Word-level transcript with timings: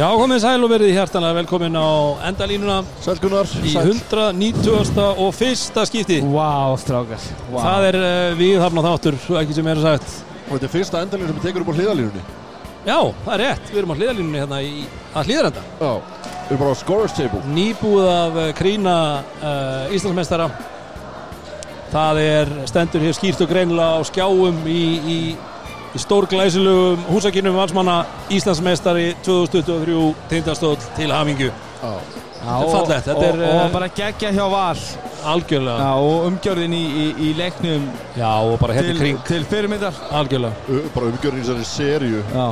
Já, 0.00 0.06
komið 0.16 0.38
sæl 0.40 0.62
og 0.64 0.70
verið 0.72 0.94
hjartanlega 0.96 1.36
velkomin 1.42 1.74
á 1.76 1.88
endalínuna 2.30 2.76
Sælkunar 3.04 3.50
í 3.60 3.74
190. 3.76 4.70
og 4.96 5.34
fyrsta 5.36 5.82
skipti. 5.84 6.22
Vá, 6.24 6.72
strákar 6.80 7.20
Vá. 7.50 7.58
Það 7.58 7.84
er 7.90 7.98
uh, 8.00 8.28
við 8.38 8.54
hafna 8.62 8.84
þáttur, 8.86 9.18
ekki 9.42 9.58
sem 9.58 9.68
er 9.68 9.82
sagt. 9.82 10.14
Og 10.46 10.54
þetta 10.54 10.68
er 10.70 10.72
fyrsta 10.72 11.02
endalínu 11.04 11.28
sem 11.28 11.36
við 11.36 11.44
tekur 11.50 11.66
upp 11.66 11.72
á 11.74 11.76
hliðalínunni 11.76 12.22
Já, 12.86 12.96
það 13.26 13.34
er 13.34 13.42
rétt, 13.42 13.68
við 13.68 13.82
erum 13.82 13.92
á 13.92 13.96
hliðalínunni 13.98 14.40
hérna 14.40 14.62
í, 14.64 14.72
að 15.12 15.28
hliðarenda. 15.28 15.66
Já, 15.82 15.92
við 16.32 16.48
erum 16.54 16.62
bara 16.64 16.72
á 16.72 16.80
scorers 16.80 17.18
table 17.18 17.44
Nýbúið 17.58 18.10
af 18.14 18.40
uh, 18.40 18.48
Krína 18.56 18.96
uh, 19.20 19.94
Íslandsmeistara. 19.98 20.48
Það 21.92 22.22
er 22.24 22.56
stendur 22.72 23.04
hér 23.04 23.20
skýrt 23.20 23.44
og 23.44 23.52
greinilega 23.52 24.00
á 24.00 24.08
skjáum 24.08 24.64
í, 24.64 24.82
í, 24.96 25.20
í 25.94 25.98
stórglæsilugum 26.04 27.04
húsakinnum 27.10 27.56
valsmanna 27.58 27.98
Íslandsmeistari 28.30 29.12
2023 29.26 30.14
tindastóll 30.30 30.78
til 30.96 31.12
Hamingju. 31.12 31.50
Já, 31.50 31.92
Þetta 32.40 32.64
er 32.64 32.70
fallegt, 32.72 33.04
þetta 33.04 33.16
og, 33.16 33.24
er, 33.24 33.36
og, 33.36 33.48
eh, 33.50 33.64
og 33.66 33.72
bara 33.74 33.88
geggja 33.92 34.30
hjá 34.32 34.44
Val 34.48 34.78
Algjörlega. 35.30 35.76
Já, 35.84 35.90
og 36.00 36.26
umgjörðin 36.30 36.72
í, 36.72 36.82
í, 36.88 37.06
í 37.28 37.32
leiknum 37.36 37.82
Já, 38.16 38.30
og 38.40 38.54
bara 38.62 38.76
hérna 38.78 38.94
til, 38.94 39.00
kring. 39.02 39.18
til 39.28 39.44
fyrirmyndar 39.50 39.98
Algjörlega, 40.10 40.78
bara 40.94 41.10
umgjörðin 41.12 41.42
í 41.42 41.48
þessari 41.50 42.12
Já, 42.32 42.46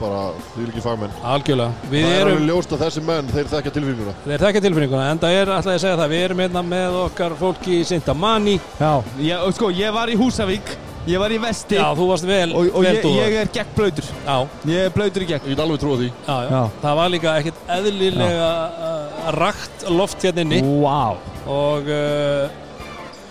bara 0.00 0.24
því 0.56 0.66
ekki 0.72 0.82
fagmenn 0.84 1.14
algjörlega. 1.22 1.86
Við 1.92 2.02
Það 2.02 2.16
er 2.16 2.20
erum, 2.24 2.32
alveg 2.34 2.50
ljóst 2.50 2.74
að 2.74 2.82
þessi 2.82 3.04
menn, 3.06 3.30
þeir 3.36 3.52
þekka 3.54 3.74
tilfinninguna 3.76 4.16
þeir 4.26 4.44
þekka 4.46 4.64
tilfinninguna, 4.66 5.06
en 5.12 5.22
það 5.22 5.36
er 5.38 5.54
alltaf 5.54 5.72
að 5.76 5.80
segja 5.84 6.00
það, 6.02 6.12
við 6.16 6.24
erum 6.26 6.42
hérna 6.44 6.64
með 6.74 6.98
okkar 7.04 7.38
fólki 7.38 7.78
í 7.78 7.86
Sintamani. 7.86 8.58
já 8.80 8.92
ég, 9.22 9.38
og 9.46 9.54
Sko, 9.56 9.70
ég 9.70 9.94
var 9.94 10.10
í 10.12 10.18
Húsavík 10.18 10.74
Ég 11.06 11.20
var 11.22 11.30
í 11.30 11.38
Vesti. 11.38 11.76
Já, 11.78 11.86
þú 11.94 12.06
varst 12.10 12.26
vel, 12.26 12.48
Og, 12.50 12.68
og 12.74 12.82
vel 12.82 12.96
ég, 12.96 13.02
dúðar. 13.04 13.28
ég 13.30 13.36
er 13.44 13.50
gegn 13.54 13.72
blöytur 13.76 14.08
Já, 14.26 14.36
Ég 14.72 14.88
er 14.88 14.94
blöytur 14.96 15.22
í 15.22 15.28
gegn. 15.30 15.44
Ég 15.46 15.54
get 15.54 15.62
alveg 15.62 15.80
trúa 15.84 15.98
því. 16.00 16.08
Já, 16.26 16.34
já, 16.42 16.50
Já. 16.56 16.60
Það 16.82 16.98
var 17.00 17.12
líka 17.14 17.34
ekkert 17.40 17.72
eðlilega 17.76 18.50
uh, 18.90 19.32
rakt 19.38 19.86
loft 19.94 20.26
hérna 20.26 20.42
inni. 20.46 20.60
Vá. 20.82 21.14
Og 21.46 21.90
uh, 21.94 22.46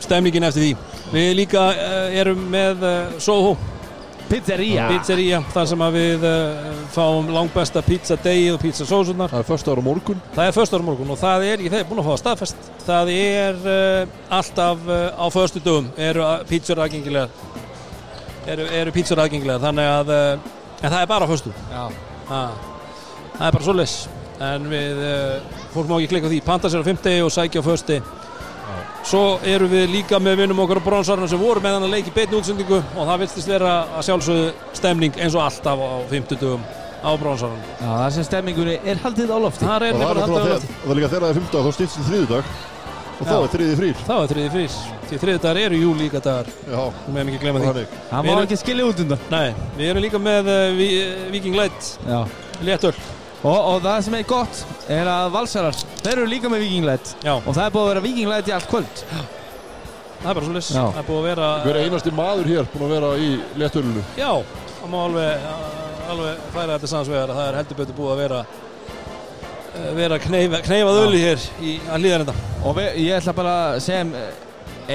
stemningin 0.05 0.47
eftir 0.47 0.69
því. 0.69 0.73
Við 1.11 1.31
líka 1.43 1.67
uh, 1.75 2.19
erum 2.21 2.45
með 2.55 2.85
uh, 2.87 3.15
Soho. 3.19 3.55
Pizzeria. 4.25 4.87
Pizzería, 4.89 5.37
þar 5.53 5.67
sem 5.69 5.81
að 5.85 5.97
við 5.99 6.23
uh, 6.25 6.69
fáum 6.95 7.27
langbesta 7.29 7.83
pizza 7.85 8.15
degið 8.23 8.55
og 8.55 8.63
pizza 8.63 8.87
sósunar. 8.89 9.29
Það 9.29 9.43
er 9.43 9.49
första 9.51 9.75
ára 9.75 9.83
morgun. 9.85 10.23
Það 10.33 10.47
er 10.49 10.55
föstudagur 10.55 10.87
morgun 10.87 11.11
og 11.13 11.19
það 11.21 11.45
er, 11.51 11.65
ég 11.67 11.75
hef 11.75 11.85
búin 11.91 12.01
að 12.01 12.07
fá 12.07 12.09
það 12.15 12.21
staðfest, 12.23 12.71
það 12.87 13.11
er 13.13 13.59
uh, 13.69 14.15
alltaf 14.39 14.81
uh, 14.89 15.03
á 15.13 15.25
föstu 15.35 15.61
dögum 15.61 15.91
eru 16.07 16.25
pítsur 16.49 16.81
aðgengilegar, 16.81 17.29
eru, 18.47 18.67
eru 18.81 18.91
pítsur 18.95 19.21
aðgengilegar, 19.23 19.61
þannig 19.63 19.89
að, 19.91 20.13
en 20.81 20.91
það 20.91 21.01
er 21.01 21.09
bara 21.11 21.27
Já. 21.71 21.85
Það, 22.25 22.59
það 23.37 23.47
er 23.47 23.57
bara 23.57 23.65
svo 23.67 23.75
leys, 23.77 23.95
en 24.51 24.69
við, 24.71 25.01
uh, 25.05 25.57
fólk 25.75 25.89
má 25.89 25.97
ekki 25.99 26.11
klikka 26.13 26.29
á 26.29 26.31
því, 26.33 26.41
panta 26.45 26.71
sér 26.71 26.81
á 26.85 26.89
50 26.89 27.25
og 27.25 27.33
sækja 27.35 27.61
á 27.61 27.67
fösti, 27.69 27.99
svo 29.05 29.23
eru 29.45 29.67
við 29.69 29.91
líka 29.93 30.17
með 30.19 30.39
vinnum 30.41 30.59
okkar 30.63 30.79
á 30.81 30.87
bronsarinn 30.87 31.29
sem 31.29 31.37
voru 31.41 31.61
með 31.61 31.75
hann 31.77 31.85
að 31.85 31.93
leiki 31.93 32.13
beitni 32.15 32.39
útsendingu 32.39 32.79
og 32.81 33.03
það 33.05 33.19
viltist 33.21 33.51
vera 33.51 33.73
að 33.99 34.07
sjálfsögðu 34.07 34.47
stemning 34.79 35.19
eins 35.21 35.35
og 35.37 35.43
alltaf 35.45 35.77
á 35.85 35.89
50 36.09 36.39
dögum 36.41 36.63
á 37.05 37.11
bronsarinn. 37.21 37.61
Já, 37.77 37.85
það 37.85 38.09
sem 38.15 38.25
stemmingunni 38.25 38.79
er 38.81 38.97
haldið 39.03 39.29
á 39.29 39.37
lofti. 39.45 39.67
Það 39.69 39.85
er 39.85 39.93
Og 39.93 40.01
það 40.01 40.09
er 40.09 40.15
nefnilega 40.15 40.25
haldið 40.25 40.41
á 40.41 40.45
þegar- 40.45 40.65
það 40.81 40.89
er 40.89 40.97
líka 40.99 41.11
þegar 41.13 41.21
það 41.21 41.29
er 41.29 41.37
fymta 41.39 41.61
þá 41.61 41.71
stýtst 41.77 41.99
til 41.99 42.07
þriðudag 42.09 42.43
Og 43.15 43.27
þá 43.29 43.35
er 43.37 43.51
þriði 43.55 43.75
frýr. 43.79 43.99
Það 44.05 44.17
var 44.21 44.31
þriði 44.33 44.49
frís, 44.55 44.73
því 45.09 45.19
þriði 45.21 45.41
dagar 45.45 45.59
eru 45.65 45.77
júlíka 45.79 46.19
dagar, 46.25 46.49
Já, 46.67 46.79
við 47.05 47.13
meðum 47.15 47.29
ekki 47.31 47.41
glemma 47.45 47.61
og 47.61 47.77
því. 47.77 47.83
Við 48.11 48.31
má 48.35 48.41
ekki 48.43 48.57
skilja 48.59 48.87
út 48.89 49.03
undan. 49.05 49.21
Nei, 49.31 49.45
við 49.77 49.91
erum 49.93 50.03
líka 50.03 50.19
með 50.25 50.49
uh, 50.51 50.63
Vi- 50.75 51.29
Viking 51.35 51.55
Light, 51.59 51.91
Já. 52.09 52.19
Léttöl. 52.67 52.93
Og, 53.45 53.55
og 53.55 53.79
það 53.85 54.01
sem 54.07 54.15
er 54.17 54.23
gott 54.27 54.59
er 54.89 55.07
að 55.11 55.29
valsarar, 55.35 55.79
þeir 56.01 56.13
eru 56.17 56.27
líka 56.31 56.49
með 56.49 56.63
vikinglætt 56.65 57.11
Já, 57.23 57.33
og 57.37 57.51
það 57.53 57.63
er 57.67 57.73
búið 57.75 57.83
að 57.85 57.89
vera 57.93 58.03
vikinglætt 58.07 58.49
í 58.49 58.53
allt 58.55 58.69
kvöld. 58.71 59.03
Það 59.05 60.29
er 60.31 60.37
bara 60.39 60.45
svo 60.47 60.55
leys, 60.55 60.69
Já. 60.73 60.81
það 60.81 60.99
er 61.03 61.07
búið 61.09 61.19
að 61.21 61.27
vera, 61.29 61.49
Hver 61.67 61.79
einasti 61.83 62.13
maður 62.17 62.49
hér 62.49 62.69
búin 62.73 62.85
að 62.87 62.93
vera 62.95 63.09
í 63.21 63.27
léttölunu 63.61 64.03
já, 64.17 64.31
það 64.79 64.89
má 64.95 64.97
alveg, 65.03 65.45
uh, 65.45 66.09
alveg 66.15 66.39
færa 66.55 66.77
þetta 66.79 66.89
sanns 66.95 67.11
vegar 67.11 67.29
að 67.35 67.37
það 67.41 67.49
er 67.51 67.59
heldur 67.59 67.79
betur 67.83 67.97
búið 67.99 68.13
að 68.15 68.21
vera, 68.23 68.39
vera 69.97 70.17
kneifa, 70.23 70.59
kneifað 70.65 71.01
ölu 71.05 71.19
hér 71.21 71.45
í 71.61 71.75
að 71.89 72.01
hlýðan 72.03 72.25
þetta. 72.25 72.57
Og 72.65 72.75
við, 72.79 72.89
ég 73.05 73.17
ætla 73.19 73.33
bara 73.37 73.55
sem 73.83 74.11
eh, 74.15 74.41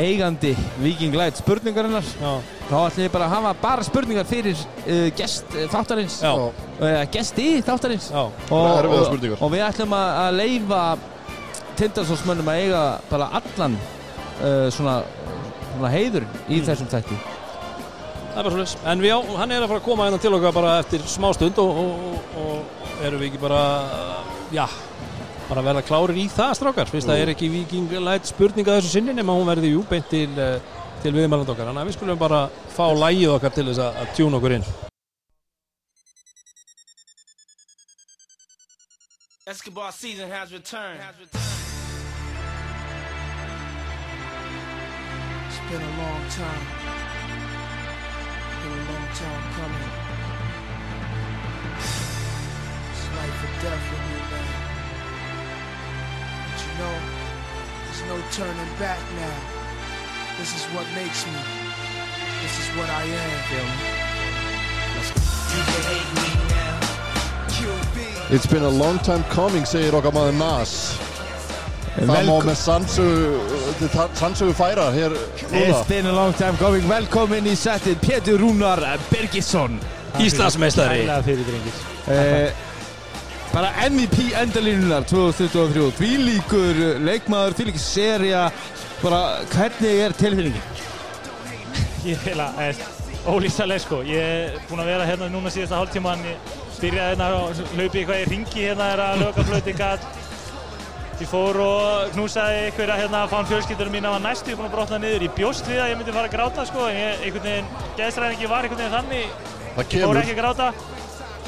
eigandi 0.00 0.52
vikinglætt 0.78 1.40
spurningarinnar 1.42 2.06
Já, 2.20 2.32
þá 2.70 2.74
ætla 2.86 3.04
ég 3.06 3.14
bara 3.14 3.26
að 3.26 3.32
hafa 3.34 3.54
bara 3.62 3.86
spurningar 3.86 4.28
fyrir 4.30 4.54
uh, 4.86 5.08
gest 5.18 5.50
uh, 5.56 5.64
þáttarins 5.72 6.20
já, 6.22 6.30
uh, 6.30 7.00
gesti 7.10 7.46
þáttarins 7.66 8.06
já, 8.12 8.20
og, 8.22 8.68
erfiðar 8.76 9.00
og, 9.00 9.08
spurningar. 9.08 9.42
og 9.42 9.50
við 9.56 9.64
ætlum 9.66 9.96
að, 9.98 10.12
að 10.22 10.38
leifa 10.38 10.82
tindarsósmönnum 11.80 12.50
að 12.52 12.62
eiga 12.62 12.84
bara 13.10 13.28
allan 13.40 13.74
uh, 13.80 14.68
svona, 14.74 15.00
svona 15.74 15.92
heiður 15.96 16.26
í 16.46 16.60
Mm. 16.60 16.64
þessum 16.70 16.90
þætti 16.94 17.18
það 18.30 18.38
er 18.38 18.44
bara 18.46 18.50
svo 18.54 18.60
leys. 18.62 18.76
En 18.86 19.00
við, 19.02 19.30
hann 19.40 19.50
er 19.56 19.64
að 19.64 19.72
fara 19.72 19.80
að 19.82 19.86
koma 19.88 20.06
hérna 20.06 20.20
til 20.22 20.34
okkar 20.36 20.54
bara 20.54 20.76
eftir 20.84 21.02
smá 21.10 21.32
stund 21.34 21.58
og, 21.58 21.80
og, 21.82 22.18
og, 22.38 22.44
og 22.44 23.02
erum 23.08 23.18
við 23.24 23.32
ekki 23.32 23.40
bara, 23.42 23.62
já, 24.52 24.66
bara 25.48 25.62
verða 25.64 25.82
klárir 25.86 26.18
í 26.18 26.26
það 26.30 26.52
strákar, 26.58 26.90
fyrst 26.90 27.08
það 27.08 27.18
Jú. 27.18 27.24
er 27.24 27.32
ekki 27.34 27.50
Viking 27.52 27.96
Light 28.02 28.28
spurninga 28.30 28.76
þessu 28.78 28.92
sinni 28.96 29.14
nema 29.16 29.34
hún 29.36 29.48
verði 29.48 29.72
jú 29.74 29.82
beint 29.88 30.08
til, 30.10 30.28
uh, 30.38 30.60
til 31.02 31.14
viðmæland 31.16 31.50
okkar. 31.50 31.70
Þannig 31.70 31.82
að 31.82 31.90
við 31.90 31.98
skulum 31.98 32.20
bara 32.20 32.44
fá 32.74 32.86
lægið 32.90 33.34
okkar 33.36 33.52
til 33.56 33.66
þess 33.70 33.82
að, 33.86 34.00
að 34.02 34.14
tjúna 34.18 34.40
okkur 34.40 34.56
inn. 34.58 34.66
Escobar 39.50 39.90
season 39.90 40.30
has 40.30 40.52
returned. 40.52 41.00
It's 45.48 45.60
been 45.68 45.82
a 45.82 45.92
long 45.98 46.22
time. 46.30 46.66
Been 48.62 48.72
a 48.72 48.82
long 48.92 49.08
time 49.14 49.42
coming. 49.56 50.10
It's 53.20 53.28
life 53.28 53.44
or 53.44 53.52
death 53.62 53.84
with 53.90 54.04
me, 54.08 54.16
man. 54.30 54.48
But 56.46 56.58
you 56.64 56.72
know, 56.80 56.96
there's 57.84 58.02
no 58.08 58.16
turning 58.32 58.72
back 58.78 59.00
now. 59.16 59.38
This 60.38 60.54
is 60.56 60.64
what 60.74 60.86
makes 60.94 61.26
me. 61.26 61.40
This 62.42 62.54
is 62.60 62.68
what 62.76 62.88
I 62.88 63.04
am. 63.04 63.30
Feel 63.50 63.64
me? 63.64 63.88
You 65.50 65.62
can 65.68 65.82
hate 65.90 66.10
me 66.16 66.28
now. 66.48 66.80
QB. 67.48 68.32
It's 68.34 68.46
been 68.46 68.62
a 68.62 68.68
long 68.68 68.98
time 68.98 69.22
coming, 69.24 69.64
segir 69.64 69.92
okkar 69.92 70.12
maður 70.14 70.36
Nas 70.38 70.74
Það 71.90 72.28
má 72.28 72.36
með 72.46 72.56
sannsögu 72.56 73.88
sannsögu 74.14 74.54
færa 74.54 74.92
hér 74.94 75.10
núna 75.50 75.62
It's 75.66 75.88
been 75.88 76.06
a 76.06 76.12
long 76.12 76.32
time 76.38 76.56
coming 76.56 76.86
Velkomin 76.88 77.50
í 77.50 77.56
settið 77.58 77.98
Pétur 78.00 78.38
Rúnar 78.40 78.84
Birgisson 79.10 79.80
Íslandsmeistari. 80.18 81.02
Ægilega 81.02 81.22
fyrir 81.26 81.44
drengir. 81.50 82.60
Bara 83.50 83.72
MVP 83.88 84.30
endalínunar 84.38 85.06
2023 85.10 85.90
Því 85.98 86.10
líkur 86.28 86.84
leikmaður, 87.02 87.56
því 87.58 87.68
líkur 87.70 87.82
seria 87.82 88.46
Bara 89.00 89.20
hvernig 89.50 90.04
er 90.06 90.14
tilfinningin? 90.18 90.80
Ég 92.04 92.16
er 92.16 92.30
heila, 92.30 92.46
ólýsaleg 93.28 93.82
sko. 93.82 94.00
Ég 94.08 94.20
er 94.20 94.54
búinn 94.68 94.80
að 94.80 94.90
vera 94.94 95.06
hérna 95.08 95.28
núna 95.28 95.50
síðasta 95.52 95.76
hálftíman. 95.76 96.22
Ég 96.24 96.54
byrjaði 96.80 97.10
hérna 97.10 97.26
og 97.36 97.58
hlaupi 97.74 98.00
eitthvað 98.00 98.22
í 98.22 98.28
ringi 98.30 98.64
hérna 98.64 98.86
er 98.94 99.02
að 99.04 99.24
löka 99.24 99.44
flöti 99.48 99.74
gat. 99.76 100.06
Ég 101.20 101.28
fór 101.28 101.58
og 101.60 102.14
knúsaði 102.14 102.62
einhverja 102.70 102.96
hérna, 103.02 103.26
fann 103.28 103.48
fjölskyldurum 103.50 103.92
mín 103.92 104.08
að 104.08 104.16
var 104.16 104.24
næstu 104.24 104.54
búinn 104.56 104.70
að 104.70 104.76
brotna 104.78 105.00
niður. 105.02 105.26
Ég 105.26 105.36
bjóst 105.36 105.68
við 105.68 105.82
að 105.82 105.92
ég 105.92 106.00
myndi 106.00 106.16
fara 106.16 106.30
að 106.30 106.36
gráta 106.38 106.64
sko, 106.70 106.86
en 106.88 106.96
ég, 106.96 107.26
einhvern 107.26 107.48
veginn, 107.50 107.68
geðsræðingi 108.00 108.48
var 108.54 108.64
einhvern 108.64 108.80
veginn 108.80 108.96
þannig. 108.96 109.36
Það 109.60 109.76
Fór 109.76 109.90
kemur 109.92 110.22
ekki 110.22 110.36
að 110.36 110.40
gráta. 110.40 110.70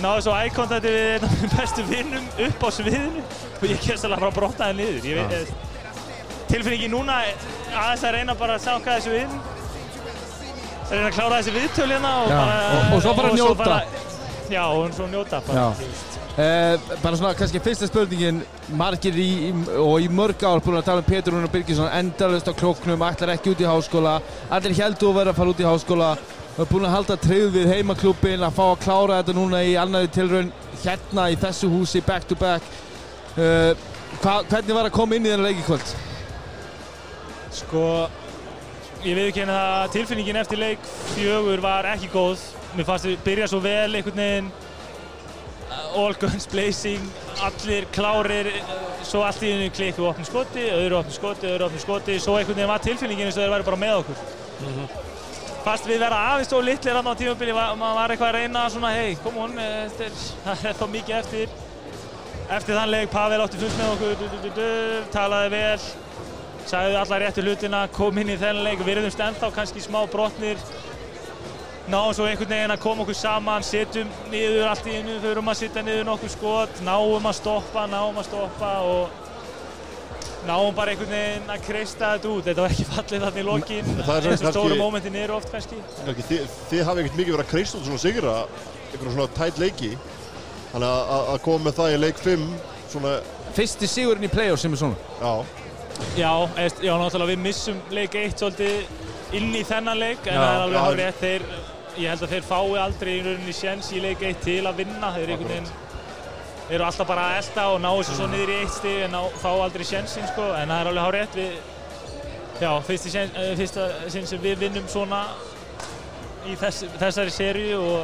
Náði 0.02 0.22
svo 0.26 0.32
ækontakti 0.34 0.90
við 0.92 1.08
einn 1.14 1.24
af 1.28 1.34
minn 1.40 1.52
bestu 1.56 1.82
vinnum 1.86 2.24
upp 2.46 2.64
á 2.66 2.68
sviðinu. 2.74 3.22
Og 3.60 3.66
ég 3.70 3.82
kemst 3.84 4.04
alveg 4.08 4.18
bara 4.24 4.30
að 4.32 4.38
brotna 4.40 4.68
það 4.68 4.78
niður. 4.80 5.04
Ég 5.12 5.52
tilfinningi 6.52 6.88
núna 6.92 7.20
aðeins 7.72 8.02
að 8.04 8.16
reyna 8.18 8.34
bara 8.36 8.56
að 8.58 8.64
sjá 8.66 8.72
hvað 8.82 8.96
þessu 8.98 9.12
inn 9.22 9.36
að 10.82 10.90
reyna 10.96 11.06
að 11.08 11.14
klára 11.16 11.36
þessi 11.38 11.54
viðtöl 11.54 11.86
hérna 11.94 12.10
og 12.22 12.28
Já, 12.28 12.36
bara 12.40 12.56
og- 12.72 12.96
og 12.96 13.02
svo 13.02 13.12
bara 13.16 13.30
njóta. 13.32 13.54
bara, 13.64 13.82
já, 14.50 14.64
og 14.66 14.92
svo 14.98 15.06
njóta 15.08 15.40
bara. 15.46 15.74
Uh, 16.32 16.78
bara 17.02 17.16
svona 17.16 17.34
kannski 17.36 17.60
fyrsta 17.60 17.86
spurningin. 17.86 18.42
Margir 18.72 19.14
í, 19.14 19.52
og 19.78 20.00
í 20.00 20.08
mörg 20.08 20.40
ár 20.48 20.60
búin 20.64 20.78
að 20.80 20.84
tala 20.84 20.98
um 20.98 21.04
Pétur 21.04 21.32
Rúnar 21.32 21.50
Birgisson 21.52 21.88
endalust 21.92 22.48
á 22.48 22.52
klóknum, 22.56 22.98
ætlar 23.04 23.32
ekki 23.36 23.52
út 23.54 23.60
í 23.60 23.68
háskóla. 23.68 24.20
Allir 24.50 24.72
heldur 24.74 25.10
að 25.12 25.14
vera 25.20 25.30
að 25.32 25.36
fara 25.36 25.48
út 25.52 25.60
í 25.60 25.64
háskóla 25.68 26.16
og 26.58 26.68
búin 26.68 26.84
að 26.84 26.96
halda 26.96 27.16
treyð 27.20 27.54
við 27.54 27.70
heimaklúbin 27.72 28.44
að 28.44 28.56
fá 28.58 28.64
að 28.66 28.80
klára 28.84 29.20
þetta 29.20 29.34
núna 29.36 29.62
í 29.64 29.76
annari 29.80 30.10
tilraun 30.12 30.50
hérna 30.82 31.30
í 31.32 31.38
þessu 31.40 31.70
húsi 31.72 32.02
back 32.04 32.26
to 32.28 32.36
back 32.36 32.66
uh, 33.40 33.72
hva, 34.20 34.42
hvernig 34.50 34.76
var 34.76 34.88
að 34.88 34.96
koma 34.96 35.16
inn 35.16 35.28
í 35.28 35.32
þennan 35.32 35.48
leiki 35.48 35.64
kvöld? 35.66 35.94
Sko, 37.52 37.84
ég 39.04 39.16
veit 39.16 39.30
ekki 39.30 39.46
að 39.46 39.94
tilfinningin 39.96 40.40
eftir 40.42 40.60
leik 40.60 40.84
fjögur 41.14 41.62
var 41.64 41.88
ekki 41.92 42.10
góð. 42.12 42.44
Mér 42.76 42.88
fannst 42.88 43.08
við 43.08 43.24
byrja 43.24 43.48
svo 43.52 43.60
vel 43.64 43.88
einhvern 43.88 44.20
veginn 44.20 44.52
all 45.96 46.14
guns 46.20 46.46
blazing, 46.52 47.04
allir 47.44 47.86
klárir, 47.92 48.48
svo 49.04 49.24
allt 49.24 49.44
í 49.44 49.52
hennu 49.52 49.70
klikku 49.72 50.04
opnum 50.08 50.28
skoti, 50.28 50.66
öðru 50.72 51.00
opnum 51.00 51.16
skoti, 51.16 51.48
öðru 51.48 51.68
opnum 51.68 51.84
skoti, 51.84 52.18
svo 52.20 52.36
einhvern 52.38 52.60
veginn 52.60 52.72
var 52.72 52.84
tilfinningin 52.84 53.28
eins 53.28 53.38
og 53.38 53.44
þeir 53.44 53.54
væri 53.56 53.68
bara 53.68 53.80
með 53.84 53.98
okkur. 54.02 55.11
Fast 55.62 55.86
við 55.86 56.00
verða 56.02 56.16
aðeins 56.32 56.52
og 56.56 56.64
litlir 56.66 56.96
á 56.98 57.14
tímabili, 57.14 57.52
maður 57.54 57.98
var 58.00 58.12
eitthvað 58.12 58.32
að 58.32 58.38
reyna 58.40 58.62
svona, 58.72 58.88
hei, 58.96 59.12
kom 59.22 59.36
er, 59.62 59.92
það 60.42 60.64
er 60.66 60.80
þá 60.80 60.86
mikið 60.90 61.18
eftir. 61.20 61.52
Eftir 62.52 62.74
þann 62.76 62.90
leik, 62.90 63.12
Pavel 63.12 63.38
átti 63.44 63.60
fullt 63.60 63.76
með 63.78 63.92
okkur, 63.92 64.16
du, 64.18 64.24
du, 64.42 64.48
du, 64.56 64.66
talaði 65.14 65.52
vel, 65.54 65.84
sagði 66.66 66.98
alla 66.98 67.20
réttu 67.22 67.46
hlutina, 67.46 67.84
kom 67.94 68.18
inn 68.18 68.34
í 68.34 68.38
þennan 68.40 68.66
leik, 68.66 68.82
virðumst 68.88 69.22
ennþá 69.22 69.52
kannski 69.54 69.84
smá 69.86 70.00
brotnir, 70.10 70.58
náum 71.86 72.10
svo 72.10 72.26
einhvern 72.26 72.56
veginn 72.56 72.74
að 72.74 72.82
koma 72.82 73.06
okkur 73.06 73.20
saman, 73.22 73.62
setjum 73.66 74.10
niður 74.34 74.66
allt 74.72 74.90
í 74.90 74.98
einu, 74.98 75.20
förum 75.22 75.54
að 75.54 75.60
setja 75.62 75.86
niður 75.86 76.10
nokkur 76.10 76.34
skot, 76.34 76.82
náum 76.82 77.30
að 77.30 77.38
stoppa, 77.38 77.86
náum 77.94 78.18
að 78.18 78.32
stoppa 78.32 78.74
og 78.90 79.21
náum 80.46 80.74
bara 80.74 80.90
einhvern 80.94 81.10
veginn 81.14 81.50
að 81.54 81.62
kreista 81.66 82.12
þetta 82.16 82.30
út. 82.32 82.44
Þetta 82.48 82.64
var 82.64 82.74
ekki 82.74 82.86
fallið 82.88 83.24
þarna 83.26 83.42
í 83.42 83.46
lokin, 83.46 83.90
er 84.02 84.28
eins 84.32 84.42
og 84.42 84.54
stóru 84.56 84.78
mómentin 84.80 85.16
eru 85.22 85.36
oft 85.36 85.52
kannski. 85.52 85.78
Kannski, 86.04 86.24
þið, 86.30 86.56
þið 86.70 86.84
hafi 86.88 87.04
ekkert 87.04 87.18
mikið 87.20 87.36
verið 87.36 87.44
að 87.46 87.50
kreista 87.52 87.78
út 87.78 87.86
svona 87.88 88.02
sigra 88.02 88.34
einhverjum 88.92 89.16
svona 89.16 89.28
tætt 89.38 89.58
leiki. 89.62 89.92
Þannig 90.72 90.88
að- 90.88 91.10
að 91.16 91.32
að 91.34 91.42
koma 91.46 91.64
með 91.70 91.74
það 91.78 91.94
í 91.94 91.98
leik 92.00 92.18
5 92.18 92.46
svona, 92.92 93.14
Fyrsti 93.52 93.86
sigurinn 93.88 94.24
í 94.24 94.30
play-off 94.32 94.60
sem 94.60 94.72
er 94.72 94.76
svona. 94.78 94.96
já, 95.20 95.44
Já, 96.16 96.32
eðst, 96.56 96.80
já, 96.82 96.92
náttúrulega 96.98 97.30
við 97.36 97.38
missum 97.38 97.76
leik 97.90 98.14
1 98.14 98.38
svolítið 98.40 98.84
inn 99.36 99.52
í 99.54 99.62
þennan 99.64 99.98
leik, 99.98 100.26
en 100.26 100.34
Já, 100.34 100.40
það 100.40 100.54
er 100.56 100.78
alveg 100.80 100.98
rétt, 100.98 101.20
þeir, 101.20 101.42
ég 101.98 102.08
held 102.08 102.22
að 102.22 102.32
þeir 102.32 102.42
fái 102.48 102.78
aldrei 102.80 103.12
í 103.18 103.22
rauninni 103.26 103.52
sjens 103.52 103.92
í 103.92 104.00
leik 104.00 104.22
1 104.22 104.40
til 104.42 104.62
að 104.66 104.76
vinna, 104.80 105.12
þeir 105.14 105.28
einhvern 105.34 105.48
veginn 105.52 105.68
eru 106.70 106.84
alltaf 106.86 107.06
bara 107.08 107.26
að 107.32 107.36
elda 107.42 107.66
og 107.74 107.80
ná 107.82 107.90
þessu 107.98 108.14
svo 108.16 108.26
niður 108.30 108.50
í 108.54 108.58
eitt 108.62 108.74
stig 108.76 109.02
en 109.06 109.14
ná, 109.16 109.22
fá 109.42 109.48
aldrei 109.52 109.84
sjensin 109.84 110.26
sko, 110.30 110.48
en 110.56 110.68
það 110.70 110.80
er 110.80 110.90
alveg 110.92 111.04
hár 111.06 111.16
rétt, 111.18 111.34
við, 111.36 111.52
já, 112.62 112.72
sjens, 112.96 113.32
eh, 113.36 113.54
fyrsta 113.58 113.88
sinn 114.14 114.26
sem 114.26 114.40
við 114.42 114.58
vinnum 114.66 114.86
svona 114.88 115.24
í 116.46 116.56
þess, 116.58 116.84
þessari 117.00 117.30
seríu 117.34 117.80
og 117.82 118.02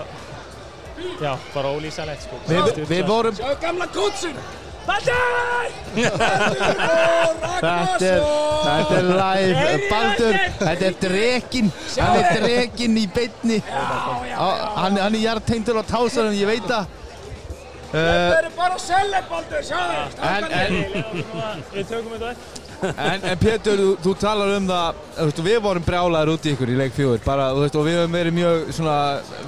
já, 1.22 1.34
bara 1.55 1.69
ólýsanlegt 1.78 2.22
sko. 2.26 2.40
Við, 2.49 2.82
við 2.90 3.05
vorum, 3.06 3.34
Sjáu 3.38 3.55
gamla 3.62 3.87
kútsun! 3.94 4.34
Baldur! 4.88 5.69
þetta 7.61 8.08
er, 8.08 8.22
þetta 8.64 8.94
er 8.99 9.08
live, 9.19 9.64
Baldur, 9.90 10.38
þetta 10.62 10.87
er 10.88 10.96
drekinn, 11.02 11.69
hann 11.99 12.20
er 12.22 12.40
drekinn 12.43 12.96
í 12.96 13.04
beinni. 13.14 13.58
Á- 13.69 14.64
Hann, 14.78 14.96
hann 14.96 15.14
er 15.19 15.20
hjartengdur 15.26 15.81
á 15.81 15.84
tásanum, 15.84 16.32
ég 16.38 16.46
veit 16.49 16.64
það. 16.70 16.87
Þetta 17.88 18.38
eru 18.43 18.50
bara 18.56 18.79
sellebaldur, 18.82 19.62
sjáu! 19.64 20.08
en, 20.29 20.46
en, 20.52 21.62
Við 21.73 21.87
tökum 21.88 22.14
þetta 22.14 22.32
eftir. 22.35 22.64
en, 22.93 23.25
en 23.32 23.38
Pétur, 23.40 23.81
þú, 23.81 23.88
þú 24.05 24.14
talar 24.20 24.52
um 24.58 24.69
það, 24.69 24.99
veist, 25.23 25.40
við 25.49 25.58
vorum 25.64 25.87
brjálaður 25.87 26.35
út 26.37 26.44
í 26.46 26.52
ykkur 26.55 26.73
í 26.75 26.76
leik 26.79 26.94
fjögur, 26.94 27.23
bara, 27.25 27.49
veist, 27.56 27.79
og 27.81 27.88
við 27.88 27.96
höfum 28.02 28.19
verið 28.19 28.37
mjög 28.37 28.69
svona, 28.76 28.99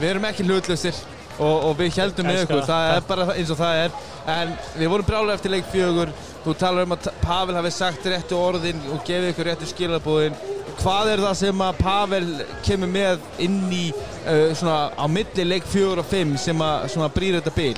við 0.01 0.13
erum 0.15 0.27
ekki 0.31 0.47
hlutlausir 0.49 1.03
og, 1.37 1.69
og 1.69 1.77
við 1.79 2.01
heldum 2.01 2.31
með 2.31 2.43
ykkur, 2.47 2.65
það. 2.67 2.89
er 2.97 3.07
bara 3.13 3.29
eins 3.37 3.53
og 3.53 3.61
það 3.61 3.85
er, 3.85 3.95
en 4.35 4.57
við 4.81 4.93
vorum 4.95 5.11
brjálaður 5.13 5.37
eftir 5.37 5.55
leik 5.55 5.71
fjögur, 5.77 6.17
þú 6.41 6.57
talar 6.65 6.89
um 6.89 6.97
að 6.97 7.13
Pavel 7.23 7.61
hafi 7.61 7.77
sagt 7.77 8.09
réttu 8.09 8.41
orðin 8.41 8.83
og 8.91 9.05
gefið 9.07 9.31
ykkur 9.35 9.51
réttu 9.53 9.69
skilabúðin, 9.71 10.37
hvað 10.81 11.13
er 11.15 11.23
það 11.29 11.41
sem 11.45 11.67
að 11.69 11.81
Pavel 11.85 12.27
kemur 12.67 12.91
með 12.97 13.25
inn 13.47 13.63
í, 13.69 13.87
uh, 14.25 14.47
svona, 14.57 14.79
á 14.97 15.05
milli 15.13 15.47
leik 15.53 15.69
fjögur 15.69 16.01
og 16.03 16.09
fimm 16.09 16.39
sem 16.41 16.65
að, 16.65 16.89
svona, 16.97 17.13
brýr 17.15 17.39
þetta 17.39 17.55
bil? 17.57 17.77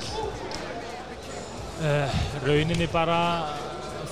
Uh, 1.83 2.07
rauninni 2.45 2.85
bara 2.87 3.17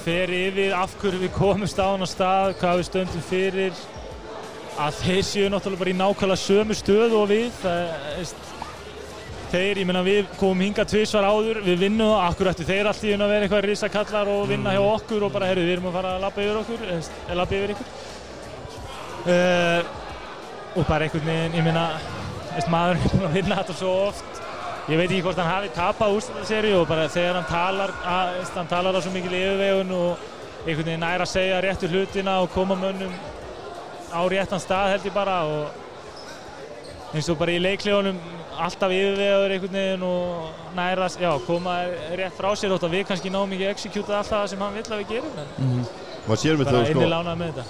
fer 0.02 0.28
yfir 0.36 0.74
af 0.76 0.92
hverju 1.00 1.22
við 1.22 1.30
komumst 1.32 1.78
á 1.80 1.88
hann 1.94 2.04
á 2.04 2.10
stað, 2.10 2.50
hvað 2.60 2.82
við 2.82 2.88
stöndum 2.90 3.24
fyrir. 3.24 3.78
Að 4.76 4.98
þeir 5.00 5.22
séu 5.24 5.52
náttúrulega 5.54 5.80
bara 5.80 5.94
í 5.94 6.00
nákvæmlega 6.02 6.42
sömu 6.42 6.76
stöðu 6.76 7.22
og 7.22 7.30
við. 7.32 7.48
Það, 7.62 8.34
þeir, 9.54 9.80
ég 9.80 9.88
meina 9.88 10.04
við 10.04 10.28
komum 10.36 10.66
hinga 10.66 10.84
tvisvar 10.84 11.30
áður, 11.32 11.62
við 11.64 11.80
vinnum 11.86 12.12
akkur 12.26 12.52
eftir 12.52 12.68
þeir 12.74 12.92
allt 12.92 13.08
í 13.08 13.14
einu 13.14 13.28
að 13.30 13.34
vera 13.38 13.48
eitthvað 13.48 13.66
risakallar 13.70 14.34
og 14.36 14.46
vinna 14.52 14.76
hjá 14.76 14.84
okkur 14.84 15.28
og 15.30 15.34
bara 15.38 15.54
herru 15.54 15.64
við 15.64 15.78
erum 15.78 15.90
að 15.94 15.98
fara 16.02 16.14
að 16.18 16.28
labba 16.28 16.44
yfir 16.44 16.62
okkur. 16.66 16.86
Eða 16.92 17.40
labba 17.40 17.60
yfir 17.62 17.76
ykkur? 17.78 17.90
Uh, 19.32 19.82
og 20.76 20.92
bara 20.92 21.08
einhvern 21.08 21.28
veginn, 21.32 21.60
ég 21.62 21.72
veist, 21.72 22.72
maðurinn 22.76 23.08
er 23.08 23.16
búinn 23.16 23.30
að 23.32 23.40
vinna 23.40 23.64
þetta 23.64 23.80
svo 23.80 23.98
oft 24.10 24.42
ég 24.90 24.98
veit 24.98 25.12
ekki 25.12 25.22
hvort 25.22 25.38
hann 25.38 25.52
hafi 25.52 25.70
tapað 25.76 26.16
úrstæðarseri 26.18 26.72
og 26.74 26.88
bara 26.90 27.10
þegar 27.12 27.38
hann 27.38 27.50
talar 27.50 27.94
að, 28.02 28.40
hann 28.56 28.70
talar 28.72 28.98
á 28.98 29.00
svo 29.04 29.14
mikil 29.14 29.36
yfirvegun 29.38 29.94
og 29.94 30.24
einhvern 30.66 30.88
veginn 30.88 31.04
nær 31.06 31.24
að 31.26 31.32
segja 31.36 31.62
réttu 31.62 31.90
hlutina 31.92 32.40
og 32.42 32.50
koma 32.56 32.78
mönnum 32.80 33.14
á 34.10 34.22
réttan 34.34 34.62
stað 34.62 34.96
held 34.96 35.06
ég 35.06 35.14
bara 35.16 35.38
og 35.46 37.14
eins 37.14 37.30
og 37.30 37.38
bara 37.38 37.54
í 37.54 37.62
leiklegunum 37.62 38.18
alltaf 38.62 38.94
yfirvegur 38.96 39.54
einhvern 39.56 39.78
veginn 39.78 40.08
og 40.08 40.74
nær 40.78 41.04
að 41.06 41.20
já, 41.28 41.30
koma 41.46 41.78
rétt 42.18 42.40
frá 42.40 42.50
sér 42.56 42.74
þótt 42.74 42.90
að 42.90 42.98
við 42.98 43.06
kannski 43.12 43.34
náum 43.34 43.54
ekki 43.54 43.68
að 43.70 43.76
execúta 43.76 44.18
alltaf 44.18 44.34
það 44.34 44.50
sem 44.56 44.66
hann 44.66 44.80
vill 44.80 44.88
að 44.88 45.04
við 45.04 45.14
gerum 45.14 45.40
en 45.42 46.42
sér 46.42 46.58
með 46.58 46.68
bara 46.68 46.82
það 46.82 46.90
sko, 46.90 46.98
innilánað 46.98 47.40
með 47.40 47.56
þetta. 47.60 47.64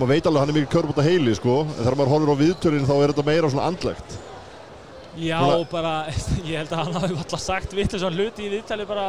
Maður 0.00 0.10
veit 0.10 0.26
alveg 0.28 0.34
að 0.34 0.42
hann 0.42 0.50
er 0.52 0.58
mikið 0.58 0.72
körbúta 0.74 1.04
heili 1.04 1.36
sko, 1.38 1.54
en 1.64 1.78
þegar 1.78 1.96
maður 1.96 2.12
horfir 2.14 2.32
á 2.32 2.42
viðtölinn 2.42 2.88
þá 2.88 2.92
er 2.98 3.12
þetta 3.14 3.28
meira 3.30 3.52
svona 3.52 3.70
andlegt 3.70 4.18
Já, 5.18 5.38
Svona- 5.42 5.66
bara, 5.70 5.94
ég 6.46 6.56
held 6.60 6.72
að 6.72 6.82
hann 6.84 6.98
hafi 7.00 7.16
alltaf 7.18 7.42
sagt 7.42 7.72
vitlega 7.74 8.10
hluti 8.14 8.46
í 8.46 8.52
viðtali 8.52 8.86
bara 8.86 9.08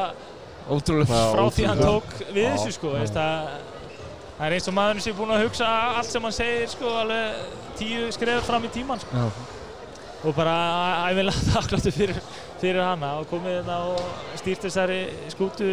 Ótrúlega. 0.72 1.20
Frá 1.34 1.46
því 1.52 1.66
hann 1.68 1.82
tók 1.82 2.12
við 2.34 2.46
þessu 2.54 2.72
sko, 2.76 2.92
veist, 2.96 3.16
að, 3.18 3.48
það 4.38 4.46
er 4.48 4.56
eins 4.58 4.68
og 4.70 4.76
maðurinn 4.78 5.04
sem 5.06 5.14
er 5.14 5.18
búinn 5.18 5.34
að 5.36 5.44
hugsa 5.48 5.70
allt 6.00 6.10
sem 6.12 6.28
hann 6.28 6.36
segir 6.38 6.70
sko, 6.72 6.92
alveg 7.02 7.58
tíu 7.82 8.12
skrefur 8.14 8.46
fram 8.50 8.68
í 8.68 8.72
tíman 8.74 9.02
sko. 9.02 9.18
Já. 9.18 9.32
og 10.22 10.36
bara 10.38 10.54
æfilega 11.10 11.44
þakkláttu 11.56 11.92
fyrir, 11.96 12.20
fyrir 12.62 12.82
hana 12.86 13.16
og 13.22 13.28
komið 13.32 13.56
hérna 13.60 13.80
og 13.90 14.38
stýrt 14.42 14.68
þessari 14.68 15.00
skútu 15.34 15.72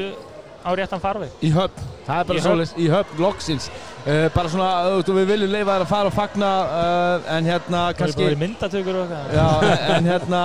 á 0.65 0.71
réttan 0.75 1.01
farveg. 1.05 1.31
Í 1.45 1.53
höfn, 1.55 1.85
það 2.09 2.23
er 2.23 2.31
bara 2.33 2.45
svoleiðis, 2.49 2.73
í 2.81 2.89
höfn, 2.91 3.21
loksins 3.23 3.69
uh, 4.09 4.27
Bara 4.35 4.51
svona, 4.53 4.69
veist, 4.95 5.11
við 5.19 5.29
viljum 5.33 5.53
leifa 5.53 5.75
þær 5.77 5.85
að 5.85 5.91
fara 5.93 6.11
og 6.11 6.17
fagna 6.17 6.51
uh, 6.65 7.29
En 7.37 7.49
hérna, 7.53 7.83
Kannski... 7.99 8.25
Það 8.25 8.35
er 8.35 8.41
myndatökur 8.43 8.99
og 9.03 9.13
eitthvað. 9.15 9.35
Já, 9.39 9.49
en- 9.69 9.95
en 9.99 10.11
hérna, 10.13 10.43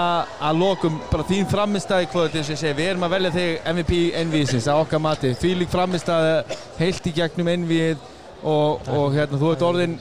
að 0.49 0.61
lokum 0.63 0.97
Bara 1.11 1.27
þín 1.31 1.47
framistæði 1.51 2.09
kvöld, 2.13 2.35
eins 2.39 2.49
og 2.51 2.55
ég 2.57 2.61
segi 2.63 2.77
Við 2.81 2.91
erum 2.93 3.07
að 3.07 3.15
velja 3.17 3.33
þig 3.37 3.69
MVP 3.75 4.01
NV-sins 4.25 4.67
að 4.73 4.83
okkar 4.85 5.03
mati 5.07 5.33
Fýlik 5.41 5.71
framistæði, 5.73 6.59
heilt 6.81 7.07
í 7.07 7.15
gegnum 7.21 7.53
NV-ið 7.63 8.09
og, 8.43 8.89
og 8.91 9.13
hérna, 9.15 9.37
þú 9.39 9.53
ert 9.55 9.61
orðin 9.63 9.93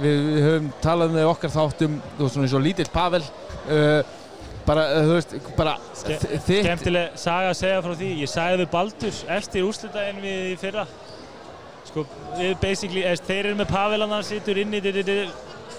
Við, 0.00 0.18
við 0.32 0.42
höfum 0.46 0.72
talað 0.80 1.10
um 1.12 1.18
þig 1.18 1.26
í 1.26 1.30
okkar 1.34 1.52
þáttum 1.58 1.96
Þú 2.16 2.24
veist 2.24 2.36
svona 2.38 2.46
eins 2.48 2.54
og 2.56 2.62
lítill 2.64 2.88
Pavel 2.94 3.22
uh, 3.26 4.18
Bara, 4.62 4.84
uh, 4.94 5.02
þú 5.10 5.14
veist, 5.18 5.32
bara 5.58 5.74
Ske- 5.98 6.16
þitt 6.46 6.62
Skemmtileg 6.62 7.16
saga 7.18 7.48
að 7.50 7.56
segja 7.58 7.80
frá 7.82 7.92
því. 7.98 8.10
Ég 8.22 8.30
sagði 8.30 8.60
við 8.62 8.68
Baldur 8.70 9.16
eftir 9.36 9.64
úrslitaðin 9.66 10.20
við 10.22 10.44
í 10.52 10.56
fyrra. 10.60 10.84
Sko, 11.92 12.06
við 12.38 12.54
basically, 12.62 13.02
þeir 13.28 13.50
eru 13.50 13.56
með 13.58 13.68
Pavelana, 13.72 14.22
situr 14.24 14.56
inn 14.62 14.72
í, 14.72 14.80
di- 14.80 14.92
di- 14.96 15.02
di- 15.04 15.26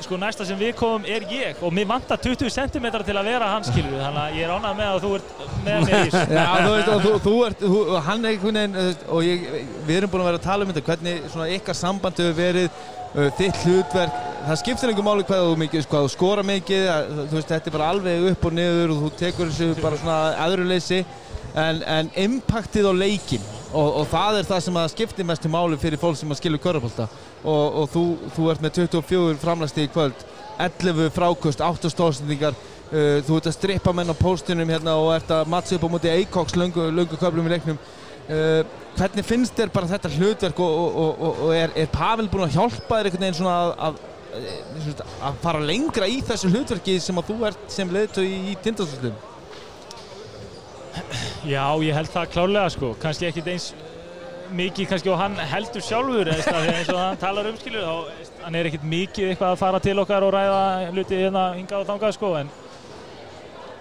sko 0.03 0.17
næsta 0.19 0.43
sem 0.45 0.57
við 0.59 0.73
komum 0.75 1.05
er 1.07 1.23
ég 1.31 1.61
og 1.63 1.71
mér 1.73 1.85
vantar 1.87 2.19
20 2.19 2.49
cm 2.51 2.85
til 3.07 3.13
að 3.15 3.27
vera 3.29 3.47
hans 3.53 3.69
skilur 3.71 4.01
þannig 4.01 4.19
að 4.19 4.33
ég 4.35 4.43
er 4.43 4.51
ánægð 4.51 4.75
með 4.79 4.89
að 4.89 4.97
þú 5.05 5.11
ert 5.15 5.29
með 5.63 5.85
mér 5.85 5.93
í 5.93 6.09
þessu. 6.11 6.23
Já, 6.37 6.47
þú 6.65 6.73
veist, 6.73 6.89
og 6.95 7.05
þú, 7.05 7.13
þú 7.23 7.33
ert, 7.47 7.63
þú, 7.63 7.79
hann 8.09 8.25
er 8.27 8.33
einhvern 8.33 8.59
veginn, 8.59 9.07
og 9.15 9.23
ég, 9.29 9.45
við 9.87 9.95
erum 10.01 10.11
búin 10.11 10.25
að 10.25 10.29
vera 10.29 10.41
að 10.41 10.47
tala 10.49 10.67
um 10.67 10.73
þetta, 10.73 10.85
hvernig 10.89 11.31
svona 11.31 11.47
ykkar 11.55 11.79
samband 11.79 12.19
hefur 12.19 12.35
verið, 12.41 12.81
uh, 13.13 13.29
þitt 13.39 13.61
hlutverk, 13.63 14.19
það 14.49 14.61
skiptir 14.65 14.91
einhver 14.91 15.07
máli 15.07 15.27
hvað 15.29 15.47
þú 15.47 15.55
mikið, 15.63 15.87
hvað 15.93 16.05
þú 16.09 16.13
skora 16.17 16.45
mikið, 16.51 16.87
þú 17.31 17.39
veist, 17.39 17.53
þetta 17.55 17.71
er 17.71 17.77
bara 17.79 17.89
alveg 17.95 18.29
upp 18.33 18.47
og 18.51 18.57
niður 18.59 18.95
og 18.97 19.03
þú 19.05 19.13
tekur 19.23 19.53
þessu 19.53 19.71
bara 19.79 20.01
svona 20.03 20.19
aðruleysi, 20.49 21.01
en, 21.63 21.83
en 21.95 22.11
impactið 22.27 22.91
á 22.91 22.93
leikin, 23.05 23.51
og, 23.73 23.89
og 24.01 24.05
það 24.11 24.39
er 24.39 24.47
það 24.51 24.61
sem 24.67 24.77
að 24.81 24.91
skiptir 24.93 25.27
mestu 25.27 25.51
máli 25.51 25.79
fyrir 25.81 26.01
fólk 26.01 26.19
sem 26.19 26.31
að 26.31 26.39
skilur 26.41 26.61
körfbólta, 26.63 27.09
og, 27.43 27.81
og 27.81 27.89
þú, 27.93 28.05
þú 28.37 28.51
ert 28.53 28.63
með 28.63 28.79
24 28.83 29.41
framlæsti 29.41 29.87
í 29.87 29.91
kvöld, 29.93 30.29
11 30.61 31.09
frákust, 31.15 31.65
8 31.65 31.91
stóðsendingar, 31.91 32.57
Uh, 32.93 33.23
þú 33.25 33.39
ert 33.39 33.47
að 33.49 33.55
strippa 33.55 33.91
menn 33.95 34.13
á 34.13 34.13
póstunum 34.13 34.69
hérna 34.69 34.93
og 35.01 35.15
ert 35.15 35.31
að 35.33 35.47
mattsa 35.49 35.73
upp 35.79 35.85
á 35.89 35.93
móti 35.95 36.11
Eikoks 36.11 36.53
löngu, 36.53 36.91
löngu 36.93 37.17
köflum 37.17 37.47
í 37.49 37.53
leiknum. 37.55 37.79
Uh, 38.27 38.61
hvernig 38.99 39.25
finnst 39.25 39.57
þér 39.57 39.71
bara 39.73 39.89
þetta 39.89 40.11
hlutverk 40.13 40.61
og, 40.61 40.99
og, 41.23 41.41
er, 41.57 41.73
er 41.73 41.89
Pavel 41.89 42.27
búinn 42.29 42.45
að 42.45 42.59
hjálpa 42.59 42.99
þér 42.99 43.09
einhvern 43.09 43.25
veginn 43.25 43.39
svona 43.39 43.55
að, 43.63 43.73
að, 43.87 43.97
að, 44.83 45.01
að 45.25 45.41
fara 45.47 45.65
lengra 45.71 46.11
í 46.11 46.21
þessu 46.27 46.53
hlutverki 46.53 46.99
sem 47.01 47.17
að 47.17 47.31
þú 47.31 47.39
ert 47.49 47.65
sem 47.73 47.97
leiðtöð 47.97 48.29
í, 48.29 48.37
í 48.53 48.55
tindastöldum 48.61 49.17
Já, 51.47 51.65
ég 51.83 51.95
held 51.97 52.11
það 52.13 52.29
klárlega 52.35 52.69
sko, 52.73 52.93
kannski 53.01 53.29
ekkit 53.29 53.49
eins 53.53 53.71
mikið 54.53 54.89
kannski 54.91 55.09
og 55.09 55.17
hann 55.17 55.37
heldur 55.49 55.81
sjálfur 55.81 56.29
eins 56.29 56.89
og 56.93 56.99
hann 56.99 57.17
talar 57.21 57.47
um 57.49 57.55
skilur 57.57 57.87
þá 57.87 58.43
hann 58.43 58.57
er 58.59 58.69
ekkit 58.69 58.83
mikið 58.85 59.31
eitthvað 59.31 59.55
að 59.55 59.61
fara 59.63 59.79
til 59.81 59.95
okkar 60.03 60.25
og 60.27 60.35
ræða 60.35 60.91
hluti 60.91 61.21
hérna 61.23 61.45
hingað 61.55 61.81
og 61.81 61.89
þangað 61.89 62.15
sko 62.17 62.35
en 62.41 62.51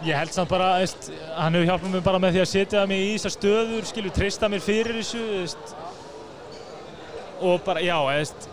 Ég 0.02 0.18
held 0.18 0.32
samt 0.34 0.50
bara, 0.50 0.80
veist, 0.82 1.12
hann 1.36 1.54
hefur 1.54 1.68
hjálpað 1.68 1.92
mér 1.92 2.00
bara 2.02 2.18
með 2.18 2.32
því 2.34 2.40
að 2.42 2.48
setja 2.50 2.80
mig 2.90 3.02
í 3.04 3.10
þessar 3.12 3.32
stöður, 3.36 3.84
skilur, 3.86 4.14
treysta 4.16 4.48
mér 4.50 4.62
fyrir 4.64 4.96
þessu, 4.98 5.20
veist. 5.36 5.74
Og 7.38 7.62
bara, 7.62 7.84
já, 7.86 7.94
veist, 8.08 8.48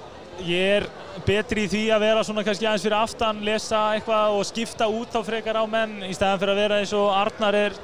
ég 0.46 0.76
er 0.76 0.86
betri 1.26 1.64
í 1.66 1.70
því 1.72 1.82
að 1.96 2.04
vera 2.04 2.24
svona 2.28 2.44
kannski 2.48 2.68
aðeins 2.70 2.84
fyrir 2.86 2.98
aftan, 3.00 3.40
lesa 3.46 3.80
eitthvað 3.96 4.36
og 4.40 4.44
skipta 4.50 4.88
út 4.92 5.16
á 5.16 5.22
frekar 5.26 5.60
á 5.60 5.66
menn 5.70 5.96
í 6.08 6.12
stæðan 6.16 6.42
fyrir 6.42 6.54
að 6.56 6.62
vera 6.64 6.80
eins 6.84 6.94
og 6.98 7.08
Arnar 7.16 7.58
er 7.60 7.78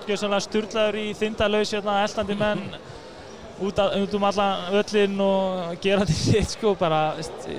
sturlaður 0.46 0.98
í 1.02 1.08
þindalaus, 1.18 1.72
hérna, 1.76 1.96
eldandi 2.06 2.38
menn 2.40 2.62
út, 3.64 3.80
að, 3.80 3.96
út 4.04 4.18
um 4.20 4.28
allan 4.30 4.76
öllin 4.82 5.18
og 5.26 5.80
gera 5.84 6.04
þetta 6.06 6.18
sitt, 6.20 6.54
sko, 6.58 6.76
bara, 6.80 7.02
veist, 7.18 7.50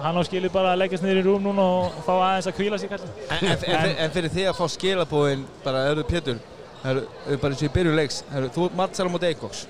hann 0.00 0.18
á 0.18 0.22
skilur 0.26 0.52
bara 0.54 0.72
að 0.74 0.82
leggjast 0.82 1.04
niður 1.06 1.20
í 1.20 1.26
rúm 1.28 1.46
núna 1.46 1.68
og 1.78 2.00
fá 2.06 2.12
aðeins 2.16 2.48
að 2.50 2.56
kvíla 2.58 2.80
sig, 2.80 2.90
kannski. 2.90 3.28
En, 3.28 3.46
en, 3.52 3.64
en, 3.78 3.94
en 4.06 4.14
fyrir 4.16 4.32
því 4.34 4.48
að 4.50 4.58
fá 4.58 4.66
skilabóðin, 4.74 5.46
bara, 5.64 5.84
Pétur, 6.08 6.40
eru, 6.84 7.06
eru 7.28 7.38
bara 7.44 7.54
eins 7.54 7.62
og 7.62 7.68
í 7.70 7.74
byrju 7.78 7.94
leiks, 8.00 8.22
eru, 8.34 8.50
þú 8.56 8.66
ert 8.70 8.78
mattsæla 8.82 9.12
mot 9.14 9.28
Eikoks. 9.30 9.66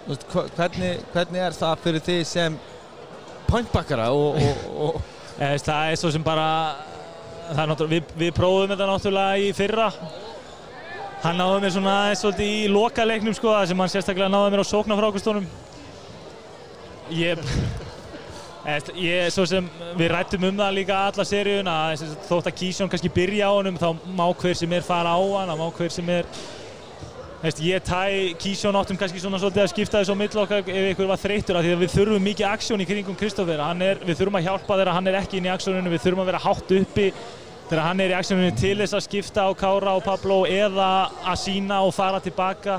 Þú 0.00 0.14
veist, 0.14 0.26
hva- 0.32 0.46
Hvernig, 0.56 1.00
hvernig 1.14 1.42
er 1.46 1.56
það 1.60 1.82
fyrir 1.84 2.02
því 2.08 2.18
sem 2.26 2.58
pointbakkara 3.50 4.10
og, 4.14 4.38
og, 4.40 4.68
og 4.86 5.00
Eh, 5.40 5.54
veist, 5.54 5.64
Það 5.64 5.90
er 5.90 5.96
svo 5.96 6.10
sem 6.12 6.24
bara, 6.24 6.46
við, 7.88 8.10
við 8.18 8.32
prófum 8.36 8.68
þetta 8.68 8.88
náttúrulega 8.90 9.38
í 9.40 9.52
fyrra. 9.56 9.86
Hann 11.22 11.40
náði 11.40 11.62
mér 11.62 11.72
svona 11.72 11.94
aðeins 12.02 12.20
svolítið 12.24 12.50
í 12.58 12.68
lokaleiknum 12.72 13.36
sko, 13.36 13.54
það 13.54 13.70
sem 13.70 13.80
hann 13.80 13.92
sérstaklega 13.92 14.28
náði 14.32 14.52
mér 14.52 14.62
á 14.64 14.72
sóknarfrákustónum. 14.72 15.46
Ég, 17.16 17.40
eh, 18.66 18.68
veist, 18.68 18.92
ég, 19.00 19.32
svo 19.32 19.46
sem 19.48 19.72
við 19.96 20.12
rættum 20.12 20.44
um 20.50 20.60
það 20.60 20.76
líka 20.76 21.00
alla 21.08 21.28
seríun 21.28 21.72
að 21.72 22.04
þótt 22.28 22.52
að 22.52 22.58
Kísjón 22.60 22.92
kannski 22.92 23.12
byrja 23.16 23.48
á 23.48 23.56
honum 23.56 23.80
þá 23.80 23.88
má 24.12 24.26
hver 24.42 24.60
sem 24.60 24.76
er 24.76 24.84
fara 24.84 25.16
á 25.16 25.20
hann, 25.38 25.54
þá 25.54 25.56
má 25.56 25.68
hver 25.78 25.96
sem 25.96 26.16
er 26.20 26.28
Veist, 27.40 27.60
ég 27.64 27.80
tæ 27.80 28.36
Kísjón 28.36 28.76
áttum 28.76 28.98
kannski 29.00 29.16
svona 29.16 29.38
svolítið 29.40 29.62
að 29.62 29.70
skipta 29.72 30.00
þessu 30.02 30.12
á 30.12 30.20
milli 30.20 30.40
okkar 30.42 30.58
ef 30.60 30.88
ykkur 30.90 31.06
var 31.08 31.20
þreyttur 31.22 31.56
af 31.56 31.62
því 31.64 31.70
að 31.72 31.80
við 31.80 31.92
þurfum 31.94 32.26
mikið 32.28 32.46
aksjón 32.50 32.82
í 32.84 32.86
kringum 32.90 33.16
Kristoffer. 33.16 33.62
Hann 33.64 33.80
er, 33.80 34.02
við 34.04 34.18
þurfum 34.18 34.34
að 34.36 34.44
hjálpa 34.44 34.76
þegar 34.76 34.90
hann 34.92 35.06
er 35.08 35.16
ekki 35.22 35.38
inn 35.38 35.46
í 35.48 35.52
aksjóninu 35.54 35.92
við 35.94 36.02
þurfum 36.02 36.20
að 36.20 36.28
vera 36.28 36.40
hátt 36.44 36.74
uppi 36.76 37.06
þegar 37.70 37.80
hann 37.86 38.02
er 38.04 38.12
í 38.12 38.16
aksjóninu 38.18 38.50
til 38.60 38.74
þess 38.82 38.96
að 38.98 39.04
skipta 39.06 39.46
á 39.48 39.50
Kára 39.56 39.94
og 39.96 40.04
Pablo 40.04 40.36
eða 40.44 40.88
að 41.32 41.38
sína 41.40 41.78
og 41.86 41.94
fara 41.96 42.20
tilbaka. 42.20 42.76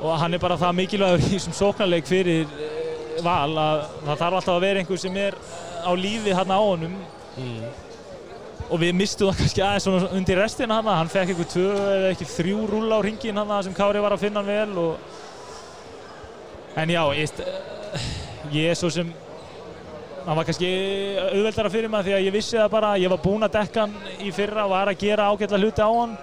Og 0.00 0.18
hann 0.18 0.34
er 0.34 0.42
bara 0.42 0.56
það 0.58 0.74
mikilvægur 0.80 1.22
í 1.28 1.30
þessum 1.36 1.54
sóknarleik 1.60 2.10
fyrir 2.10 2.50
eh, 2.50 3.20
val 3.22 3.54
að 3.54 3.84
það 4.00 4.16
þarf 4.16 4.40
alltaf 4.40 4.56
að 4.56 4.66
vera 4.66 4.82
einhver 4.82 5.04
sem 5.04 5.22
er 5.28 5.38
á 5.86 5.90
lífi 5.94 6.34
hann 6.34 6.50
á 6.50 6.58
honum 6.58 6.98
og 8.70 8.78
við 8.78 8.92
mistum 8.94 9.30
það 9.30 9.40
kannski 9.42 9.64
aðeins 9.66 9.86
svona 9.88 10.10
undir 10.16 10.38
restina 10.38 10.78
hann 10.78 10.92
hann 10.94 11.10
fekk 11.10 11.32
eitthvað 11.32 11.50
tvö 11.54 11.70
eða 11.96 12.12
ekki 12.14 12.28
þrjú 12.34 12.66
rúla 12.70 13.00
á 13.02 13.06
ringin 13.06 13.40
hann 13.42 13.56
sem 13.66 13.74
Kári 13.74 14.02
var 14.02 14.14
að 14.14 14.22
finna 14.26 14.44
hann 14.44 14.50
vel 14.50 14.84
og... 14.84 15.18
en 16.78 16.94
já 16.94 17.02
ég, 17.18 17.42
ég 18.54 18.70
er 18.70 18.78
svo 18.78 18.92
sem 18.94 19.10
hann 20.26 20.36
var 20.36 20.46
kannski 20.46 20.68
auðveldara 21.30 21.70
fyrir 21.72 21.90
mig 21.92 22.04
því 22.06 22.16
að 22.16 22.26
ég 22.26 22.34
vissi 22.34 22.58
það 22.58 22.72
bara. 22.74 22.90
Ég 23.00 23.12
var 23.12 23.22
búinn 23.22 23.46
að 23.46 23.56
dekka 23.56 23.86
hann 23.86 23.94
í 24.22 24.32
fyrra 24.34 24.66
og 24.66 24.74
var 24.74 24.90
að 24.92 25.00
gera 25.00 25.30
ágætla 25.30 25.60
hluti 25.60 25.86
á 25.86 25.90
hann. 25.90 26.16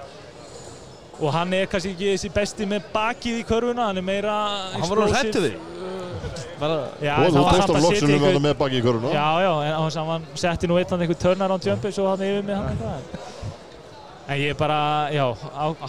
Og 1.17 1.33
hann 1.33 1.55
er 1.57 1.69
kannski 1.71 1.95
ekki 1.95 2.11
þessi 2.13 2.33
besti 2.35 2.67
með 2.69 2.91
bakið 2.93 3.41
í 3.41 3.47
körfuna 3.49 3.89
hann 3.89 3.99
er 3.99 4.05
meira 4.05 4.35
hann 4.75 4.85
var 4.91 5.07
þig. 5.17 5.57
Bara, 5.57 5.63
Já, 5.97 6.06
Og 6.57 7.31
þú 7.31 7.37
hann 7.37 7.37
var 7.37 7.53
tókst 7.53 7.67
setja 7.67 7.81
loksunum 7.87 8.25
hérna 8.27 8.41
með 8.47 8.53
baki 8.61 8.77
í 8.79 8.83
köruna. 8.85 9.11
Já, 9.13 9.27
já, 9.45 9.51
en 9.67 9.73
á 9.77 9.81
þess 9.87 9.97
að 10.01 10.11
hann 10.11 10.27
setti 10.43 10.67
nú 10.71 10.77
eitthvað 10.81 11.03
einhver 11.05 11.19
turnaround 11.23 11.67
jumpi 11.69 11.91
svo 11.95 12.07
hann 12.11 12.23
yfir 12.27 12.43
mig 12.47 12.55
hann 12.55 12.69
eitthvað. 12.73 13.01
En 14.27 14.39
ég 14.41 14.49
er 14.53 14.57
bara, 14.59 14.79
já, 15.15 15.25
á, 15.31 15.65
á, 15.71 15.87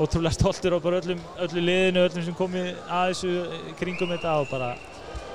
ótrúlega 0.00 0.34
stoltur 0.34 0.74
á 0.74 0.78
bara 0.82 1.00
öllum, 1.00 1.20
öllu 1.46 1.60
liðinu, 1.66 2.06
öllum 2.08 2.24
sem 2.26 2.34
komi 2.38 2.64
að 2.90 3.12
þessu 3.12 3.34
kringum 3.78 4.10
þetta 4.16 4.32
og 4.42 4.48
bara 4.50 4.72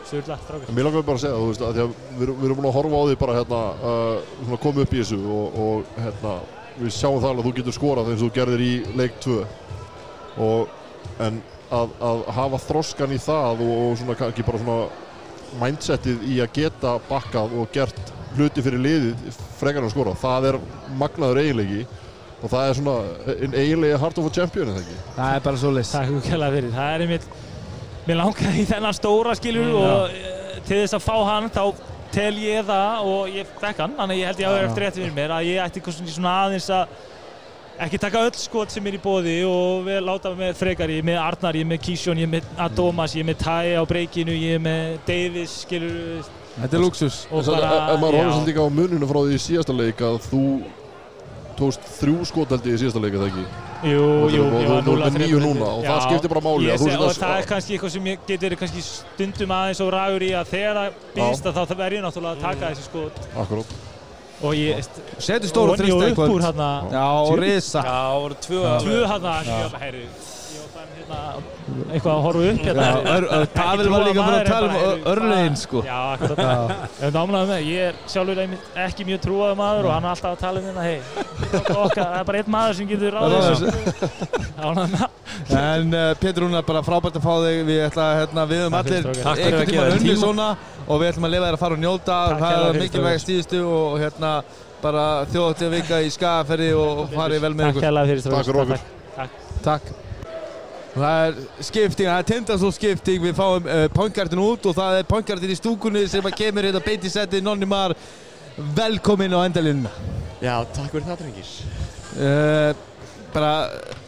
surlagt 0.09 0.43
frákvæmt. 0.49 0.69
En 0.69 0.75
mér 0.75 0.85
langar 0.89 1.05
bara 1.07 1.17
að 1.17 1.23
segja, 1.23 1.39
þú 1.39 1.47
veist, 1.49 1.63
að 1.65 1.73
því 1.77 1.83
að 1.85 1.95
við, 1.95 2.25
erum- 2.27 2.37
við 2.41 2.45
erum 2.49 2.59
búin 2.59 2.69
að 2.69 2.75
horfa 2.77 2.99
á 2.99 3.03
því 3.09 3.15
bara 3.23 3.37
hérna, 3.39 3.61
uh, 3.79 4.19
svona 4.43 4.59
koma 4.65 4.81
upp 4.85 4.93
í 4.93 4.99
þessu 5.01 5.19
og, 5.37 5.57
og 5.65 5.95
hérna, 6.03 6.33
við 6.75 6.91
sjáum 6.99 7.21
það 7.23 7.29
alveg 7.31 7.41
að 7.45 7.47
þú 7.49 7.55
getur 7.61 7.77
skorað 7.79 8.11
eins 8.11 8.21
og 8.21 8.29
þú 8.29 8.35
gerðir 8.35 8.65
í 8.65 8.73
leik 8.99 9.15
2 9.23 9.37
og, 10.45 10.67
en 11.25 11.39
að, 11.73 11.93
að 12.09 12.23
hafa 12.37 12.61
þroskan 12.67 13.15
í 13.15 13.19
það 13.21 13.63
og, 13.65 13.73
og 13.85 13.97
svona 14.01 14.17
kannski 14.19 14.45
bara 14.45 14.61
svona 14.61 14.79
mindsetið 15.61 16.25
í 16.29 16.39
að 16.43 16.53
geta 16.57 16.97
bakkað 17.09 17.55
og 17.59 17.71
gert 17.73 18.11
hluti 18.35 18.63
fyrir 18.63 18.81
liðið 18.83 19.37
frekar 19.59 19.81
en 19.81 19.87
að 19.87 19.93
skora, 19.95 20.15
það 20.19 20.49
er 20.49 20.59
magnaður 20.99 21.41
eiginleiki 21.43 21.85
og 22.41 22.51
það 22.51 22.67
er 22.67 22.77
svona 22.79 22.95
einn 23.35 23.55
eiginlegi 23.55 23.99
heart 24.01 24.21
of 24.21 24.27
a 24.27 24.33
champion, 24.35 24.71
eða 24.73 24.83
ekki? 24.83 24.97
það 25.15 25.35
er 25.37 25.43
bara 25.47 25.61
svo 25.61 25.71
list. 25.73 25.95
Takk 25.95 26.09
fyrir 26.11 26.25
kjærlega 26.27 26.57
fyrir. 26.57 26.73
Það 26.75 26.93
er 26.93 27.05
einmitt, 27.05 27.27
mér 28.05 28.19
langaði 28.21 28.61
í 28.61 28.69
þennan 28.69 28.97
stóra 28.97 29.35
skilur 29.39 29.75
og 29.79 30.11
eh, 30.11 30.59
til 30.67 30.81
þess 30.81 30.97
að 30.99 31.05
fá 31.05 31.15
hann 31.31 31.49
þá 31.55 31.63
tel 32.15 32.33
ég 32.39 32.67
það 32.67 33.09
og 33.11 33.33
ég 33.33 33.55
fekk 33.59 33.83
hann, 33.83 33.95
þannig 33.97 34.15
að 34.15 34.21
ég 34.21 34.29
held 34.29 34.41
ég 34.43 34.49
að 34.49 34.57
vera 34.57 34.69
eftir 34.69 34.85
rétt 34.85 34.99
fyrir 34.99 35.15
mér 35.15 35.35
að 35.35 35.49
ég 35.49 35.63
ætti 35.63 35.95
svona 36.13 36.35
aðeins 36.45 36.69
að 36.75 36.99
ekki 37.79 37.99
taka 37.99 38.21
öll 38.27 38.37
skot 38.39 38.71
sem 38.71 38.85
er 38.87 38.95
í 38.95 39.01
bóði 39.03 39.35
og 39.49 39.83
við 39.87 39.99
láta 40.05 40.31
með 40.37 40.53
frekar, 40.59 40.91
ég 40.93 41.01
er 41.03 41.07
með 41.09 41.19
Arnar, 41.19 41.57
ég 41.59 41.65
er 41.65 41.71
með 41.73 41.81
Kísjón, 41.89 42.21
ég 42.21 42.29
er 42.29 42.33
með 42.37 42.47
Adomas, 42.65 43.15
ég 43.17 43.25
er 43.25 43.29
með 43.33 43.41
Tæ 43.43 43.57
á 43.75 43.83
breykinu, 43.89 44.31
ég 44.37 44.55
er 44.59 44.63
með 44.63 44.97
Davis, 45.09 45.57
skilur 45.65 46.23
Þetta 46.55 46.77
er 46.77 46.83
luxus. 46.85 47.17
og 47.31 47.41
ef 47.43 47.49
maður 47.51 48.15
horfður 48.15 48.31
svolítið 48.31 48.49
líka 48.53 48.63
á 48.63 48.69
muninu 48.79 49.09
frá 49.11 49.19
því 49.25 49.35
í 49.35 49.43
síðasta 49.43 49.75
leik 49.75 50.03
að 50.07 50.19
þú 50.29 50.43
tókst 51.55 51.83
þrjú 51.99 52.25
skotaldi 52.27 52.71
í 52.75 52.79
síðasta 52.79 53.01
leik 53.03 53.15
eða 53.15 53.27
ekki? 53.31 53.43
Jú, 53.85 54.05
Og 54.23 54.31
jú, 54.31 54.45
ég 54.45 54.69
var 54.71 54.85
þú 54.85 54.95
ert 54.95 55.03
0 55.03 55.11
með 55.11 55.25
níu 55.25 55.39
núna 55.43 55.67
og 55.75 55.83
það 55.85 55.99
skiptir 56.07 56.31
bara 56.31 56.43
máli 56.47 56.71
og 56.71 56.79
að- 56.79 57.19
það 57.19 57.35
er 57.41 57.49
kannski 57.51 57.75
eitthvað 57.75 57.91
sem 57.91 58.07
ég 58.07 58.23
get 58.27 58.41
verið 58.41 58.59
kannski 58.63 58.81
stundum 58.87 59.51
aðeins 59.55 59.81
og 59.83 59.91
rægur 59.93 60.23
í 60.23 60.31
að 60.31 60.47
þegar 60.55 60.79
það 60.79 60.93
býðst 61.15 61.45
að 61.51 61.59
þá 61.59 61.75
verð 61.75 61.97
ég 61.99 62.03
náttúrulega 62.07 62.35
að 62.35 62.41
taka 62.47 62.71
þessi 62.71 62.87
skot. 62.87 63.19
Akkurát 63.35 63.94
og 64.41 64.55
ég 64.55 64.83
Setur 65.17 65.47
stóra 65.49 65.71
og 65.71 65.79
þrista 65.79 65.95
upp 65.95 66.01
úr 66.01 66.07
eitthvað. 66.09 66.45
hérna 66.45 66.69
Já, 66.91 67.05
og 67.23 67.39
risa. 67.39 67.79
Já, 67.79 67.91
það 67.91 68.21
voru 68.21 68.35
tvö 68.45 68.61
tvö 68.85 68.99
hérna 69.11 69.35
bara 69.71 70.87
hérna 70.95 71.21
eitthvað 71.85 72.13
að 72.15 72.23
horfa 72.25 72.41
upp 72.51 72.61
hérna 72.65 72.87
Pavel 73.55 73.89
var 73.93 74.05
líka 74.07 74.21
bara 74.25 74.37
að 74.39 74.49
tala 74.49 74.67
um 74.67 74.75
er 74.75 75.09
örlögin, 75.13 75.57
sko. 75.59 75.83
Já, 75.85 75.99
námlega 77.15 77.59
ég 77.65 77.79
er 77.89 77.99
sjálfur 78.11 78.41
einmitt 78.45 78.79
ekki 78.85 79.07
mjög 79.07 79.19
trúaður 79.25 79.59
maður 79.59 79.89
og 79.89 79.95
hann 79.95 80.05
er 80.05 80.13
alltaf 80.13 80.31
að 80.33 80.41
tala 80.45 80.57
um 80.61 80.65
hérna 80.69 80.83
það 81.95 82.19
er 82.19 82.25
bara 82.29 82.41
einn 82.41 82.51
maður 82.55 82.73
sem 82.79 82.87
getur 82.89 83.11
ráðið. 83.15 83.65
En 85.55 85.91
uh, 85.93 86.13
Pétur 86.19 86.45
Rúnar, 86.45 86.63
bara 86.67 86.83
frábært 86.85 87.19
að 87.19 87.25
fá 87.25 87.33
þig. 87.43 87.59
Við 87.67 87.81
að, 87.85 88.13
hérna, 88.21 88.45
allir 88.45 89.01
strákar. 89.01 89.19
Takk 89.25 89.41
fyrir 89.41 89.57
að 89.57 89.63
einhvern 89.65 89.71
tíma 89.71 89.87
unni 89.97 90.15
svona 90.19 90.47
og 90.85 91.01
við 91.01 91.11
ætlum 91.11 91.27
að 91.27 91.35
lifa 91.35 91.49
þér 91.49 91.57
að 91.57 91.63
fara 91.65 91.77
og 91.77 91.83
njóta. 91.83 92.21
Það 92.43 92.69
er 92.69 92.79
mikilvæg 92.83 93.19
stíðustu 93.25 93.61
og 93.65 93.99
hérna 94.03 94.31
bara 94.85 95.05
þjóðatíða 95.33 95.75
vika 95.75 96.01
í 96.05 96.09
skagaferði 96.13 96.71
og 96.79 97.05
farið 97.15 97.45
vel 97.47 97.53
með 97.57 97.69
Takk 97.69 97.77
ykkur. 97.81 98.31
Takk 98.31 98.49
fyrir 98.49 98.63
okkur. 98.65 98.89
Takk. 99.65 99.93
Það 100.95 101.25
er 101.27 101.39
skipting, 101.67 102.07
það 102.07 102.17
er 102.21 102.27
tindastól 102.29 102.71
skipting, 102.71 103.23
við 103.25 103.33
fáum 103.35 103.65
uh, 103.67 103.81
pointkartin 103.91 104.39
út 104.39 104.67
og 104.69 104.77
það 104.77 105.01
er 105.01 105.09
pointkartin 105.09 105.51
í 105.51 105.57
stúkunni 105.59 106.05
sem 106.07 106.23
að 106.23 106.37
kemur 106.39 106.63
hérna 106.69 106.81
beint 106.85 107.03
í 107.03 107.11
seti, 107.11 107.41
Nonni 107.43 107.67
Mar, 107.67 107.91
velkomin 108.77 109.35
á 109.35 109.43
endalínuna. 109.43 109.91
Já, 110.39 110.53
takk 110.71 110.95
fyrir 110.95 111.09
það, 111.09 111.19
drengir. 111.25 111.51
Uh, 112.15 112.71
bara 113.35 113.51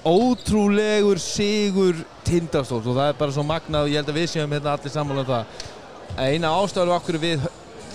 ótrúlegur 0.07 1.19
sigur 1.19 1.99
tindastóls 2.23 2.87
og 2.87 2.95
það 2.95 3.11
er 3.11 3.19
bara 3.19 3.35
svo 3.35 3.43
magnað 3.43 3.83
og 3.83 3.91
ég 3.91 3.99
held 3.99 4.15
að 4.15 4.19
við 4.21 4.31
séum 4.37 4.55
hérna 4.55 4.77
allir 4.77 4.93
sammála 4.95 5.25
um 5.25 5.31
það. 5.33 5.69
Eina 6.23 6.55
ástæður 6.55 6.95
okkur 7.01 7.19
við, 7.19 7.47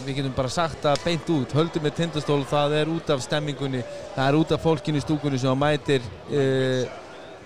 við 0.05 0.19
getum 0.21 0.37
bara 0.37 0.53
sagt 0.53 0.85
það 0.85 1.07
beint 1.07 1.33
út, 1.33 1.57
höldum 1.57 1.89
með 1.89 1.97
tindastól, 2.03 2.43
það 2.45 2.83
er 2.83 2.93
út 2.93 3.17
af 3.17 3.25
stemmingunni, 3.25 3.87
það 4.19 4.27
er 4.27 4.43
út 4.43 4.53
af 4.53 4.69
fólkinu 4.69 5.01
í 5.01 5.07
stúkunni 5.07 5.41
sem 5.41 5.65
mætir 5.65 6.05
uh, 6.29 7.01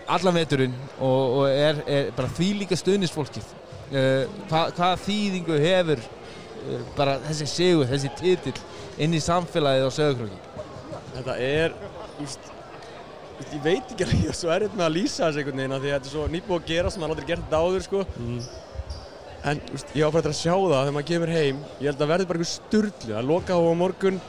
allan 0.06 0.36
veturinn 0.36 0.74
og, 0.98 1.22
og 1.40 1.44
er, 1.50 1.80
er 1.86 2.10
bara 2.16 2.30
því 2.36 2.50
líka 2.62 2.78
stöðnisfólkið. 2.78 3.46
Uh, 3.86 4.26
hva, 4.50 4.66
hvaða 4.74 4.98
þýðingu 5.04 5.56
hefur 5.62 6.02
uh, 6.02 6.84
bara 6.96 7.16
þessi 7.28 7.46
sigur, 7.50 7.86
þessi 7.90 8.10
titill 8.18 8.56
inn 9.02 9.14
í 9.14 9.22
samfélagið 9.22 9.86
á 9.86 9.90
sögurkröki? 9.94 10.40
Þetta 11.16 11.36
er, 11.40 11.74
úst, 12.22 12.50
úst, 13.38 13.52
ég 13.54 13.62
veit 13.64 13.94
ekki 13.94 14.06
alveg, 14.06 14.22
ég 14.26 14.30
er 14.34 14.38
svo 14.38 14.52
erfitt 14.54 14.76
með 14.76 14.88
að 14.88 14.96
lýsa 14.98 15.28
þessu 15.28 15.42
einhvern 15.42 15.62
veginn 15.62 15.76
af 15.76 15.84
því 15.84 15.92
að 15.92 15.96
þetta 15.96 16.10
er 16.10 16.14
svo 16.16 16.26
nýbúið 16.34 16.58
að 16.58 16.72
gera 16.72 16.92
sem 16.92 17.04
maður 17.04 17.16
aldrei 17.16 17.30
gert 17.30 17.46
þetta 17.46 17.62
áður, 17.62 17.86
sko. 17.86 18.04
En, 19.46 19.62
úst, 19.76 19.94
ég 19.94 20.02
á 20.02 20.10
bara 20.10 20.22
eftir 20.24 20.32
að 20.32 20.40
sjá 20.40 20.54
það 20.56 20.76
þegar 20.80 20.94
maður 20.96 21.08
kemur 21.12 21.32
heim. 21.36 21.62
Ég 21.78 21.88
held 21.92 22.00
að 22.02 22.12
verði 22.12 22.26
bara 22.26 22.40
eitthvað 22.40 22.52
sturglu. 22.56 23.12
Það 23.12 23.20
er 23.20 23.28
loka 23.30 23.54
á 23.54 23.62
morgun 23.78 24.20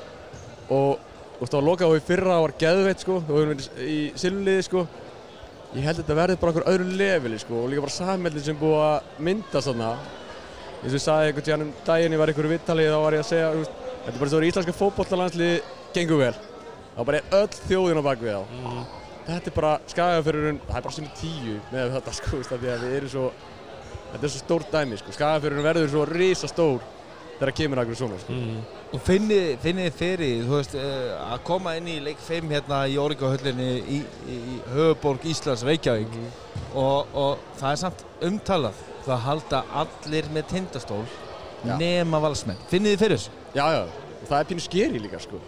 og, 0.68 1.06
úst, 1.40 1.50
það 1.50 1.58
var 1.58 1.68
loka 1.72 1.90
á 1.90 1.92
í 1.98 2.04
fyrra, 2.06 2.40
var 2.44 2.54
geðveitt, 2.62 3.02
sko. 3.02 3.18
Það 3.26 3.40
var 3.40 3.64
í 3.88 4.00
silliði, 4.22 4.66
sko. 4.68 4.84
Ég 5.78 5.86
held 5.86 6.00
að 6.00 6.04
þetta 6.04 6.16
verði 6.18 6.38
bara 6.42 6.54
okkur 6.54 6.70
öðru 6.72 6.94
leveli, 6.98 7.38
sko. 7.38 7.60
Og 7.62 7.70
líka 7.70 7.84
bara 7.86 7.94
sammeldin 7.94 8.46
sem 8.48 8.58
búið 8.58 8.80
að 8.82 9.12
mynda 9.28 9.62
svona. 9.62 9.92
eins 10.78 10.94
og 10.94 10.98
ég 10.98 11.04
sagði 11.04 11.28
einhvern 11.28 11.46
tíðan 11.46 11.64
um 11.66 11.74
daginn 11.88 12.14
ég 12.14 12.20
var 12.22 12.30
einhverju 12.32 12.52
vittali 12.52 12.84
þá 12.86 12.98
var 13.02 13.16
ég 13.18 13.24
að 13.24 13.30
segja 13.32 13.48
þetta 13.58 14.12
er 14.12 14.20
bara 14.22 14.30
svo 14.30 14.40
að 14.40 14.48
íslenska 14.48 14.76
fótbollalandsliði 14.78 15.56
gengur 15.96 16.20
vel 16.22 16.36
þá 16.38 17.00
bara 17.08 17.18
er 17.18 17.34
öll 17.40 17.56
þjóðin 17.64 18.02
á 18.02 18.08
bakvið 18.08 18.36
þá 18.36 18.44
þetta 19.28 19.50
er 19.50 19.56
bara 19.58 19.72
skagafyrurinn, 19.92 20.60
það 20.68 20.78
er 20.78 20.86
bara 20.86 20.98
sinni 20.98 21.12
tíu 21.18 21.56
með 21.74 21.96
þetta 21.98 22.14
sko, 22.20 22.44
svo 22.46 22.60
þetta 22.62 24.22
er 24.22 24.30
svo 24.30 24.44
stór 24.44 24.68
dæmi 24.72 25.02
sko, 25.02 25.16
skagafyrurinn 25.18 25.66
verður 25.66 25.92
svo 25.96 26.06
risa 26.08 26.48
stór 26.52 26.86
þegar 27.38 27.54
kemur 27.60 27.82
einhverju 27.82 28.00
svona 28.02 28.20
sko. 28.22 28.34
Mm. 28.34 28.60
Og 28.96 29.04
finnið 29.04 29.48
finnið 29.64 29.96
fyrir, 29.98 30.44
veist, 30.50 30.76
uh, 30.78 31.14
að 31.34 31.46
koma 31.48 31.76
inn 31.78 31.90
í 31.92 31.98
leik 32.04 32.22
5 32.24 32.54
hérna 32.56 32.82
í 32.90 32.98
Órikahöllinni 33.02 33.70
í, 33.78 34.02
í, 34.02 34.38
í 34.56 34.60
höfuborg 34.74 35.26
Íslands, 35.28 35.66
Reykjavík 35.68 36.14
og, 36.74 37.14
og 37.14 37.50
það 37.60 37.72
er 37.72 37.82
samt 37.84 38.06
umtalað 38.28 38.86
það 39.08 39.24
halda 39.28 39.62
allir 39.84 40.32
með 40.36 40.50
tindastól 40.54 41.04
Já. 41.64 41.76
nema 41.80 42.20
valsmenn. 42.24 42.60
Finnið 42.72 42.96
þið 42.96 43.04
fyrir 43.04 43.20
þessu? 43.20 43.38
Já, 43.56 43.66
já, 43.74 43.84
og 44.18 44.26
það 44.30 44.40
er 44.40 44.50
pínu 44.52 44.66
skeri 44.66 45.04
líka 45.04 45.22
sko. 45.22 45.40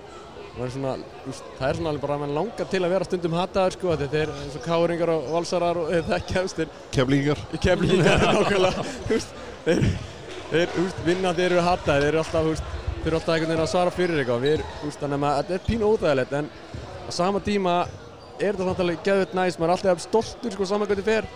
Það 0.50 0.63
er 0.65 0.72
svona, 0.74 0.93
úst, 1.29 1.50
það 1.55 1.65
er 1.69 1.77
svona 1.77 1.91
alveg 1.93 2.03
bara 2.03 2.15
að 2.17 2.24
mann 2.24 2.36
langar 2.36 2.69
til 2.72 2.81
að 2.84 2.93
vera 2.96 3.08
stundum 3.08 3.36
hataður 3.38 3.75
sko, 3.77 3.91
að 3.93 4.05
þeir 4.12 4.31
eins 4.34 4.58
og 4.60 4.65
káringar 4.65 5.12
og 5.13 5.27
valsarar 5.31 5.79
og 5.79 5.91
veist, 5.93 6.58
þeir 6.58 6.74
Keflingar 6.96 7.43
í 7.55 7.62
kemlingar 7.63 8.25
nákvæmlega, 8.25 8.88
þú 9.05 9.13
veist, 9.13 9.38
þeir, 9.67 9.86
þeir, 10.50 10.75
vinna 11.06 11.34
þeir 11.38 11.51
eru 11.51 11.65
hataðir, 11.65 12.06
þeir 12.06 12.10
eru 12.10 12.22
alltaf, 12.24 12.63
þeir 13.03 13.12
eru 13.12 13.20
alltaf 13.20 13.34
einhvern 13.36 13.51
veginn 13.51 13.65
að 13.65 13.72
svara 13.74 13.94
fyrir 13.94 14.22
eitthvað, 14.22 14.44
við 14.46 14.56
erum, 14.58 14.96
þannig 15.03 15.27
að 15.29 15.38
þetta 15.39 15.56
er 15.58 15.63
pínu 15.68 15.91
óþægilegt, 15.94 16.36
en 16.39 16.50
á 16.50 17.12
sama 17.13 17.44
tíma 17.46 17.77
er 18.39 18.58
þetta 18.58 18.68
samt 18.70 18.84
alveg 18.86 19.06
geðvett 19.06 19.38
næst, 19.38 19.62
maður 19.62 19.72
er 19.72 19.77
alltaf 19.77 20.03
stoltur, 20.03 20.56
sko, 20.56 20.68
saman 20.70 20.89
hvernig 20.89 21.08
fer, 21.08 21.29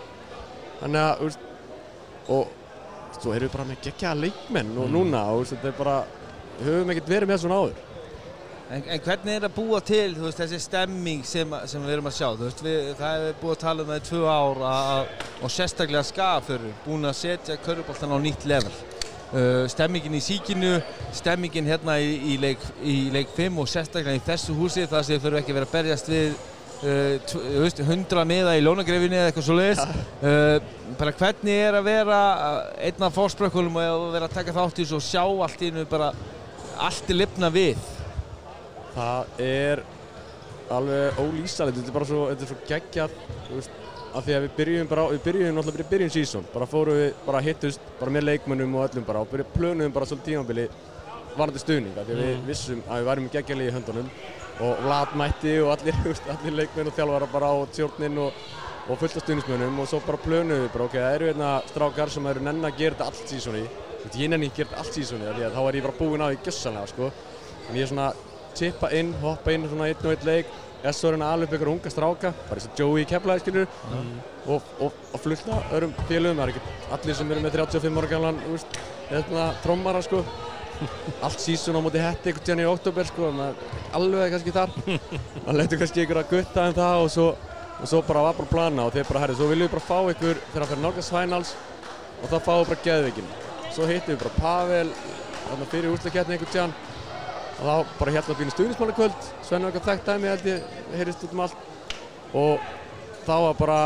þannig 0.82 1.02
að, 1.04 1.24
veist, 1.24 1.48
og 2.34 3.18
svo 3.20 3.34
erum 3.34 3.48
við 3.48 3.56
bara 3.56 3.66
með 3.70 3.82
geggjaða 3.88 4.22
leikmenn 4.26 4.78
og 4.82 4.92
núna, 4.92 5.26
og 5.32 5.42
veist, 5.42 5.56
þetta 5.56 5.70
er 5.70 5.82
bara, 5.82 5.98
höfum 6.64 6.94
ekkert 6.94 7.12
verið 7.14 7.30
með 7.30 7.44
svona 7.44 7.60
áður. 7.62 7.82
En, 8.72 8.80
en 8.80 9.00
hvernig 9.04 9.34
er 9.36 9.44
að 9.44 9.52
búa 9.58 9.78
til 9.84 10.14
þú 10.16 10.24
veist, 10.24 10.38
þessi 10.40 10.58
stemming 10.64 11.26
sem, 11.28 11.50
sem 11.68 11.82
við 11.84 11.98
erum 11.98 12.08
að 12.08 12.14
sjá? 12.16 12.30
Þú 12.32 12.46
veist, 12.46 12.62
við, 12.64 12.86
það 12.96 13.26
er 13.28 13.36
búið 13.42 13.52
að 13.52 13.60
tala 13.60 13.84
um 13.84 13.90
það 13.92 14.00
í 14.00 14.04
tvö 14.08 14.22
ár 14.24 14.62
að, 14.70 15.10
og 15.44 15.52
sérstaklega 15.52 16.02
skafur 16.08 16.64
búin 16.86 17.04
að 17.10 17.18
setja 17.18 17.58
körfuboltan 17.60 18.16
á 18.16 18.18
nýtt 18.24 18.48
level 18.48 18.72
uh, 19.34 19.66
stemmingin 19.70 20.16
í 20.16 20.22
síkinu 20.24 20.72
stemmingin 21.14 21.68
hérna 21.68 21.98
í, 22.00 22.10
í, 22.34 22.38
leik, 22.40 22.64
í 22.82 22.96
leik 23.14 23.32
5 23.36 23.60
og 23.62 23.70
sérstaklega 23.70 24.18
í 24.18 24.24
þessu 24.24 24.56
húsi 24.56 24.86
það 24.90 25.06
sem 25.08 25.22
þurfum 25.22 25.40
ekki 25.40 25.54
að 25.54 25.58
vera 25.60 25.68
að 25.70 25.76
berjast 25.76 26.10
við 26.12 26.36
uh, 26.84 27.34
veist, 27.62 27.82
100 27.84 28.26
miða 28.30 28.54
í 28.58 28.62
lónagrefinni 28.64 29.18
eða 29.18 29.32
eitthvað 29.32 29.48
svo 29.48 29.58
leiðis 29.58 29.82
uh, 29.84 30.56
bara 31.00 31.16
hvernig 31.18 31.64
er 31.68 31.78
að 31.80 31.88
vera 31.90 32.20
uh, 32.34 32.60
einn 32.88 33.08
af 33.08 33.18
fórsprökkunum 33.18 33.80
og 33.82 34.06
vera 34.14 34.30
að 34.30 34.38
taka 34.38 34.56
þátt 34.56 34.80
í 34.80 34.84
þessu 34.84 35.00
og 35.00 35.06
sjá 35.08 35.24
allt 35.24 35.62
í 35.62 35.70
hennu 35.72 35.86
bara 35.90 36.12
allt 36.84 37.10
er 37.10 37.20
lifna 37.20 37.50
við? 37.54 37.90
Það 38.94 39.40
er 39.44 39.82
alveg 40.74 41.18
ólýsalegt, 41.20 41.80
þetta 41.80 41.90
er 41.90 41.96
bara 41.96 42.08
svo, 42.08 42.26
er 42.30 42.38
svo 42.48 43.58
veist, 43.58 43.80
af 44.14 44.24
því 44.24 44.34
að 44.36 44.44
við 44.44 44.52
byrjum 44.58 44.88
bara, 44.90 45.04
við 45.10 45.22
byrjum 45.24 45.56
náttúrulega 45.56 45.76
bara 45.76 45.84
í 45.84 45.90
byrjun 45.92 46.12
sísón, 46.14 46.48
bara 46.52 46.66
fórum 46.70 46.98
við, 46.98 47.08
bara 47.26 47.42
hittust, 47.42 47.86
bara 47.98 48.14
með 48.14 48.26
leikmönnum 48.28 48.74
og 48.78 48.84
öllum 48.86 49.06
bara 49.06 49.22
og 49.24 49.30
byrjum, 49.32 49.52
plönuðum 49.54 49.94
bara 49.94 50.08
svolítið 50.08 50.28
tímabili 50.30 50.66
varandi 51.34 51.62
stuðning, 51.62 51.96
af 51.98 52.06
því 52.06 52.14
að 52.14 52.20
við 52.22 52.44
vissum 52.48 52.82
að 52.86 53.00
við 53.00 53.08
værum 53.10 53.30
geggjali 53.32 53.66
í 53.66 53.72
höndunum 53.74 54.10
og 54.64 54.84
Vlad 54.84 55.16
mætti 55.18 55.54
og 55.62 55.72
allir, 55.74 55.98
allir 56.34 56.58
leikmenn 56.60 56.90
og 56.90 56.98
þjálfara 56.98 57.30
bara 57.32 57.48
á 57.50 57.56
tjórnin 57.74 58.20
og, 58.22 58.44
og 58.86 59.00
fullt 59.00 59.18
af 59.18 59.24
stuðningsmönnum 59.24 59.80
og 59.82 59.90
svo 59.90 60.02
bara 60.06 60.22
plönuðum 60.26 60.62
við 60.66 60.70
bara, 60.76 60.86
ok, 60.86 60.98
það 61.00 61.16
eru 61.16 61.30
hérna 61.32 61.50
strákar 61.72 62.14
sem 62.14 62.30
eru 62.30 62.44
nenn 62.46 62.68
að 62.68 62.78
gera 62.78 63.00
þetta 63.00 63.08
allt 63.10 63.34
sísóni, 63.34 63.64
ég 64.14 64.30
nenni 64.30 64.52
að 64.52 64.60
gera 64.60 64.70
þetta 64.70 64.84
allt 64.84 65.00
sísóni, 65.00 65.26
af 65.26 65.40
því 65.40 65.48
að 65.48 65.58
þá 65.58 65.62
er 65.64 65.80
ég 65.80 65.88
bara 65.88 65.98
búinn 65.98 66.22
á 66.22 66.26
því 66.30 66.38
gjössanlega, 66.46 66.92
sko, 66.92 67.10
en 67.64 67.80
ég 67.80 67.82
er 67.82 67.90
svona 67.90 68.12
tippa 68.54 68.92
inn, 68.94 69.10
hoppa 69.24 69.54
inn 69.54 69.66
svona 69.66 69.90
einn 69.90 70.06
og 70.06 70.14
einn 70.14 70.28
leik 70.28 70.54
S.O. 70.84 71.08
er 71.08 71.22
alveg 71.24 71.48
upp 71.48 71.54
ykkur 71.56 71.70
unga 71.72 71.90
stráka 71.92 72.30
bara 72.48 72.60
eins 72.60 72.66
og 72.68 72.80
Joey 72.80 73.06
keflaði 73.08 73.40
skilur 73.40 73.68
og, 74.52 74.66
og, 74.84 74.90
og 75.14 75.22
fullta 75.22 75.60
öðrum 75.72 75.94
félögum 76.10 76.42
það 76.42 76.44
er 76.44 76.52
ekki 76.52 76.74
allir 76.96 77.16
sem 77.16 77.32
eru 77.32 77.44
með 77.44 77.56
35 77.56 78.02
ára 78.02 78.32
þú 78.42 78.50
veist, 78.52 78.76
hérna 79.08 79.46
trommara 79.64 80.02
sko. 80.04 80.20
Allt 81.24 81.40
sísun 81.40 81.78
á 81.78 81.80
móti 81.80 82.02
hetti 82.02 82.28
einhvern 82.28 82.44
tíðan 82.44 82.64
í 82.64 82.68
oktober 82.68 83.08
sko 83.08 83.30
alveg 83.96 84.34
kannski 84.34 84.54
þar. 84.54 84.74
Maður 85.44 85.58
letur 85.62 85.80
kannski 85.80 86.04
ykkur 86.04 86.20
að 86.20 86.32
gutta 86.34 86.68
en 86.68 86.76
það 86.76 87.04
og 87.04 87.12
svo, 87.14 87.28
og 87.78 87.86
svo 87.88 88.02
bara 88.04 88.26
var 88.28 88.40
bara 88.40 88.52
plana 88.52 88.88
og 88.88 88.96
þeir 88.96 89.08
bara 89.08 89.24
herri 89.24 89.38
svo 89.38 89.48
viljum 89.48 89.70
við 89.70 89.76
bara 89.78 89.88
fá 89.88 90.12
ykkur 90.12 90.42
þegar 90.50 90.66
það 90.66 90.72
fyrir 90.74 90.84
nálgast 90.84 91.14
finals 91.14 91.54
og 92.20 92.26
þá 92.28 92.36
fáum 92.42 92.64
við 92.64 92.72
bara 92.74 92.84
geðvikinn 92.88 93.32
svo 93.74 93.88
hittum 93.88 94.18
við 94.18 94.26
bara 94.26 94.42
Pavel 94.42 94.90
fyrir 95.70 95.92
úrslækjarni 95.94 96.36
einhvern 96.36 96.52
tíðan 96.52 96.76
og 97.54 97.62
þá 97.64 97.98
bara 97.98 98.14
hérna 98.16 98.36
býnir 98.38 98.54
stuðnismannakvöld 98.54 99.28
Svenni 99.44 99.68
var 99.68 99.74
eitthvað 99.74 99.90
þekkt 99.90 100.08
dæmi 100.10 100.30
held 100.30 100.48
ég 100.48 100.72
heyrist 100.98 101.24
út 101.26 101.34
um 101.34 101.44
allt. 101.44 101.60
Og 102.34 102.64
þá 103.24 103.34
var 103.44 103.58
bara 103.58 103.78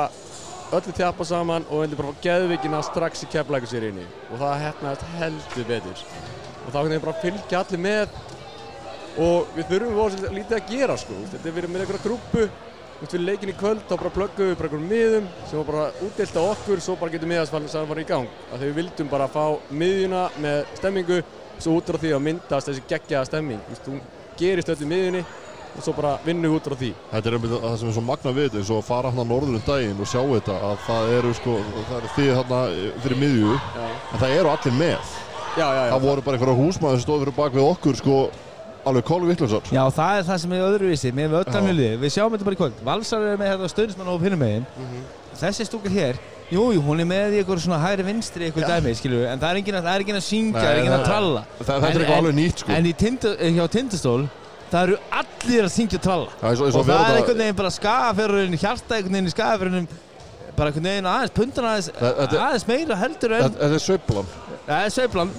öllu 0.79 0.95
þjapa 0.97 1.27
saman 1.29 1.67
og 1.69 1.83
vildi 1.83 1.99
bara 1.99 2.13
fá 2.13 2.23
geðvikina 2.25 2.81
strax 2.85 3.25
í 3.25 3.31
keflæku 3.33 3.69
sér 3.69 3.89
inni 3.89 4.07
og 4.29 4.41
það 4.41 4.65
hefnaðist 4.67 5.13
heldur 5.19 5.69
betur. 5.69 6.07
Og 6.65 6.73
þá 6.73 6.79
kannski 6.79 7.03
bara 7.05 7.21
fylgja 7.25 7.63
allir 7.63 7.85
með. 7.85 8.17
Og 9.19 9.53
við 9.57 9.71
þurfum 9.73 9.99
voru 9.99 10.33
lítið 10.37 10.57
að 10.61 10.69
gera 10.71 10.97
sko. 11.01 11.17
Þetta 11.33 11.49
er 11.49 11.55
verið 11.57 11.73
með 11.73 11.85
einhverja 11.85 12.05
grúpu 12.05 12.49
út 12.99 13.13
fyrir 13.15 13.25
leikin 13.25 13.51
í 13.51 13.55
kvöld 13.59 13.83
þá 13.87 13.95
bara 13.95 14.13
plöggum 14.15 14.49
við 14.51 14.57
bara 14.59 14.69
einhverjum 14.69 14.93
miðum 14.93 15.27
sem 15.47 15.59
var 15.59 15.69
bara 15.73 16.07
útdelt 16.07 16.39
á 16.39 16.43
okkur. 16.45 16.83
Svo 16.85 16.97
bara 17.01 17.15
getur 17.15 17.31
miðaðsfall 17.33 17.65
sem 17.73 17.89
var 17.91 18.03
í 18.03 18.07
gang. 18.07 18.31
Að 18.55 18.65
við 18.67 18.79
vildum 18.79 19.11
bara 19.11 19.29
fá 19.33 19.45
miðjuna 19.71 20.23
með 20.45 20.61
stemmingu 20.79 21.19
svo 21.65 21.77
út 21.79 21.91
frá 21.91 21.99
því 22.03 22.15
að 22.17 22.25
myndast 22.29 22.69
þessi 22.71 22.83
geggjaða 22.91 23.29
stemming 23.31 23.61
Þú 23.69 23.75
veist, 23.75 23.87
hún 23.93 24.01
gerist 24.39 24.73
öllu 24.75 24.87
í 24.87 24.91
miðjunni 24.93 25.23
og 25.79 25.85
svo 25.85 25.93
bara 25.95 26.13
vinnum 26.25 26.49
við 26.51 26.57
út 26.59 26.67
frá 26.67 26.75
því. 26.81 26.89
Þetta 27.13 27.29
er 27.29 27.35
einmitt 27.37 27.53
það 27.63 27.75
sem 27.79 27.89
er 27.91 27.95
svo 27.99 28.03
magna 28.09 28.33
við 28.35 28.47
þetta 28.49 28.59
eins 28.63 28.71
og 28.73 28.79
að 28.81 28.87
fara 28.89 29.11
hann 29.13 29.21
á 29.23 29.27
norður 29.31 29.59
um 29.59 29.65
daginn 29.67 30.01
og 30.03 30.09
sjá 30.11 30.21
þetta 30.33 30.57
að 30.69 30.77
það 30.89 31.11
eru 31.19 31.33
sko, 31.39 31.55
það 31.77 31.97
eru 31.99 32.11
þið 32.17 32.31
hérna 32.39 32.61
fyrir 33.05 33.21
miðju 33.23 33.53
Já, 33.59 33.85
en 34.15 34.23
það 34.25 34.35
eru 34.39 34.51
allir 34.55 34.77
með. 34.79 35.13
Já, 35.59 35.67
já, 35.69 35.83
já. 35.85 35.93
það 35.93 36.07
voru 36.09 36.25
bara 36.27 36.39
einhverja 36.39 36.59
húsmaður 36.63 36.99
sem 36.99 37.05
stóð 37.07 37.23
fyrir 37.25 37.37
bak 37.39 37.55
við 37.59 37.67
okkur 37.69 37.99
sko 38.01 38.17
alveg 38.89 39.07
kólu 39.09 39.29
vittlansar 39.29 39.71
Já, 39.75 39.83
það 39.99 40.19
er 40.19 40.27
það 40.29 40.41
sem 40.43 40.53
er 40.57 40.65
öðruvísi 40.67 41.13
með 41.19 41.37
Já. 41.37 41.39
öllannulið, 41.45 41.95
við 42.03 42.13
sjáum 42.17 42.35
þetta 42.35 42.49
bara 42.49 42.59
í 42.59 42.61
kvöld. 42.63 42.83
Valsar 42.89 43.29
er 43.29 43.39
með 43.41 43.53
þetta 43.55 43.71
stöðnismann 43.75 44.13
og 44.15 44.21
pinnum 44.25 44.43
megin 44.43 44.67
þessi 45.39 45.67
stúkur 45.69 45.95
hér 45.95 46.19
Jú, 46.49 46.63
jú, 46.73 46.81
hún 46.81 47.03
er 47.03 47.09
með 47.09 47.35
í 47.37 47.41
eitthvað 47.43 47.59
svona 47.61 47.79
hægri 47.83 48.05
vinstri 48.07 48.47
eitthvað 48.49 48.71
dæmi, 48.73 48.93
við, 49.05 49.25
en 49.29 49.41
það 49.43 49.51
er 49.51 49.59
enginn 49.61 49.77
að, 49.77 49.89
að 49.93 50.23
syngja, 50.25 50.63
það 50.63 50.71
er 50.71 50.79
enginn 50.81 50.97
að 50.97 51.03
tralla. 51.05 51.43
Það, 51.59 51.75
er 51.77 51.89
eitthvað 51.91 52.21
alveg 52.23 52.37
nýtt 52.39 52.63
sko. 52.63 52.73
En 52.73 52.89
tindu, 53.03 53.33
hjá 53.59 53.65
Tindastól, 53.75 54.23
það 54.73 54.87
eru 54.87 54.99
allir 55.21 55.69
að 55.69 55.73
syngja 55.75 56.01
og 56.01 56.05
tralla 56.07 56.33
eins 56.41 56.63
og, 56.63 56.69
eins 56.69 56.79
og 56.81 56.89
það 56.89 57.05
er 57.05 57.21
einhvern 57.21 57.43
veginn 57.43 57.59
bara 57.61 57.73
skagaferðurinn, 57.77 58.59
hjarta 58.61 58.97
einhvern 58.99 59.19
veginn 59.19 59.31
í 59.31 59.35
skagaferðurinnum 59.35 59.89
bara 60.59 60.73
einhvern 60.73 60.89
veginn 60.91 61.09
aðeins, 61.13 61.35
pundan 61.37 61.69
aðeins, 61.71 61.91
aðeins 62.01 62.69
meira 62.69 62.99
heldur 62.99 63.37
en 63.37 63.45
Þetta 63.47 63.69
er 63.69 63.85
sveiflan 63.85 64.33
Það 64.69 64.85
er 64.85 64.93
sveiflan 64.93 65.31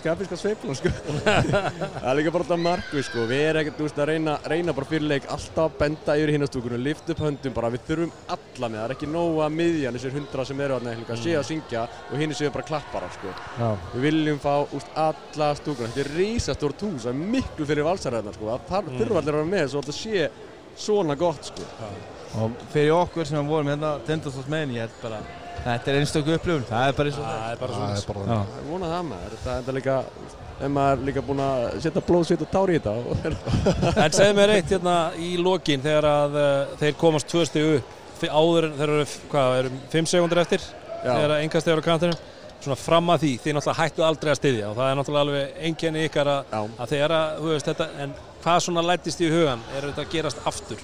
skafíska 0.00 0.36
sveiflan 0.40 0.78
sko. 0.78 0.90
það 1.28 2.08
er 2.10 2.16
líka 2.18 2.32
bara 2.34 2.46
þetta 2.48 2.58
markvið 2.64 3.04
sko. 3.06 3.26
við 3.30 3.42
erum 3.44 3.62
ekkert, 3.62 3.82
veist, 3.84 4.00
að 4.02 4.10
reyna, 4.10 4.34
reyna 4.50 4.74
bara 4.74 4.88
fyrir 4.90 5.06
leik 5.12 5.28
alltaf 5.30 5.68
að 5.68 5.76
benda 5.84 6.16
yfir 6.18 6.32
hinnastúkunum 6.34 6.82
lift 6.82 7.12
upp 7.14 7.22
höndum 7.22 7.54
bara, 7.54 7.70
við 7.70 7.84
þurfum 7.86 8.12
alla 8.34 8.72
með 8.72 8.80
það 8.80 8.88
er 8.88 8.96
ekki 8.96 9.10
nóg 9.12 9.40
að 9.46 9.56
miðjan 9.60 9.98
þessir 9.98 10.16
hundra 10.18 10.48
sem 10.50 10.64
eru 10.66 10.78
að 10.78 10.90
mm. 10.90 11.22
séu 11.22 11.38
að 11.38 11.48
syngja 11.52 11.86
og 12.10 12.18
hinn 12.18 12.34
séu 12.34 12.52
bara 12.58 12.68
klappara 12.72 13.12
sko. 13.14 13.32
Já. 13.62 13.70
við 13.94 14.06
viljum 14.08 14.42
fá 14.42 14.52
úst, 14.66 14.92
alla 14.98 15.52
stúkuna, 15.62 15.92
þetta 15.94 16.04
er 16.04 16.14
rísastórt 16.18 16.86
hús 16.88 17.06
það 17.06 17.14
er 17.14 17.34
miklu 17.38 17.70
fyrir 17.70 17.86
valsaræðnar 17.86 18.38
sko. 18.38 18.58
það 18.68 18.86
Mm. 18.88 18.98
þurfa 18.98 19.18
allir 19.20 19.34
að 19.34 19.38
vera 19.38 19.50
með 19.54 19.66
svo 19.70 19.80
að 19.82 19.88
það 19.88 19.98
sé 20.02 20.30
svona 20.78 21.14
gott 21.18 21.50
sko. 21.50 21.62
og 22.38 22.62
fyrir 22.72 22.94
okkur 22.94 23.26
sem 23.26 23.46
vorum 23.48 23.70
hérna 23.70 23.98
Tindastóls 24.06 24.50
þetta 25.64 25.90
er 25.92 25.98
einstaklega 26.00 26.38
upplifun, 26.40 26.66
það 26.68 26.88
er 26.92 26.96
bara 26.98 27.10
eins 27.10 27.18
og 27.18 27.28
Það 27.28 27.50
er. 27.52 27.58
bara 27.62 27.72
það 27.72 27.78
svona 27.78 27.96
er 27.98 28.06
bara 28.08 28.26
Já. 28.28 28.58
ég 28.58 28.70
vona 28.72 28.90
það 28.92 29.04
maður, 29.12 29.36
þetta 29.44 29.72
er 29.72 29.78
líka 29.78 29.96
ef 30.58 30.72
maður 30.74 30.96
er 30.98 31.04
líka 31.08 31.22
búinn 31.28 31.42
að 31.44 31.66
setja 31.84 32.02
blóð, 32.08 32.24
svit 32.28 32.42
og 32.46 32.50
tár 32.54 32.72
í 32.72 32.78
þetta 32.78 32.94
og 32.98 34.02
En 34.04 34.16
segð 34.18 34.34
mér 34.40 34.54
eitt 34.56 34.72
hérna 34.74 34.96
í 35.22 35.30
lokin 35.42 35.84
þegar 35.84 36.08
að 36.10 36.38
uh, 36.40 36.72
þeir 36.80 36.96
komast 36.98 37.28
tvö 37.30 37.44
stegu 37.46 37.76
upp 37.78 38.24
áður 38.34 38.66
en 38.66 38.74
þeir 38.80 38.90
eru, 38.96 39.04
hvað, 39.30 39.52
eru 39.60 39.70
fimm 39.92 40.08
sekundur 40.10 40.40
eftir 40.42 40.64
þegar 41.04 41.36
að 41.36 41.42
enga 41.44 41.60
stegur 41.62 41.82
á 41.84 41.88
kantinu 41.88 42.16
svona 42.58 42.74
fram 42.80 43.12
að 43.14 43.20
því, 43.22 43.28
þið 43.44 43.54
náttúrulega 43.54 43.78
hættu 43.84 44.02
aldrei 44.02 44.32
að 44.32 44.38
styðja 44.40 44.70
og 44.72 44.74
það 44.80 44.88
er 44.90 44.96
náttúrulega 44.98 45.26
alveg 45.28 45.60
einkenni 45.68 46.00
ykkar 46.08 46.30
að, 46.32 46.48
Já. 46.50 46.58
að 46.82 46.90
þegar 46.96 47.14
að, 47.14 47.36
þú 47.38 47.52
veist 47.52 47.68
þetta 47.70 47.86
en 48.02 48.14
hvað 48.42 48.58
svona 48.64 48.82
lættist 48.88 49.22
í 49.22 49.28
hugan, 49.30 49.62
er 49.78 49.86
þetta 49.86 50.02
að 50.02 50.10
gerast 50.16 50.40
aftur? 50.50 50.82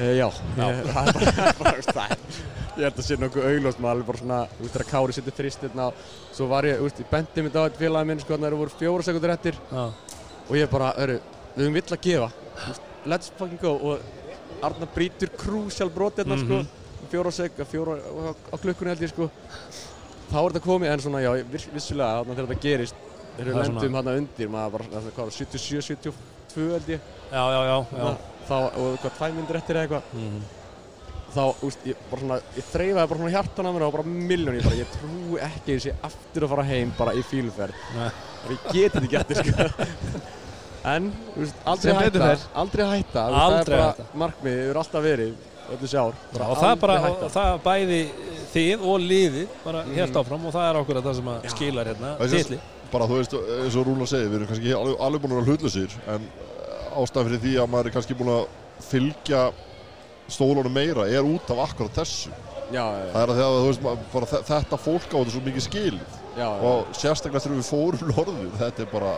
E, 0.00 0.08
já, 0.16 0.26
Ég, 0.56 0.80
það 0.96 1.10
er 1.12 1.20
bara, 1.20 1.52
bara 1.60 1.84
það 1.90 2.16
er, 2.16 2.40
ég 2.76 2.84
held 2.84 2.98
að 3.00 3.06
sé 3.06 3.16
nokkuð 3.20 3.46
augljóst 3.50 3.80
maður 3.80 3.94
alveg 3.96 4.06
bara 4.10 4.18
svona, 4.22 4.38
þú 4.56 4.62
veist, 4.66 4.74
þegar 4.76 4.88
Kári 4.90 5.16
setur 5.16 5.36
fristinn 5.36 5.80
á, 5.80 5.88
svo 6.36 6.46
var 6.50 6.64
ég, 6.68 6.80
veist, 6.84 7.00
ég 7.00 7.08
bendi 7.10 7.42
mér 7.46 7.56
á 7.56 7.62
eitt 7.66 7.78
félagi 7.80 8.06
minn, 8.10 8.20
sko, 8.20 8.34
þannig 8.34 8.46
að 8.46 8.52
það 8.56 8.62
voru 8.62 8.74
fjóra 8.80 9.06
sekundur 9.06 9.32
eftir. 9.34 9.54
Já, 9.72 9.84
og 10.46 10.54
ég 10.60 10.70
bara, 10.70 10.92
öru, 11.02 11.16
við 11.56 11.64
höfum 11.64 11.78
vill 11.78 11.96
að 11.96 12.02
gefa, 12.06 12.28
let's 13.06 13.30
fucking 13.38 13.60
go. 13.60 13.72
Og 13.76 13.98
Arnar 14.62 14.88
brýtur 14.94 15.28
krúsjál 15.36 15.90
brot 15.92 16.16
hérna, 16.16 16.36
Mhm. 16.36 16.44
sko, 16.46 16.66
fjóra 17.10 17.32
sek, 17.32 17.52
fjóra 17.70 17.96
á, 18.00 18.34
á 18.52 18.56
klukkunni 18.56 18.88
held 18.94 19.00
ég, 19.02 19.10
sko, 19.12 19.30
þá 20.32 20.36
er 20.36 20.50
þetta 20.52 20.64
komið, 20.64 20.92
en 20.92 20.98
svona, 21.00 21.20
já, 21.22 21.32
viss, 21.50 21.66
vissulega, 21.72 22.24
þannig 22.24 22.32
að 22.32 22.36
þegar 22.36 22.48
þetta 22.48 22.62
gerist, 22.62 22.94
þegar 23.36 23.52
Það 23.52 23.56
við 23.56 23.66
lendum 23.66 23.92
hérna 23.96 24.16
undir, 24.16 24.48
maður 24.48 24.70
bara, 24.72 24.84
það 24.84 25.12
hvað, 25.16 25.30
77, 25.32 25.82
72 25.82 26.70
held 26.72 26.88
ég, 26.88 27.00
já, 27.32 27.42
já, 27.52 27.60
já, 27.64 27.86
já. 27.96 28.04
Að 28.06 28.16
þá, 28.48 28.56
og 28.76 28.98
hvað, 29.02 30.02
þá, 31.36 31.44
úst, 31.68 31.84
ég, 31.88 31.96
bara 32.10 32.20
svona, 32.22 32.38
ég 32.56 32.68
þreifaði 32.72 33.08
bara 33.12 33.20
svona 33.20 33.34
hjartan 33.36 33.68
á 33.68 33.70
mér 33.76 33.84
og 33.86 33.92
bara 33.96 34.06
miljón, 34.08 34.56
ég 34.58 34.64
bara, 34.66 34.78
ég 34.80 34.94
trúi 34.96 35.40
ekki 35.46 35.76
þessi 35.76 35.94
aftur 36.08 36.46
að 36.46 36.52
fara 36.54 36.64
heim 36.70 36.92
bara 36.98 37.14
í 37.16 37.22
fíluferð. 37.30 37.84
Nei. 37.96 38.08
og 38.46 38.50
ég 38.54 38.66
geti 38.72 39.00
þetta 39.00 39.04
ekki 39.06 39.20
eftir, 39.20 39.36
sko. 39.42 40.24
En, 40.86 41.08
úst, 41.42 41.56
aldrei 41.66 41.90
Sem 41.90 41.98
betur 41.98 42.22
hætta. 42.22 42.48
aldrei 42.62 42.84
hætta, 42.86 43.22
það 43.26 43.54
er 43.56 43.70
bara 43.70 43.86
hætta. 43.90 44.04
markmið, 44.22 44.58
hefur 44.62 44.78
alltaf 44.82 45.02
verið 45.02 45.32
öll 45.66 45.78
þessi 45.80 45.98
ár, 45.98 46.12
bara 46.36 46.46
og 46.52 46.60
það 46.60 46.70
er 46.70 46.80
bara, 46.84 46.98
og 47.10 47.32
það 47.34 47.56
bæði 47.64 47.98
þið 48.52 48.84
og 48.86 49.00
liðið 49.02 49.48
bara 49.64 49.80
Mhm. 49.82 49.94
helt 49.98 50.14
áfram 50.20 50.44
og 50.46 50.52
það 50.54 50.68
er 50.70 50.76
okkur 50.80 50.96
að 51.00 51.06
það 51.08 51.14
sem 51.18 51.30
að 51.32 51.48
skilar 51.50 51.86
hérna 51.90 52.12
er 52.20 52.28
titli. 52.36 52.58
bara 52.92 53.04
þú 53.10 53.16
veist, 53.18 53.34
eins 53.34 53.76
og 53.76 53.86
Rúna 53.86 54.06
segir, 54.06 54.28
við 54.30 54.36
erum 54.38 54.46
kannski 54.52 54.72
alveg, 54.78 54.96
alveg 55.00 55.20
búin 55.22 55.32
að 55.32 55.40
vera 55.40 55.50
hlutlausir 55.50 55.90
en 56.06 56.22
eh, 56.22 57.00
ástæðan 57.02 57.26
fyrir 57.26 57.42
því 57.42 57.54
að 57.58 57.70
maður 57.74 57.86
er 57.86 57.94
kannski 57.96 58.14
búin 58.14 58.30
að 58.36 58.46
fylgja 58.86 59.42
stólunum 60.28 60.72
meira 60.72 61.06
er 61.08 61.22
út 61.24 61.50
af 61.54 61.58
akkurat 61.70 61.94
þessu. 62.00 62.30
Já, 62.74 62.82
já, 62.82 63.12
það 63.12 63.22
er 63.22 63.30
að 63.30 63.40
að 63.46 63.56
þú 63.62 63.66
veist, 63.70 63.82
bara 64.12 64.26
þe- 64.26 64.44
þetta 64.48 64.78
fólk 64.82 65.04
á 65.14 65.16
þetta 65.20 65.30
svo 65.36 65.42
mikið 65.46 65.64
skilið. 65.68 66.14
Já, 66.36 66.48
já, 66.50 66.62
og 66.68 66.86
sérstaklega 66.92 67.42
þegar 67.44 67.60
við 67.60 67.68
fórum 67.70 68.08
norður 68.10 68.56
þetta 68.58 68.82
er 68.82 68.88
bara, 68.92 69.12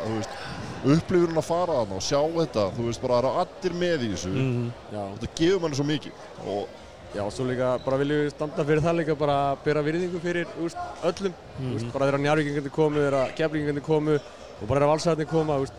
upplifurinn 0.85 1.40
að 1.40 1.47
fara 1.49 1.79
þarna 1.81 1.97
og 1.99 2.05
sjá 2.07 2.21
þetta, 2.37 2.66
þú 2.77 2.85
veist, 2.88 3.01
bara 3.03 3.14
það 3.16 3.25
eru 3.25 3.40
allir 3.42 3.79
með 3.81 4.05
í 4.05 4.11
þessu. 4.12 4.29
Mhm. 4.35 4.68
já, 4.92 5.01
þetta 5.14 5.31
gefur 5.40 5.61
manni 5.64 5.79
svo 5.81 5.87
mikið. 5.88 6.12
Og 6.47 6.68
já, 7.16 7.23
og 7.25 7.33
svo 7.33 7.47
líka 7.49 7.71
bara 7.85 7.97
viljum 7.99 8.21
við 8.27 8.31
standa 8.37 8.64
fyrir 8.68 8.85
það 8.85 8.97
líka 9.01 9.16
bara 9.18 9.38
að 9.53 9.64
bera 9.64 9.83
virðingu 9.88 10.21
fyrir, 10.23 10.47
úst, 10.62 10.77
öllum. 11.03 11.35
Mhm. 11.59 11.75
úst, 11.77 11.92
bara 11.92 12.07
þeirra 12.07 12.21
njárvíkingandi 12.27 12.71
komu, 12.71 13.01
þeirra 13.03 13.25
keflingandi 13.35 13.81
komu 13.83 14.14
og 14.21 14.68
bara 14.68 14.81
þeirra 14.81 14.92
valsæðarnir 14.92 15.31
koma, 15.33 15.59
úst, 15.64 15.73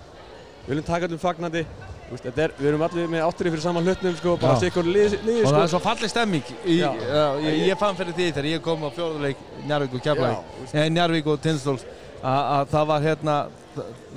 við 0.66 0.74
viljum 0.74 0.86
taka 0.90 1.08
öllum 1.08 1.20
fagnandi 1.22 1.66
er, 2.44 2.54
við 2.58 2.68
erum 2.72 2.82
allir 2.88 3.10
með 3.12 3.24
átturinn 3.28 3.54
fyrir 3.54 3.64
saman 3.64 3.86
hlutnum, 3.86 4.16
sko, 4.18 4.36
bara 4.42 4.56
sikkur 4.62 4.88
liði, 4.90 5.20
liði, 5.26 5.44
og 5.46 5.52
það 5.54 5.62
er 5.64 5.72
sko 5.72 5.74
svo 5.76 5.82
falleg 5.84 6.10
stemming 6.14 6.52
í, 6.66 6.78
uh, 6.82 7.40
ég, 7.46 7.60
ég 7.70 7.80
fann 7.80 7.98
fyrir 8.00 8.16
því 8.18 8.30
þegar 8.34 8.48
ég 8.50 8.64
kom 8.66 8.86
á 8.86 8.90
fjóðuleik 8.96 9.44
Njarvík 9.70 9.94
og 9.98 10.04
úst, 10.08 10.74
Nei, 10.74 10.90
Njarvík 10.96 11.28
og 11.30 11.42
Tindastóls. 11.44 11.86
Að 12.20 12.66
það 12.74 12.88
var 12.90 13.06
hérna 13.06 13.36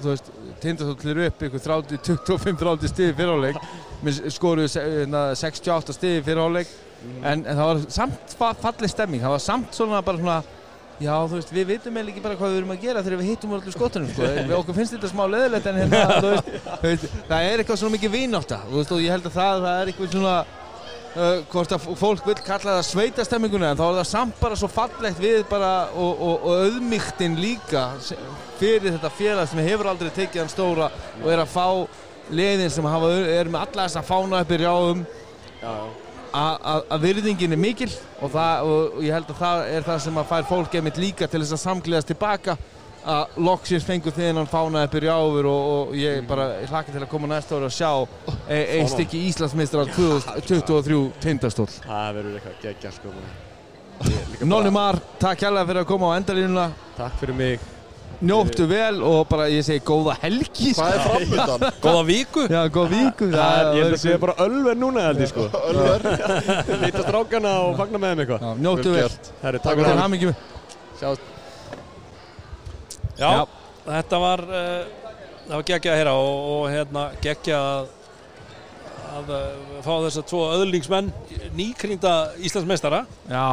þú 0.03 0.09
veist, 0.09 0.31
Tindastóls 0.63 1.11
er 1.13 1.21
upp 1.27 1.45
ykkur 1.49 1.65
30, 1.67 2.01
25-30 2.31 2.91
stiði 2.95 3.15
fyrirháleik 3.21 3.61
se- 4.73 4.87
hérna, 4.89 5.27
68 5.39 5.95
stiði 5.99 6.25
fyrirháleik 6.27 6.73
en, 7.23 7.45
en 7.45 7.57
það 7.59 7.69
var 7.69 7.85
samt 7.93 8.35
fa- 8.39 8.55
falleg 8.65 8.91
stemming. 8.91 9.23
Það 9.23 9.37
var 9.37 9.45
samt 9.45 9.75
svona 9.77 10.03
bara 10.07 10.19
svona 10.23 10.41
Já, 11.03 11.15
þú 11.27 11.39
veist, 11.39 11.53
við 11.53 11.69
vitum 11.73 11.97
eiginlega 11.97 12.13
ekki 12.15 12.23
bara 12.23 12.39
hvað 12.39 12.53
við 12.53 12.59
erum 12.61 12.73
að 12.75 12.83
gera 12.85 13.03
þegar 13.03 13.21
við 13.21 13.31
hittum 13.33 13.55
allir 13.57 13.75
skotunum, 13.75 14.11
sko. 14.13 14.27
Við 14.39 14.57
okkur 14.61 14.77
finnst 14.77 14.95
þetta 14.95 15.11
smá 15.11 15.23
leðilegt 15.33 15.69
en 15.71 15.79
hérna, 15.81 16.03
þú 16.23 16.33
veist, 16.33 16.51
veist, 16.83 17.07
það 17.31 17.47
er 17.47 17.63
eitthvað 17.63 17.81
svona 17.81 17.97
mikið 17.97 18.13
vinátta, 18.17 18.59
þú 18.69 18.77
veist, 18.79 18.93
og 18.95 19.03
ég 19.03 19.15
held 19.17 19.31
að 19.31 19.39
það, 19.39 19.65
það 19.65 19.81
er 19.81 19.91
eitthvað 19.93 20.13
svona, 20.13 20.35
uh, 21.17 21.33
hvort 21.55 21.75
að 21.77 21.89
fólk 22.03 22.29
vil 22.29 22.37
kalla 22.47 22.77
það 22.77 22.85
sveitastemminguna, 22.91 23.73
en 23.73 23.81
þá 23.81 23.85
er 23.89 23.99
það 23.99 24.09
samt 24.13 24.39
bara 24.45 24.61
svo 24.61 24.71
fallegt 24.71 25.25
við 25.25 25.43
bara, 25.51 25.73
og, 25.97 26.23
og, 26.29 26.47
og 26.47 26.63
auðmygtin 26.69 27.37
líka 27.41 27.89
fyrir 28.61 28.93
þetta 28.93 29.13
félag 29.17 29.51
sem 29.51 29.65
hefur 29.67 29.91
aldrei 29.91 30.13
tekið 30.13 30.45
hann 30.45 30.53
stóra 30.53 30.93
og 31.19 31.29
er 31.33 31.43
að 31.43 31.51
fá 31.57 31.67
liðin 32.33 32.71
sem 32.71 32.87
hafa, 32.87 33.11
er 33.33 33.51
með 33.51 33.67
alla 33.67 33.89
þessa 33.89 34.07
fána 34.07 34.45
upp 34.45 34.55
í 34.55 34.63
rjáum, 34.63 35.05
já, 35.59 35.67
já, 35.67 36.02
að- 36.33 37.01
virðingin 37.03 37.53
er 37.53 37.61
mikil 37.61 37.91
og, 38.23 38.31
það, 38.33 38.63
og, 38.69 38.95
og 38.97 39.03
ég 39.05 39.13
held 39.17 39.33
að 39.35 39.41
það 39.43 39.65
er 39.77 39.83
það 39.89 39.99
sem 40.07 40.21
að 40.23 40.31
fær 40.31 40.47
fólk 40.49 40.77
einmitt 40.79 41.01
líka 41.03 41.29
til 41.29 41.43
þess 41.43 41.57
að 41.59 41.63
samgleðast 41.67 42.09
tilbaka 42.13 42.57
að 43.03 43.39
loksins 43.43 43.83
fengur 43.85 44.15
þennan 44.15 44.47
fána 44.47 44.85
upp 44.87 44.93
í 44.95 45.01
rjáfur 45.03 45.49
og, 45.51 45.63
og 45.91 45.95
ég 45.99 46.21
bara 46.29 46.45
ég 46.63 46.71
hlakka 46.71 46.93
til 46.95 47.03
að 47.03 47.09
koma 47.11 47.27
næsta 47.33 47.57
ári 47.59 47.67
að 47.67 47.75
sjá 47.75 47.91
e, 48.47 48.61
einn 48.79 48.89
stykki 48.93 49.25
Íslandsmeistra 49.33 49.83
2023 49.91 51.01
tindastól 51.25 51.67
það 51.83 52.13
verður 52.21 52.37
eitthvað 52.39 52.61
geggja, 52.63 52.93
sko 52.95 53.11
bara. 53.17 53.33
Ég- 54.13 54.31
líka 54.33 54.47
Nonni 54.47 54.71
bara, 54.71 54.77
Mar, 54.79 55.01
takk 55.23 55.43
hérlega 55.45 55.67
fyrir 55.69 55.83
að 55.85 55.91
koma 55.91 56.13
á 56.15 56.17
endalínuna. 56.21 56.69
Takk 56.97 57.19
fyrir 57.21 57.37
mig 57.39 57.67
njóttu 58.23 58.67
vel 58.71 59.01
og 59.03 59.27
bara 59.31 59.47
ég 59.51 59.65
segi 59.67 59.83
góða 59.89 60.15
helgi 60.23 60.73
sko. 60.75 60.83
hvað 60.83 60.95
er 60.95 61.03
framöndan? 61.07 61.75
góða 61.87 62.03
viku. 62.09 62.45
Já, 62.53 62.61
góða 62.77 62.91
viku 62.93 63.29
Það 63.33 63.57
er, 63.59 63.71
ég 63.79 63.83
held 63.87 63.97
að 63.97 64.03
sé 64.03 64.09
verður- 64.13 64.23
bara 64.27 64.37
ölver 64.47 64.79
núna, 64.83 65.05
held 65.09 65.23
ég, 65.25 65.31
sko. 65.33 65.47
Ölver, 65.73 66.07
Lítast 66.85 67.11
rákana 67.17 67.53
og 67.67 67.77
fagna 67.81 68.01
með 68.03 68.13
þeim 68.15 68.23
eitthvað. 68.25 68.47
Já, 68.47 68.63
Njóttu 68.67 68.95
vel 68.97 69.09
Herri, 69.43 69.59
takk 69.59 69.67
Takk 69.67 69.77
fyrir 69.83 69.91
það. 69.91 70.03
hamingjum 70.05 70.35
Sjáumst. 71.03 71.31
Já, 73.19 73.31
þetta 73.87 74.19
var 74.23 74.41
uh, 74.49 74.85
það 75.49 75.57
var 75.59 75.65
geggja 75.73 75.93
að 75.93 75.99
heyra 76.01 76.15
og, 76.23 76.39
og 76.53 76.63
hérna 76.73 77.03
geggja 77.25 77.59
að, 79.13 79.31
uh, 79.35 79.77
fá 79.85 79.93
þess 80.07 80.19
að 80.23 80.27
tvo 80.31 80.41
öðlingsmenn 80.57 81.11
nýkrýnda 81.59 82.13
Íslandsmeistara 82.49 83.03
Já, 83.29 83.45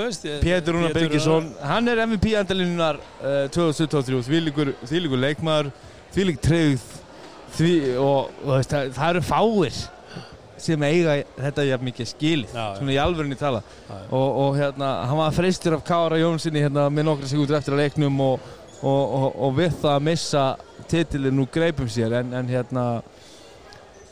veist 0.00 0.26
ég- 0.28 0.40
Pétur 0.44 0.76
Rúnar 0.78 0.94
Birgisson, 0.96 1.50
hann 1.62 1.88
er 1.92 2.02
MVP 2.06 2.34
endalínunar 2.40 2.98
uh, 3.22 3.46
2023, 3.54 4.20
þvílíkur, 4.28 4.72
þvílíkur 4.88 5.22
leikmaður, 5.28 5.70
þvílík 6.14 6.40
treyð 6.44 6.84
því, 7.54 7.72
og, 8.02 8.30
og 8.44 8.54
veist, 8.56 8.72
það, 8.74 8.92
það 8.98 9.12
eru 9.14 9.24
fáir 9.30 9.82
sem 10.64 10.84
eiga 10.86 11.14
þetta 11.36 11.64
jafn 11.68 11.84
mikið 11.90 12.06
skilið, 12.08 12.52
Já, 12.54 12.60
já. 12.62 12.76
svona 12.78 12.92
í 12.94 13.00
alvörunni 13.02 13.36
tala 13.38 13.60
Já, 13.66 13.94
já. 13.94 14.04
og, 14.16 14.28
og 14.44 14.54
hérna, 14.58 14.90
hann 15.10 15.18
var 15.20 15.34
freystur 15.36 15.74
af 15.76 15.82
Kára 15.86 16.18
Jónssoni 16.22 16.62
hérna 16.62 16.86
með 16.94 17.08
nokkra 17.10 17.28
sekundur 17.30 17.58
eftir 17.58 17.74
að 17.76 17.82
leiknum 17.84 18.20
og, 18.24 18.46
og, 18.80 19.02
og, 19.18 19.26
og 19.48 19.56
við 19.58 19.74
það 19.82 19.90
að 19.98 20.06
missa 20.08 20.44
titilin 20.90 21.42
úr 21.42 21.50
greipum 21.52 21.90
sér 21.90 22.14
en, 22.20 22.32
en 22.38 22.48
hérna 22.48 22.86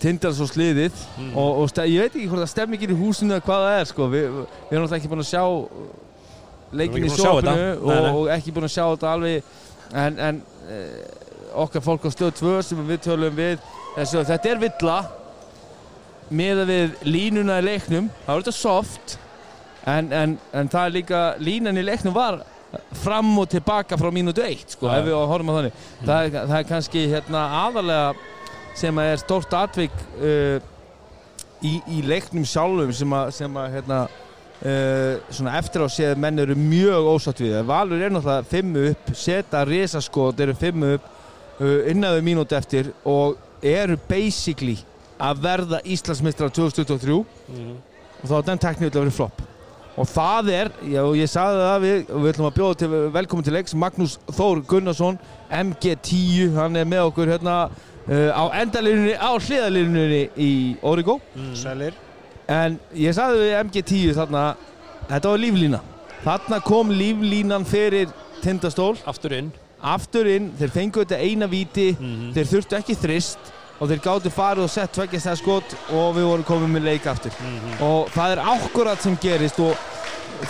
tindar 0.02 0.32
svo 0.36 0.46
sliðið 0.50 0.92
Mhm. 1.18 1.32
og, 1.38 1.50
og 1.62 1.68
ste- 1.70 1.86
ég 1.88 2.00
veit 2.04 2.14
ekki 2.16 2.28
hvort 2.30 2.42
það 2.44 2.52
stemmingin 2.54 2.94
í 2.94 2.98
húsinu 3.02 3.36
eða 3.36 3.46
hvað 3.46 3.66
það 3.66 3.80
er 3.80 3.90
sko, 3.92 4.08
við, 4.12 4.26
við 4.32 4.72
erum 4.76 4.86
alltaf 4.86 4.98
ekki 4.98 5.10
búin 5.12 5.24
að 5.24 5.30
sjá 5.32 5.44
leikin 6.72 7.04
ekki 7.04 7.10
í 7.10 7.12
að 7.12 7.22
sjópinu 7.22 7.66
og, 7.82 7.90
nei. 7.92 8.12
og 8.16 8.28
ekki 8.36 8.52
búin 8.56 8.68
að 8.68 8.74
sjá 8.76 8.84
þetta 8.92 9.12
alveg 9.12 9.42
en, 10.02 10.18
en 10.28 10.42
e, 10.72 10.78
okkar 11.64 11.84
fólk 11.84 12.06
á 12.08 12.10
stöð 12.14 12.32
2 12.40 12.62
sem 12.64 12.86
við 12.88 13.02
tölum 13.06 13.34
við 13.36 13.58
þessu, 13.96 14.22
þetta 14.24 14.48
er 14.54 14.62
villa 14.62 14.98
meða 16.32 16.64
við 16.68 16.94
línuna 17.04 17.58
í 17.60 17.66
leiknum 17.66 18.06
þá 18.24 18.30
er 18.32 18.40
þetta 18.40 18.54
soft 18.56 19.18
en, 19.86 20.08
en, 20.16 20.38
en 20.56 20.70
það 20.72 20.86
er 20.88 20.94
líka 20.96 21.20
línan 21.42 21.76
í 21.80 21.84
leiknum 21.84 22.14
var 22.16 22.40
fram 23.02 23.34
og 23.42 23.50
tilbaka 23.52 23.98
frá 24.00 24.08
mínútu 24.14 24.40
eitt 24.46 24.72
sko, 24.72 24.88
Já. 24.88 24.94
ef 25.02 25.10
við 25.10 25.18
horfum 25.28 25.50
á 25.52 25.54
þannig 25.58 25.74
það, 26.06 26.14
er, 26.24 26.30
það 26.48 26.54
er 26.62 26.68
kannski 26.70 27.02
hérna, 27.12 27.42
aðalega 27.66 28.14
sem 28.78 28.98
er 29.02 29.16
stórt 29.20 29.52
atvik 29.54 29.94
uh, 30.18 30.58
í, 31.62 31.76
í 31.92 32.02
leiknum 32.06 32.44
sjálfum 32.48 32.92
sem 32.96 33.12
að, 33.18 33.30
sem 33.36 33.58
að 33.60 33.74
hérna, 33.76 33.98
uh, 34.62 35.20
svona 35.30 35.56
eftir 35.60 35.84
á 35.84 35.88
séð 35.92 36.16
menn 36.22 36.38
eru 36.42 36.56
mjög 36.58 37.10
ósatt 37.14 37.42
við. 37.44 37.58
Valur 37.68 38.00
er 38.02 38.14
náttúrulega 38.14 38.48
fimmu 38.50 38.86
upp, 38.94 39.12
setja 39.14 39.64
risaskot 39.68 40.40
eru 40.42 40.56
fimmu 40.58 40.94
upp 40.96 41.06
uh, 41.60 41.78
innan 41.92 42.16
við 42.18 42.26
mínúti 42.32 42.56
eftir 42.58 42.90
og 43.04 43.36
eru 43.62 43.98
basically 44.08 44.78
að 45.22 45.44
verða 45.44 45.78
Íslandsmeistrar 45.86 46.50
2023 46.50 47.20
Mhm. 47.52 47.74
og 48.22 48.28
þá 48.30 48.34
er 48.38 48.44
den 48.46 48.58
tekníu 48.62 48.88
að 48.90 48.96
vera 49.02 49.10
flopp 49.14 49.40
og 49.92 50.06
það 50.08 50.48
er, 50.56 50.68
já, 50.88 51.02
ég 51.20 51.28
sagði 51.28 51.62
það 51.66 51.82
við, 51.84 51.96
og 52.08 52.22
við 52.22 52.30
ætlum 52.32 52.46
að 52.48 52.54
bjóða 52.56 52.76
til, 52.80 52.88
velkomin 53.12 53.44
til 53.44 53.52
leiks 53.52 53.74
Magnús 53.76 54.14
Þór 54.32 54.62
Gunnarsson 54.70 55.18
MG10, 55.52 56.54
hann 56.56 56.78
er 56.80 56.86
með 56.88 57.10
okkur 57.10 57.28
hérna 57.34 57.56
uh, 58.08 58.30
á 58.34 58.44
endalínunni, 58.62 59.14
á 59.14 59.30
hliðalínunni 59.38 60.22
í 60.36 60.50
Origo. 60.82 61.20
Sælir. 61.54 61.94
En 62.48 62.78
ég 62.98 63.14
sagði 63.14 63.38
við 63.44 63.56
MG10 63.62 64.14
þarna, 64.18 64.44
þetta 65.08 65.28
var 65.32 65.38
líflína. 65.38 65.80
Þarna 66.24 66.60
kom 66.66 66.90
líflínan 66.94 67.64
fyrir 67.66 68.10
tindastól, 68.42 68.96
aftur 69.06 69.32
inn. 69.38 69.52
Aftur 69.82 70.26
inn 70.30 70.52
þeir 70.58 70.70
fengu 70.70 71.02
þetta 71.04 71.18
eina 71.18 71.46
víti 71.50 71.96
Mhm. 71.98 72.32
þeir 72.34 72.46
þurftu 72.46 72.76
ekki 72.78 72.94
þrist 72.96 73.38
og 73.80 73.88
þeir 73.90 73.98
gáttu 74.04 74.30
farið 74.30 74.62
og 74.64 74.70
sett 74.70 74.92
tveggjast 74.94 75.26
það 75.26 75.38
skot 75.40 75.74
og 75.90 76.14
við 76.16 76.22
vorum 76.28 76.44
komið 76.44 76.70
með 76.76 76.84
leik 76.84 77.06
aftur. 77.06 77.32
Mhm. 77.40 77.82
og 77.82 78.08
það 78.14 78.32
er 78.36 78.38
akkurat 78.38 79.02
sem 79.02 79.16
gerist 79.16 79.58
og 79.58 79.76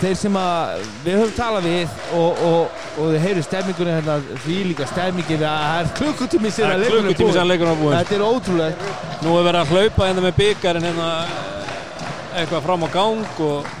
þeir 0.01 0.15
sem 0.19 0.37
að 0.39 0.83
við 1.03 1.17
höfum 1.19 1.33
talað 1.37 1.67
við 1.67 1.97
og, 2.17 2.41
og, 2.47 2.81
og 2.97 3.13
þeir 3.13 3.25
heyru 3.27 3.43
stemmingunni 3.45 3.95
hérna 3.97 4.17
því 4.45 4.57
líka 4.71 4.87
stemmingin 4.89 5.45
að 5.47 5.63
það 5.63 5.79
er 5.81 5.91
klukkutími 5.99 6.53
sem 6.53 6.73
leikurinn 6.83 7.71
var 7.71 7.81
búinn. 7.81 7.97
þetta 7.99 8.17
er 8.17 8.25
ótrúlegt. 8.27 8.87
Nú 9.23 9.37
er 9.37 9.47
verið 9.49 9.61
að 9.61 9.73
hlaupa 9.73 10.07
hérna 10.09 10.25
með 10.25 10.39
byggarinn 10.41 10.87
hérna 10.89 11.09
eh, 11.23 12.41
eitthvað 12.41 12.65
fram 12.67 12.85
á 12.85 12.89
gang 12.93 13.43
og 13.47 13.71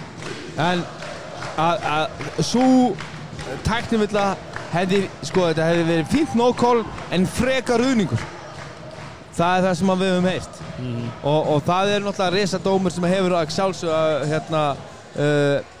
en 0.63 0.85
að, 1.57 1.87
að 1.95 2.45
svo 2.45 2.67
tæknivilla 3.65 4.27
hefði, 4.73 5.03
sko 5.25 5.49
þetta 5.49 5.67
hefði 5.69 5.89
verið 5.89 6.13
fínt 6.13 6.37
no-call 6.37 6.85
en 7.13 7.27
frekar 7.29 7.81
ruðningur. 7.81 8.29
Það 9.33 9.57
er 9.57 9.63
það 9.65 9.77
sem 9.79 9.89
að 9.89 10.01
við 10.03 10.11
höfum 10.13 10.29
heyrt. 10.29 10.57
Og, 11.23 11.51
og 11.55 11.61
það 11.65 11.91
er 11.93 12.03
náttúrulega 12.05 12.33
risadómur 12.35 12.93
sem 12.93 13.05
hefur 13.09 13.35
að 13.37 13.53
sjálfsögða 13.55 14.01
hérna 14.29 14.63
uh, 14.73 15.72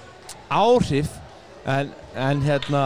áhrif 0.53 1.11
en, 1.69 1.91
en 2.15 2.43
hérna 2.45 2.83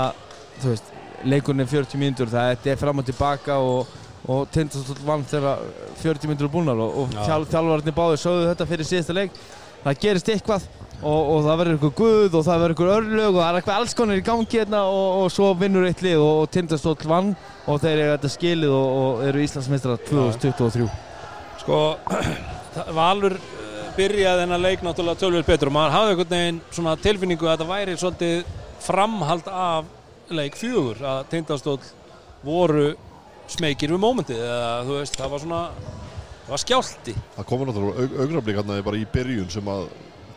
þú 0.62 0.73
veist 0.73 0.91
leikurinn 1.27 1.63
er 1.65 1.69
40 1.71 2.01
mínútur 2.01 2.32
það 2.32 2.67
er 2.71 2.80
fram 2.80 3.01
og 3.01 3.08
tilbaka 3.08 3.58
og, 3.62 3.93
og 4.27 4.49
Tindastóll 4.53 5.06
vann 5.08 5.25
þegar 5.27 5.63
40 6.01 6.32
minnur 6.32 6.51
búnar 6.53 6.82
og, 6.84 7.03
og 7.03 7.15
Já. 7.15 7.23
þjál, 7.30 7.47
þjálfararnir 7.53 7.97
báði 7.97 8.19
sögðu 8.21 8.49
þetta 8.51 8.67
fyrir 8.69 8.89
síðasta 8.91 9.15
leik. 9.17 9.39
Það 9.84 9.99
gerist 10.03 10.30
eitthvað 10.34 10.67
og, 11.01 11.21
og 11.21 11.43
það 11.45 11.60
verður 11.62 11.75
eitthvað 11.77 11.95
guð 11.99 12.38
og 12.38 12.45
það 12.47 12.62
verður 12.63 12.73
eitthvað 12.75 12.95
örlög 12.97 13.36
og 13.36 13.41
það 13.41 13.49
er 13.49 13.60
eitthvað 13.60 13.82
alls 13.82 13.97
konar 13.97 14.19
í 14.19 14.25
gangi 14.25 14.60
hérna 14.60 14.82
og, 14.89 15.10
og 15.21 15.27
svo 15.34 15.51
vinnur 15.60 15.88
eitt 15.88 16.01
lið 16.06 16.23
og, 16.23 16.41
og 16.43 16.49
Tindastóll 16.53 17.10
vann 17.10 17.34
og 17.67 17.82
þeir 17.84 17.93
eru 17.97 18.15
þetta 18.15 18.32
skilið 18.34 18.73
og, 18.73 18.88
og 19.01 19.27
eru 19.27 19.43
Íslandsmeistrar 19.45 20.01
2023 20.10 20.89
Sko, 21.62 21.80
Valur 22.97 23.38
byrjaði 23.97 24.43
þennan 24.43 24.63
leik 24.63 24.83
náttúrulega 24.86 25.21
tölvöld 25.21 25.47
betur 25.47 25.71
og 25.71 25.75
maður 25.77 25.95
hafði 25.95 26.13
einhvern 26.13 26.33
veginn 26.33 26.60
svona 26.69 26.95
tilfinningu 27.01 27.47
að 27.47 27.53
þetta 27.55 27.69
væri 27.71 27.95
svolítið 27.97 28.51
framhald 28.86 29.47
af 29.51 29.93
leik 30.38 30.57
fjögur 30.60 31.01
að 31.01 31.21
Tindastóll 31.31 31.79
voru 32.45 32.91
smekir 33.49 33.93
við 33.95 34.03
mómentið 34.03 34.43
eða 34.43 34.73
þú 34.88 34.99
veist, 34.99 35.17
það 35.17 35.33
var 35.33 35.43
svona 35.43 35.62
það 36.43 36.51
var 36.53 36.63
skjálti 36.63 37.15
Það 37.38 37.49
komur 37.51 37.69
náttúrulega 37.71 38.03
aug 38.03 38.19
augnablik 38.25 38.60
hérna 38.60 38.81
bara 38.86 39.01
í 39.01 39.07
byrjun 39.13 39.49
sem 39.55 39.71
að 39.71 39.88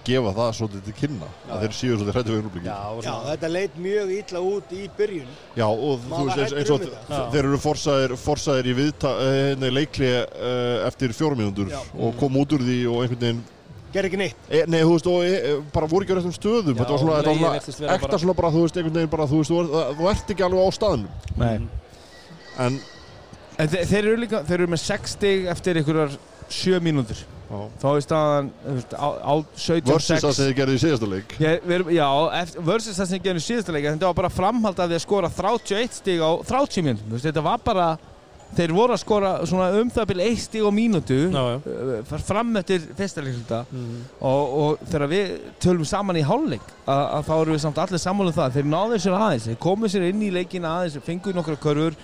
gefa 0.06 0.32
það 0.36 0.50
svolítið 0.58 0.82
til 0.88 0.94
kynna 1.00 1.28
að 1.50 1.62
þeir 1.64 1.76
séu 1.76 1.94
svolítið 1.98 2.16
hrættu 2.16 2.34
það 2.34 2.48
var 2.50 2.64
Já, 2.64 3.04
svona 3.04 3.30
þetta 3.30 3.50
leit 3.52 3.78
mjög 3.84 4.12
illa 4.16 4.42
út 4.50 4.72
í 4.72 4.82
byrjun. 4.98 5.30
Já, 5.58 5.66
og 5.68 6.02
þú 6.04 6.10
Maður 6.10 6.40
veist 6.40 6.58
eins, 6.60 6.72
og 6.74 6.84
um 6.88 7.32
þeir 7.34 7.40
eru 7.44 7.60
forsaðir, 7.60 8.16
forsaðir 8.24 8.70
í 8.70 8.76
viðta, 8.80 9.14
eh, 9.26 9.54
nei, 9.60 9.70
leikli 9.74 10.10
uh, 10.10 10.86
eftir 10.88 11.14
fjórum 11.16 11.40
mínútur 11.42 11.72
Já. 11.72 11.80
og 11.94 12.16
kom 12.20 12.38
út 12.40 12.54
úr 12.56 12.64
því 12.64 12.78
og 12.90 13.02
einhvern 13.04 13.24
veginn 13.26 13.42
Ger 13.90 14.06
ekki 14.06 14.20
neitt. 14.20 14.36
e, 14.46 14.60
Nei, 14.70 14.84
þú 14.86 14.92
veist, 14.94 15.08
og 15.10 15.24
e, 15.26 15.54
bara 15.74 15.88
voru 15.90 16.06
ekki 16.06 16.14
á 16.14 16.18
réttum 16.20 16.34
stöðum 16.36 16.76
Já, 16.76 16.78
Þetta 16.78 16.92
var 16.94 17.00
svona, 17.02 17.16
þetta 17.18 17.32
var 17.32 17.64
svona 17.74 17.96
ekta 17.96 18.20
svona 18.22 18.36
bara, 18.38 18.52
þú 18.54 18.62
veist, 18.62 18.78
einhvern 18.78 18.98
veginn 19.00 19.10
bara, 19.10 19.26
þú 19.26 19.40
veist, 19.40 19.50
þú, 19.50 19.82
þú 19.98 20.10
ert 20.12 20.30
ekki 20.34 20.46
alveg 20.46 20.62
á 20.62 20.70
staðnum 20.78 21.40
Nei. 21.40 21.56
En, 22.60 22.78
En 23.60 23.68
þeir, 23.68 23.82
þeir 23.90 24.00
eru 24.04 24.20
líka, 24.22 24.42
þeir 24.46 24.56
eru 24.60 24.70
með 24.72 24.82
6 24.86 25.16
stig 25.18 25.48
eftir 25.50 25.80
einhverjar 25.80 26.14
7 26.48 26.78
mínútur 26.86 27.18
já, 27.18 27.39
þá 27.50 27.86
er 27.96 28.04
staðan 28.04 28.50
þú 28.62 28.74
veist, 28.76 28.92
á, 28.94 29.08
á 29.26 29.34
17-6 29.58 29.88
versus 29.90 30.22
það 30.22 30.34
sem 30.36 30.44
þið 30.50 30.54
gerði 30.60 30.76
í 30.78 30.82
síðasta 30.84 31.08
leik. 31.10 31.32
Ég, 31.42 31.64
við 31.66 31.74
erum, 31.80 31.90
já, 31.96 32.06
eftir, 32.42 32.62
versus 32.68 33.00
það 33.00 33.08
sem 33.10 33.18
ég 33.18 33.24
gerði 33.26 33.42
í 33.42 33.48
síðasta 33.48 33.74
leika 33.74 33.94
þetta 33.96 34.10
var 34.12 34.18
bara 34.20 34.30
framhald 34.36 34.78
af 34.84 34.88
því 34.92 34.98
að 35.00 35.04
skora 35.08 35.30
31 35.34 35.98
stig 35.98 36.22
á 36.22 36.30
30 36.46 36.86
mínútum, 36.86 37.08
þú 37.10 37.16
veist, 37.18 37.26
þetta 37.30 37.42
var 37.48 37.64
bara 37.66 37.88
þeir 38.50 38.72
voru 38.74 38.94
að 38.96 39.02
skora 39.04 39.28
svona 39.46 39.66
um 39.78 39.90
það 39.94 40.08
byrja 40.10 40.24
1 40.30 40.38
stig 40.42 40.64
á 40.66 40.70
mínútu 40.74 41.18
Já, 41.30 41.42
já. 41.52 41.58
uh, 42.10 42.22
fram 42.26 42.48
eftir 42.58 42.86
fyrsta 42.98 43.22
leikluta 43.22 43.60
Mhm. 43.70 43.98
og, 44.26 44.54
og 44.62 44.80
þegar 44.90 45.10
við 45.12 45.28
tölum 45.62 45.86
saman 45.86 46.18
í 46.18 46.24
hálfleik 46.26 46.64
að, 46.86 47.02
að 47.18 47.28
þá 47.28 47.34
erum 47.36 47.54
við 47.54 47.62
samt 47.66 47.78
allir 47.78 48.02
sammála 48.02 48.32
um 48.32 48.38
það. 48.40 48.56
Þeir 48.58 48.66
náðu 48.72 48.98
sér 49.04 49.14
aðeins, 49.20 49.46
þeir 49.50 49.60
komu 49.62 49.86
sér 49.90 50.08
inn 50.08 50.22
í 50.26 50.32
leikin 50.34 50.66
aðeins, 50.66 50.98
fenguðu 51.06 51.38
nokkra 51.38 51.58
körfur 51.62 51.94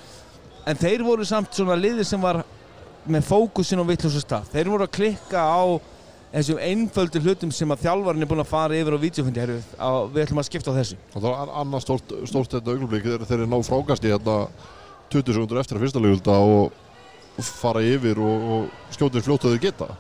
en 0.67 0.79
þeir 0.79 1.03
voru 1.07 1.27
samt 1.27 1.51
svona 1.55 1.75
liðir 1.79 2.07
sem 2.07 2.23
var 2.23 2.45
með 3.11 3.27
fókusin 3.29 3.83
á 3.83 3.85
vittlusa 3.89 4.23
stað. 4.23 4.49
Þeir 4.55 4.71
voru 4.73 4.87
að 4.87 4.95
klikka 4.97 5.43
á 5.43 5.63
þessum 6.37 6.61
einföldu 6.61 7.23
hlutum 7.25 7.53
sem 7.55 7.71
að 7.73 7.85
þjálfarinn 7.87 8.25
er 8.27 8.31
búinn 8.31 8.43
að 8.45 8.51
fara 8.51 8.77
yfir 8.77 8.97
á 8.97 9.01
á, 9.81 9.91
við 10.11 10.25
ætlum 10.25 10.41
að 10.43 10.49
skipta 10.49 10.75
á 10.75 10.79
þessu. 10.79 10.99
Og 11.15 11.21
það 11.23 11.29
var 11.31 11.53
annað 11.63 11.85
stórt, 11.87 12.17
stórt 12.29 12.57
þetta 12.57 12.75
augnablik. 12.75 13.07
Þegar 13.07 13.31
þeir 13.31 13.47
ná 13.47 13.59
frákasti 13.65 14.13
hérna 14.13 14.37
20 15.13 15.37
sekundur 15.37 15.63
eftir 15.63 15.79
að 15.79 15.87
fyrsta 15.87 16.03
leikulta 16.03 16.39
og, 16.43 16.73
og 17.39 17.51
fara 17.63 17.85
yfir 17.87 18.21
og, 18.21 18.49
og 18.57 18.97
skjóta 18.97 19.17
þeir 19.17 19.29
fljótt 19.29 19.47
að 19.47 19.55
þeir 19.57 19.65
geta. 19.69 19.91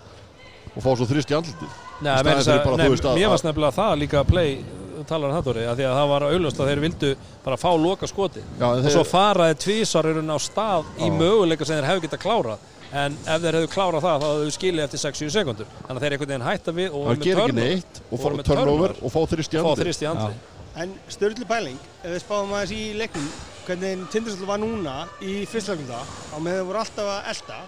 Og 0.77 0.83
fá 0.85 0.90
svo 0.92 1.07
þrist 1.09 1.31
í 1.33 1.37
Í 1.37 2.11
að- 2.12 2.27
að- 2.27 3.16
mér 3.16 3.31
varst 3.33 3.47
nefnilega 3.47 3.77
það 3.79 3.95
líka 4.03 4.21
að 4.21 4.29
play 4.35 4.59
talar 5.07 5.31
um 5.31 5.37
það 5.37 5.47
Dóri, 5.47 5.64
að 5.69 5.77
því 5.81 5.85
að 5.87 5.97
það 5.99 6.09
var 6.12 6.25
auðlust 6.27 6.61
að 6.61 6.71
þeir 6.71 6.81
vildu 6.85 7.11
bara 7.45 7.59
fá 7.61 7.69
loka 7.77 8.09
skoti 8.11 8.42
Já, 8.61 8.66
og 8.73 8.88
svo 8.92 9.05
faraði 9.07 9.59
tvísar 9.64 10.09
í 10.09 10.14
rauninni 10.16 10.37
á 10.37 10.40
stað 10.40 10.88
í 11.05 11.11
möguleika 11.12 11.66
sem 11.69 11.79
þeir 11.79 11.88
hefðu 11.90 12.05
getað 12.07 12.23
klárað 12.25 12.64
en 12.97 13.17
ef 13.27 13.41
þeir 13.45 13.57
hefðu 13.59 13.71
klárað 13.73 14.05
það 14.07 14.23
þá 14.23 14.27
hefðu 14.33 14.53
skilið 14.57 14.85
eftir 14.87 15.03
6-7 15.03 15.31
sekundur 15.37 15.71
þannig 15.79 15.97
að 15.97 16.05
þeir 16.05 16.15
einhvern 16.17 16.31
veginn 16.33 16.47
hætta 16.47 16.75
við 16.77 16.87
og 16.91 16.93
það 16.97 17.07
voru 17.07 17.17
með 17.17 17.25
ger 17.27 17.41
ekki 17.41 17.47
turnover. 17.47 17.73
neitt 17.73 18.01
og 18.11 18.23
voru 18.23 18.39
með 18.41 18.49
turnover 18.51 18.95
turnover. 18.95 18.97
og 19.03 19.15
fá 19.17 19.21
þrist 19.33 19.57
í 19.57 20.11
andri 20.13 20.37
En 20.77 20.91
störtlu 21.09 21.47
pæling, 21.49 21.77
ef 22.05 22.11
við 22.13 22.19
spáum 22.21 22.51
aðeins 22.53 22.73
í 22.77 22.81
leiknum, 23.01 23.29
hvernig 23.65 24.03
Tindastóll 24.13 24.45
var 24.51 24.59
núna 24.61 24.97
í 25.25 25.39
fyrstlaugunda 25.49 26.03
á 26.05 26.37
meðan 26.37 26.59
þau 26.61 26.67
voru 26.69 26.81
alltaf 26.83 27.09
að 27.15 27.31
elda. 27.33 27.61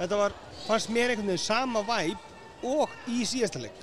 Þetta 0.00 0.18
var, 0.20 0.34
fannst 0.66 0.92
mér 0.92 1.14
einhvern 1.14 1.30
veginn 1.32 1.40
sama 1.40 1.80
væp 1.88 2.28
og 2.68 2.92
í 3.08 3.22
síðasta 3.24 3.62
leik. 3.62 3.80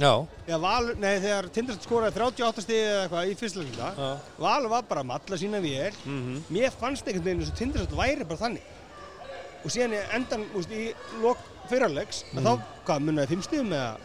Valur, 0.62 0.94
nei, 1.02 1.16
þegar 1.24 1.50
Tindastóll 1.56 1.88
skoraði 1.88 2.20
38 2.22 2.66
stið 2.68 2.82
eða 2.84 3.02
eitthvað 3.08 3.32
í 3.32 3.36
fyrstlaugunda, 3.42 3.90
já, 3.98 4.10
Valur 4.46 4.74
var 4.76 4.86
bara 4.94 5.02
að 5.02 5.10
matla 5.16 5.42
sína 5.42 5.64
vél. 5.66 5.98
mhm 6.06 6.44
Mér 6.54 6.78
fannst 6.78 7.10
einhvern 7.10 7.26
veginn 7.32 7.42
eins 7.42 7.50
og 7.56 7.58
Tindastóll 7.64 7.98
væri 7.98 8.30
bara 8.30 8.44
þannig. 8.46 8.74
Og 9.68 9.74
síðan 9.74 9.98
endan, 10.16 10.46
úst, 10.56 10.72
í 10.72 10.94
lok 11.20 11.42
fyrirlegs, 11.68 12.24
mm. 12.32 12.46
þá, 12.46 12.78
hvað, 12.88 13.08
munnaði 13.10 13.34
fimm 13.34 13.44
stíðum 13.44 13.74
eða? 13.76 13.96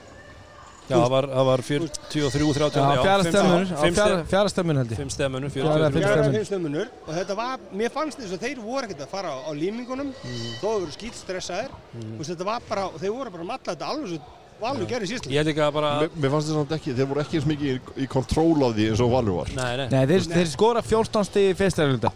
Já, 0.88 0.96
það 0.96 1.12
var, 1.12 1.27
var 1.46 1.62
43, 1.62 2.22
30 2.35 2.81
Já, 2.83 3.03
fjara 3.07 3.92
fjara, 3.94 4.16
fjara 4.33 4.51
stemmur 4.51 4.81
held 4.81 4.90
ég. 4.92 4.98
5 4.98 5.12
stemmunum, 5.14 5.53
Fjara, 5.55 5.77
43 5.79 5.92
fimm 5.94 6.03
Fjara 6.03 6.16
stömmur. 6.18 6.35
fimm 6.35 6.48
stömmunur 6.48 6.88
og 7.07 7.12
þetta 7.20 7.37
var, 7.38 7.64
mér 7.81 7.92
fannst 7.94 8.18
þess 8.18 8.35
að 8.35 8.46
þeir 8.48 8.62
voru 8.64 8.88
ekkert 8.88 9.05
að 9.07 9.12
fara 9.14 9.31
á, 9.31 9.38
á 9.46 9.51
límingunum 9.55 10.11
þó 10.18 10.66
þau 10.66 10.81
voru 10.83 10.94
skýtstressaðir 10.96 11.70
mm. 11.94 12.16
þetta 12.33 12.48
var 12.51 12.66
bara, 12.66 12.88
þeir 12.98 13.14
voru 13.14 13.35
bara 13.37 13.46
að 13.46 13.51
matla 13.53 13.77
þetta 13.77 13.92
alveg 13.94 14.16
svo 14.16 14.40
valur 14.62 14.90
gerði 14.90 15.12
síðast 15.12 15.31
Ég 15.31 15.40
held 15.40 15.53
ekki 15.53 15.64
að 15.64 15.72
bara 15.79 15.92
Mér, 16.03 16.18
mér 16.25 16.35
fannst 16.35 16.51
þess 16.51 16.61
að 16.64 16.77
ekki, 16.81 16.96
þeir 16.98 17.11
voru 17.12 17.22
ekki 17.22 17.38
eins 17.38 17.48
mikið 17.53 17.70
í, 17.70 17.79
í 18.03 18.11
kontról 18.11 18.66
af 18.66 18.77
því 18.77 18.90
eins 18.90 19.03
og 19.07 19.14
Valur 19.14 19.38
var. 19.40 19.55
Nei, 19.57 19.70
nei, 19.81 19.87
Nei, 19.94 20.03
þeir, 20.11 20.29
þeir 20.35 20.53
skora 20.53 20.85
14 20.87 21.31
stig 21.31 21.48
í 21.53 21.57
fyrsta 21.59 21.87
leikluta 21.87 22.12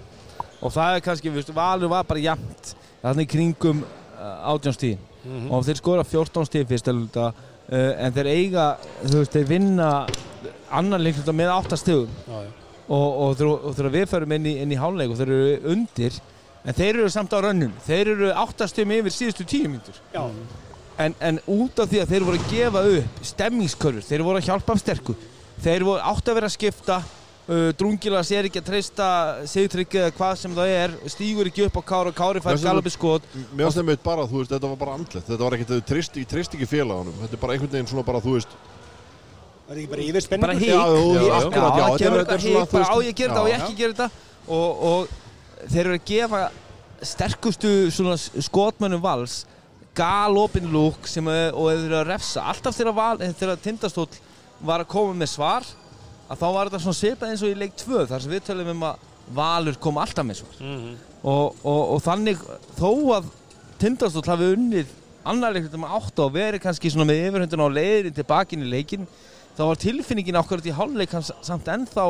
og 0.63 0.73
það 0.73 0.97
er 0.97 1.05
kannski, 1.05 1.31
við 1.31 1.41
veist, 1.43 1.55
Valur 1.57 1.91
var 1.93 2.05
bara 2.09 2.23
jæmt 2.23 2.73
þannig 3.03 3.29
kringum 3.33 3.83
uh, 3.85 4.55
18 4.55 4.77
stíðin 4.79 5.05
Mhm. 5.27 5.49
og 5.51 5.65
þeir 5.67 5.79
skora 5.81 6.03
14 6.07 6.45
stíð 6.47 6.69
leikluta 6.71 7.23
uh, 7.33 7.93
en 7.99 8.13
þeir 8.15 8.29
eiga, 8.31 8.67
þú 9.03 9.17
veist, 9.25 9.33
þeir 9.35 9.49
vinna 9.49 9.89
annan 10.71 11.03
leikluta 11.03 11.33
með 11.35 11.51
8 11.57 11.79
stíðum 11.81 12.13
Já, 12.29 12.37
já. 12.45 12.51
og, 12.87 13.17
og, 13.25 13.43
og 13.67 13.75
þegar 13.75 13.91
við 13.97 14.07
förum 14.13 14.35
inn 14.37 14.47
í, 14.47 14.53
í 14.71 14.79
hálfleik 14.79 15.11
og 15.11 15.19
þeir 15.19 15.33
eru 15.35 15.73
undir 15.75 16.21
en 16.63 16.75
þeir 16.79 16.93
eru 17.01 17.11
samt 17.11 17.35
á 17.35 17.39
rönnum. 17.43 17.73
Þeir 17.87 18.13
eru 18.15 18.31
8 18.39 18.69
stíðum 18.71 18.95
yfir 19.01 19.15
síðustu 19.17 19.45
10 19.51 19.67
mínútur. 19.73 19.99
Já, 20.15 20.23
en, 21.03 21.15
en 21.21 21.41
út 21.51 21.83
af 21.83 21.91
því 21.91 22.01
að 22.05 22.15
þeir 22.15 22.25
voru 22.31 22.39
að 22.41 22.49
gefa 22.55 22.85
upp 23.01 23.21
stemmingskörfur, 23.33 24.07
þeir 24.07 24.25
voru 24.31 24.39
að 24.41 24.47
hjálpa 24.49 24.73
af 24.79 24.81
sterku 24.85 25.15
þeir 25.67 25.85
voru 25.91 26.07
átt 26.07 26.31
að 26.31 26.39
vera 26.39 26.47
að 26.51 26.55
skipta 26.55 27.01
uh, 27.49 27.73
Drungilas 27.79 28.31
er 28.35 28.49
ekki 28.49 28.61
að 28.63 28.69
treysta 28.71 29.09
Sigtrygg 29.49 29.97
eða 30.01 30.13
hvað 30.17 30.39
sem 30.43 30.55
það 30.57 30.73
er 30.77 30.97
stígur 31.13 31.51
ekki 31.51 31.67
upp 31.69 31.81
á 31.81 31.83
Kári 31.93 32.13
og 32.13 32.17
Kári 32.19 32.43
fær 32.45 32.55
Veistu, 32.57 32.69
galabi 32.69 32.93
skot. 32.95 33.27
Mér 33.53 33.67
fannst 33.69 33.81
þeim 33.81 33.93
eitt 33.95 34.03
bara, 34.07 34.27
þú 34.31 34.41
veist, 34.43 34.55
þetta 34.55 34.71
var 34.73 34.81
bara 34.85 34.97
andlet 34.99 35.27
Þetta 35.31 35.43
var 35.45 35.57
ekkert, 35.59 35.75
þau 35.75 35.87
treyst, 35.93 36.19
treyst 36.31 36.57
ekki 36.59 36.69
félaganum 36.71 37.21
Þetta 37.25 37.39
er 37.39 37.43
bara 37.45 37.57
einhvern 37.57 37.75
veginn 37.77 37.91
svona 37.93 38.07
bara, 38.07 38.23
þú 38.25 38.39
veist 38.39 38.57
var 39.67 39.75
þetta 39.75 39.83
ekki 39.83 39.91
bara 39.91 40.05
yfir 40.07 40.23
spenningur? 40.23 40.47
bara 40.47 40.59
hík 40.61 40.71
það 40.71 40.87
er- 40.87 41.57
er 41.57 41.61
bara 41.61 42.87
á 42.87 42.99
ég 43.03 43.11
að 43.11 43.19
gera 43.19 43.35
þetta, 43.35 43.41
á 43.43 43.47
ég 43.51 43.57
ekki 43.57 43.73
að 43.73 43.81
gera 43.81 43.93
þetta. 43.93 44.11
Og, 44.47 44.83
og 44.87 45.09
þeir 45.73 45.81
eru 45.87 45.97
að 45.97 46.05
gefa 46.07 46.43
sterkustu 47.03 47.73
svona 47.91 48.15
skotmönnum 48.17 49.03
vals 49.03 49.41
galopin 49.97 50.69
lúk 50.71 51.09
sem 51.11 51.27
er, 51.33 51.51
og 51.51 51.71
þeir 51.73 51.87
eru 51.89 51.99
að 51.99 52.07
refsa. 52.13 52.45
Alltaf 52.47 52.77
þegar 52.77 53.59
tindastóll 53.65 54.09
var 54.63 54.85
að 54.85 54.91
koma 54.93 55.17
með 55.19 55.33
svar 55.35 55.67
að 56.31 56.41
þá 56.43 56.47
var 56.57 56.69
þetta 56.71 56.81
svona 56.85 56.99
svipað 57.01 57.31
eins 57.33 57.43
og 57.47 57.53
í 57.53 57.59
leik 57.61 57.77
2 57.83 58.07
þar 58.11 58.23
sem 58.25 58.33
við 58.37 58.45
tölum 58.51 58.73
um 58.75 58.87
að 58.91 59.05
Valur 59.37 59.75
kom 59.83 59.97
alltaf 59.99 60.23
með 60.27 60.39
svar 60.41 60.61
Mhm. 60.63 60.93
og, 61.27 61.57
og, 61.67 61.81
og 61.97 62.03
þannig 62.05 62.39
þó 62.79 62.91
að 63.17 63.25
tindastóll 63.83 64.29
hafi 64.31 64.53
unnið 64.55 64.93
annar 65.27 65.53
leikur 65.57 65.81
með 65.83 65.97
8 65.99 66.23
og 66.29 66.33
verið 66.37 66.63
kannski 66.63 66.91
svona 66.95 67.09
með 67.11 67.25
yfirhundun 67.27 67.65
á 67.67 67.69
leiðin 67.75 68.15
tilbaki 68.15 68.55
inn 68.57 68.63
í 68.69 68.71
leikin 68.71 69.07
þá 69.59 69.63
var 69.67 69.81
tilfinningin 69.83 70.39
okkur 70.39 70.63
í 70.63 70.75
hálfleik 70.77 71.11
hans 71.17 71.33
samt 71.43 71.67
ennþá 71.73 72.05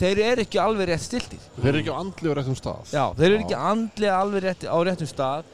þeir 0.00 0.18
eru 0.32 0.42
ekki 0.46 0.58
alveg 0.58 0.88
rétt 0.88 1.02
stiltir. 1.04 1.38
Þeir 1.60 1.68
eru 1.74 1.80
ekki 1.84 1.92
á 1.92 2.00
andli 2.00 2.30
og 2.32 2.36
réttum 2.38 2.56
stað. 2.56 2.86
Já, 2.90 3.04
þeir 3.18 3.26
eru 3.34 3.42
ekki 3.44 3.56
andlega 3.70 4.14
alveg 4.24 4.42
rétt, 4.46 4.62
á 4.64 4.76
réttum 4.88 5.10
stað. 5.10 5.44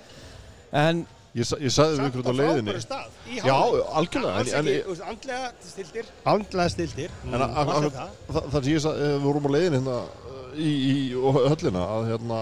En 0.73 1.01
Ég, 1.37 1.49
ég 1.61 1.73
sagði 1.75 1.97
við 1.97 2.01
Samt 2.01 2.15
ykkur 2.15 2.23
á 2.23 2.25
út 2.25 2.31
á 2.33 2.41
leiðinni 2.41 2.73
frábæru 2.73 2.85
stað, 2.87 3.17
Já, 3.37 3.57
algjörlega 4.01 5.09
andlega 5.11 5.51
stiltir, 5.69 6.07
andlega 6.33 6.73
stiltir. 6.73 7.11
En 7.29 7.45
a- 7.45 7.49
það. 7.53 7.89
það, 8.31 8.39
það 8.55 8.57
sem 8.57 8.71
ég 8.73 8.85
sagði, 8.87 9.11
við 9.13 9.27
vorum 9.27 9.49
á 9.49 9.51
leiðinni 9.57 9.81
hérna 9.83 9.99
í, 10.57 10.71
í 10.73 10.97
höllina 11.51 11.83
að 11.99 12.09
hérna 12.15 12.41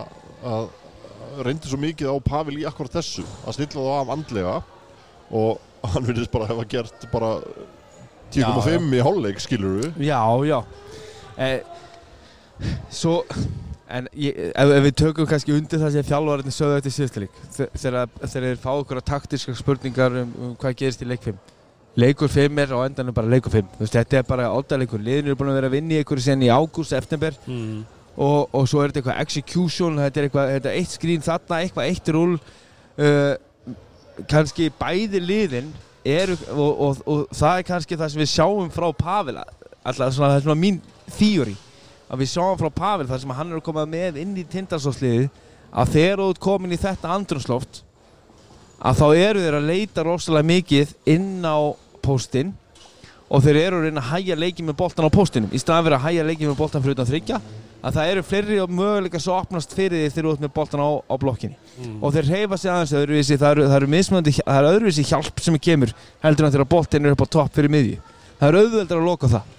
að 0.55 0.69
reyndi 1.49 1.73
svo 1.73 1.81
mikið 1.83 2.13
á 2.15 2.17
Pavel 2.29 2.59
í 2.61 2.67
akkurat 2.71 2.95
þessu 3.01 3.25
að 3.43 3.57
stilla 3.59 3.83
það 3.83 3.99
af 4.05 4.13
andlega 4.15 4.55
og 5.35 5.59
hann 5.95 6.07
virðist 6.07 6.31
bara 6.31 6.47
hafa 6.53 6.67
gert 6.71 7.09
bara 7.11 7.33
10,5 8.35 8.95
í 8.95 9.03
hálfleik 9.05 9.43
skilur 9.43 9.81
við 9.83 10.07
já, 10.07 10.21
já. 10.47 10.59
Eh, 11.35 11.61
svo 12.95 13.25
en 13.88 14.07
ég, 14.16 14.37
ef, 14.55 14.70
ef 14.79 14.85
við 14.87 14.94
tökum 14.97 15.27
kannski 15.29 15.53
undir 15.53 15.81
það 15.83 15.92
sem 15.99 16.07
þjálfarinn 16.09 16.55
sögðu 16.57 16.77
eftir 16.81 16.94
síðustileik 16.97 17.40
þegar 17.77 18.09
þeir 18.33 18.61
fá 18.62 18.70
okkur 18.79 19.01
taktiska 19.05 19.55
spurningar 19.59 20.16
um, 20.23 20.31
um 20.40 20.55
hvað 20.61 20.79
gerist 20.81 21.03
í 21.05 21.09
leik 21.11 21.27
5 21.27 21.37
leikur 22.01 22.33
5 22.33 22.59
er 22.64 22.73
á 22.75 22.79
endanum 22.88 23.14
bara 23.14 23.29
leikur 23.31 23.53
5 23.55 23.68
Þú 23.77 23.85
veist, 23.85 23.94
þetta 23.94 24.16
er 24.18 24.25
bara 24.27 24.49
óttaleikur, 24.57 24.99
liðin 25.05 25.29
eru 25.31 25.37
búin 25.38 25.53
að 25.53 25.59
vera 25.61 25.68
að 25.70 25.77
vinna 25.77 25.94
í 25.94 26.01
ykkur 26.03 26.23
sen 26.25 26.42
í 26.42 26.49
ágúst, 26.51 26.94
eftember 26.97 27.37
Mhm. 27.47 27.85
og, 28.16 28.49
og 28.55 28.66
svo 28.70 28.81
er 28.83 28.90
þetta 28.90 29.01
eitthvað 29.03 29.20
execution 29.23 29.97
þetta 30.01 30.20
er 30.20 30.27
eitthvað, 30.29 30.51
þetta 30.57 30.70
er 30.73 30.79
eitt 30.81 30.94
skrín 30.97 31.23
þarna 31.23 31.61
eitthvað 31.64 31.88
eitt 31.92 32.11
rúl 32.14 32.35
uh, 32.38 33.35
kannski 34.31 34.70
bæði 34.79 35.20
liðin 35.23 35.70
eru, 36.05 36.37
og, 36.53 36.81
og, 36.88 36.99
og 37.11 37.23
það 37.35 37.59
er 37.61 37.68
kannski 37.70 37.97
það 37.99 38.12
sem 38.12 38.23
við 38.25 38.33
sjáum 38.35 38.70
frá 38.75 38.88
Pavel 38.97 39.38
alltaf 39.40 40.14
svona, 40.14 40.31
það 40.33 40.37
er 40.40 40.44
svona 40.49 40.61
mín 40.61 40.81
þýri 41.18 41.55
að 42.14 42.22
við 42.22 42.31
sjáum 42.31 42.61
frá 42.61 42.70
Pavel 42.70 43.09
það 43.11 43.24
sem 43.24 43.35
hann 43.35 43.50
er 43.50 43.59
að 43.59 43.66
koma 43.66 43.87
með 43.90 44.20
inn 44.22 44.37
í 44.38 44.46
tindarsóðsliðið 44.55 45.27
að 45.74 45.94
þegar 45.96 46.22
þú 46.22 46.29
ert 46.31 46.42
komin 46.44 46.74
í 46.74 46.81
þetta 46.81 47.14
andrumsloft 47.14 47.81
að 48.85 49.00
þá 49.00 49.07
eru 49.16 49.42
þeir 49.42 49.57
að 49.59 49.70
leita 49.70 50.05
rosalega 50.07 50.50
mikið 50.50 50.94
inn 51.11 51.42
á 51.42 51.59
póstinn 52.05 52.53
og 53.35 53.42
þeir 53.42 53.59
eru 53.59 53.81
að 53.81 53.87
reyna 53.88 54.03
að 54.03 54.11
hæja 54.12 54.37
leikið 54.38 54.66
með 54.68 54.77
boltan 54.79 55.09
á 55.09 55.16
póstinum. 55.16 55.50
Í 55.50 55.59
staðan 55.59 55.87
fyrir 55.87 55.96
að 55.98 56.05
hæja 56.05 56.27
leikið 56.29 56.50
með 56.50 56.59
boltan 56.61 56.85
fyrir 56.85 56.96
utan 56.98 57.09
þryggja 57.09 57.40
að 57.85 57.96
það 57.96 58.11
eru 58.12 58.24
fleiri 58.24 58.59
möguleika 58.68 59.20
svo 59.20 59.35
opnast 59.37 59.74
fyrir 59.77 60.05
því 60.05 60.12
þeir 60.12 60.22
eru 60.22 60.35
út 60.35 60.44
með 60.44 60.53
boltan 60.55 60.85
á, 60.85 60.90
á 61.05 61.14
blokkinni. 61.20 61.57
Og 62.00 62.14
þeir 62.14 62.31
reyfa 62.31 62.61
sig 62.61 62.72
aðeins 62.72 62.94
öðruvísi 63.00 63.40
það 63.40 63.57
eru, 63.57 63.66
eru 63.79 63.90
mismunandi, 63.92 64.37
það 64.38 64.61
eru 64.61 64.70
öðruvísi 64.77 65.07
hjálp 65.09 65.42
sem 65.42 65.59
kemur 65.66 65.92
heldur 66.24 66.46
en 66.46 66.55
þegar 66.55 66.70
boltin 66.70 67.09
er 67.09 67.16
upp 67.16 67.24
á 67.24 67.35
topp 67.37 67.59
fyrir 67.59 67.72
miðju. 67.74 67.98
Það 68.38 68.48
eru 68.48 68.62
auðveldar 68.64 69.00
að 69.03 69.09
loka 69.11 69.33
það 69.35 69.53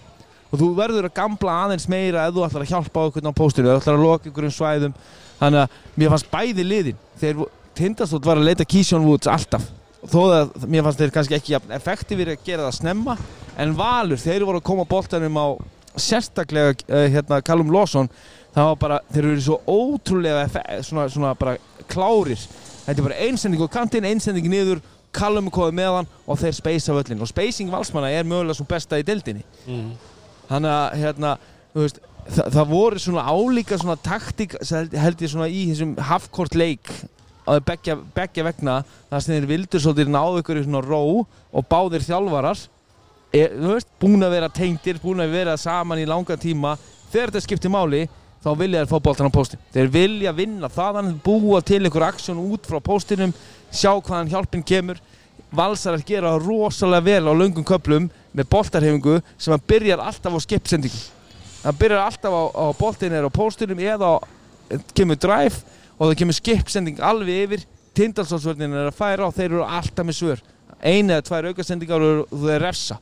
og 0.56 0.62
þú 0.64 0.70
verður 0.80 1.10
að 1.10 1.16
gamla 1.20 1.56
aðeins 1.66 1.88
meira 1.92 2.26
ef 2.30 2.34
þú 2.38 2.46
ætlar 2.48 2.64
að 2.66 2.72
hjálpa 2.74 3.06
einhvern 3.06 3.30
á 3.30 3.40
póstinu 3.40 3.70
ef 3.70 3.76
þú 3.76 3.84
ætlar 3.84 4.00
að 4.00 4.06
loka 4.08 4.30
einhverjum 4.32 4.56
svæðum. 4.56 4.94
Þannig 5.40 5.62
að 5.66 5.80
mér 6.00 6.14
fannst 6.16 6.30
bæði 6.32 6.66
liðin 6.70 7.00
þegar 7.20 7.50
Tindastótt 7.76 8.24
var 8.30 8.40
að 8.40 8.48
leita 8.48 8.64
Keyshawn 8.72 9.04
Woods 9.04 9.28
alltaf. 9.28 9.66
Þó 10.08 10.20
að 10.32 10.68
mér 10.72 10.86
fannst 10.86 11.02
þeir 11.02 11.12
kannski 11.16 11.36
ekki 11.36 11.58
effektífir 11.76 12.30
að 12.36 12.44
gera 12.48 12.68
það 12.70 12.78
snemma 12.78 13.18
en 13.60 13.74
Valur, 13.76 14.22
þeir 14.22 14.46
voru 14.48 14.62
að 14.62 14.68
koma 14.70 14.86
boltanum 14.88 15.36
á 15.42 15.48
sérstaklega 16.00 16.76
uh, 16.88 17.06
hérna 17.12 17.42
Callum 17.44 17.72
Lawson. 17.74 18.08
Það 18.56 18.70
var 18.70 18.78
bara, 18.80 19.00
þeir 19.12 19.26
eru 19.34 19.42
svo 19.44 19.58
ótrúlega 19.68 20.46
effe- 20.48 20.66
svona, 20.88 21.10
svona 21.12 21.34
bara 21.36 21.58
klárir. 21.92 22.40
Þetta 22.86 22.96
er 23.02 23.08
bara 23.10 23.20
einsending 23.28 23.66
á 23.66 23.68
kantinn, 23.76 24.08
einsending 24.08 24.48
niður 24.52 24.80
Callum 25.16 25.48
er 25.50 25.56
komið 25.56 25.76
með 25.82 25.94
hann 25.98 26.10
og 26.28 26.40
þeir 26.42 26.56
speysa 26.58 26.96
völlin 26.96 27.22
og 27.24 27.30
spacing 27.32 27.70
valsmanna 27.72 28.10
er 28.12 28.28
mögulega 28.28 28.56
svo 28.58 28.66
besta 28.68 29.00
í 29.00 29.04
deildinni 29.08 29.44
þannig 30.50 30.72
að 30.76 30.98
hérna, 31.02 31.34
veist, 31.76 32.00
það, 32.28 32.52
það 32.58 32.72
voru 32.72 33.02
svona 33.04 33.26
álíka 33.30 33.80
svona 33.82 33.98
taktík 34.06 34.58
held, 34.62 35.22
ég 35.22 35.32
svona 35.32 35.50
í 35.50 35.66
þessum 35.72 35.96
halfcourt 36.10 36.58
leik 36.58 36.92
að 37.46 37.62
beggja, 37.68 37.98
beggja 38.16 38.46
vegna 38.48 38.80
þar 39.12 39.22
sem 39.24 39.36
þeir 39.36 39.50
vildu 39.52 39.82
svolítið 39.82 40.14
náðu 40.16 40.42
ykkur 40.42 40.62
í 40.62 40.66
svona 40.66 40.84
ró 40.86 41.02
og 41.26 41.68
báðir 41.70 42.06
þjálfarar 42.06 42.62
er, 43.36 43.58
veist, 43.62 43.90
búin 44.02 44.26
að 44.26 44.38
vera 44.40 44.52
tengdir 44.54 45.02
búin 45.04 45.24
að 45.24 45.36
vera 45.36 45.58
saman 45.60 46.02
í 46.02 46.08
langa 46.10 46.38
tíma. 46.40 46.74
Þegar 47.14 47.34
þetta 47.34 47.44
skiptir 47.46 47.74
máli 47.74 48.06
þá 48.46 48.52
vilja 48.60 48.82
þeir 48.84 48.92
fá 48.92 49.02
boltan 49.02 49.30
á 49.30 49.34
póstin 49.34 49.62
þeir 49.74 49.92
vilja 49.94 50.34
vinna 50.38 50.70
þaðan 50.70 51.16
búa 51.26 51.62
til 51.66 51.82
ykkur 51.88 52.06
aksjón 52.06 52.42
út 52.44 52.68
frá 52.70 52.78
póstinum 52.84 53.34
sjá 53.74 53.92
hvaðan 53.96 54.30
hjálpin 54.30 54.66
kemur 54.66 55.00
valsar 55.58 55.98
að 55.98 56.08
gera 56.08 56.38
rosalega 56.40 57.08
vel 57.08 57.32
á 57.32 57.34
löngum 57.34 57.66
köplum 57.68 58.10
með 58.36 58.50
boltarhefingu 58.52 59.20
sem 59.38 59.56
að 59.56 59.68
byrjar 59.72 60.04
alltaf 60.04 60.36
á 60.36 60.40
skipsendingu 60.46 61.04
það 61.66 61.80
byrjar 61.82 62.04
alltaf 62.06 62.36
á, 62.36 62.44
á 62.54 62.66
boltin 62.78 63.16
er 63.16 63.26
á 63.26 63.32
póstinum 63.34 63.82
eða 63.82 64.12
á, 64.12 64.16
kemur 64.94 65.18
drive 65.18 65.64
og 65.98 66.12
það 66.12 66.18
kemur 66.22 66.38
skipsending 66.38 67.02
alveg 67.04 67.42
yfir. 67.46 67.66
Tindalsálsvörnin 67.96 68.76
er 68.76 68.90
að 68.90 68.98
færa 68.98 69.30
og 69.30 69.36
þeir 69.36 69.54
eru 69.54 69.64
alltaf 69.64 70.06
með 70.06 70.18
svör. 70.20 70.42
Eina 70.84 71.16
eða 71.16 71.28
tvær 71.30 71.50
aukasendingar 71.52 72.04
og 72.04 72.34
þú 72.34 72.50
er 72.52 72.66
refsa. 72.66 72.98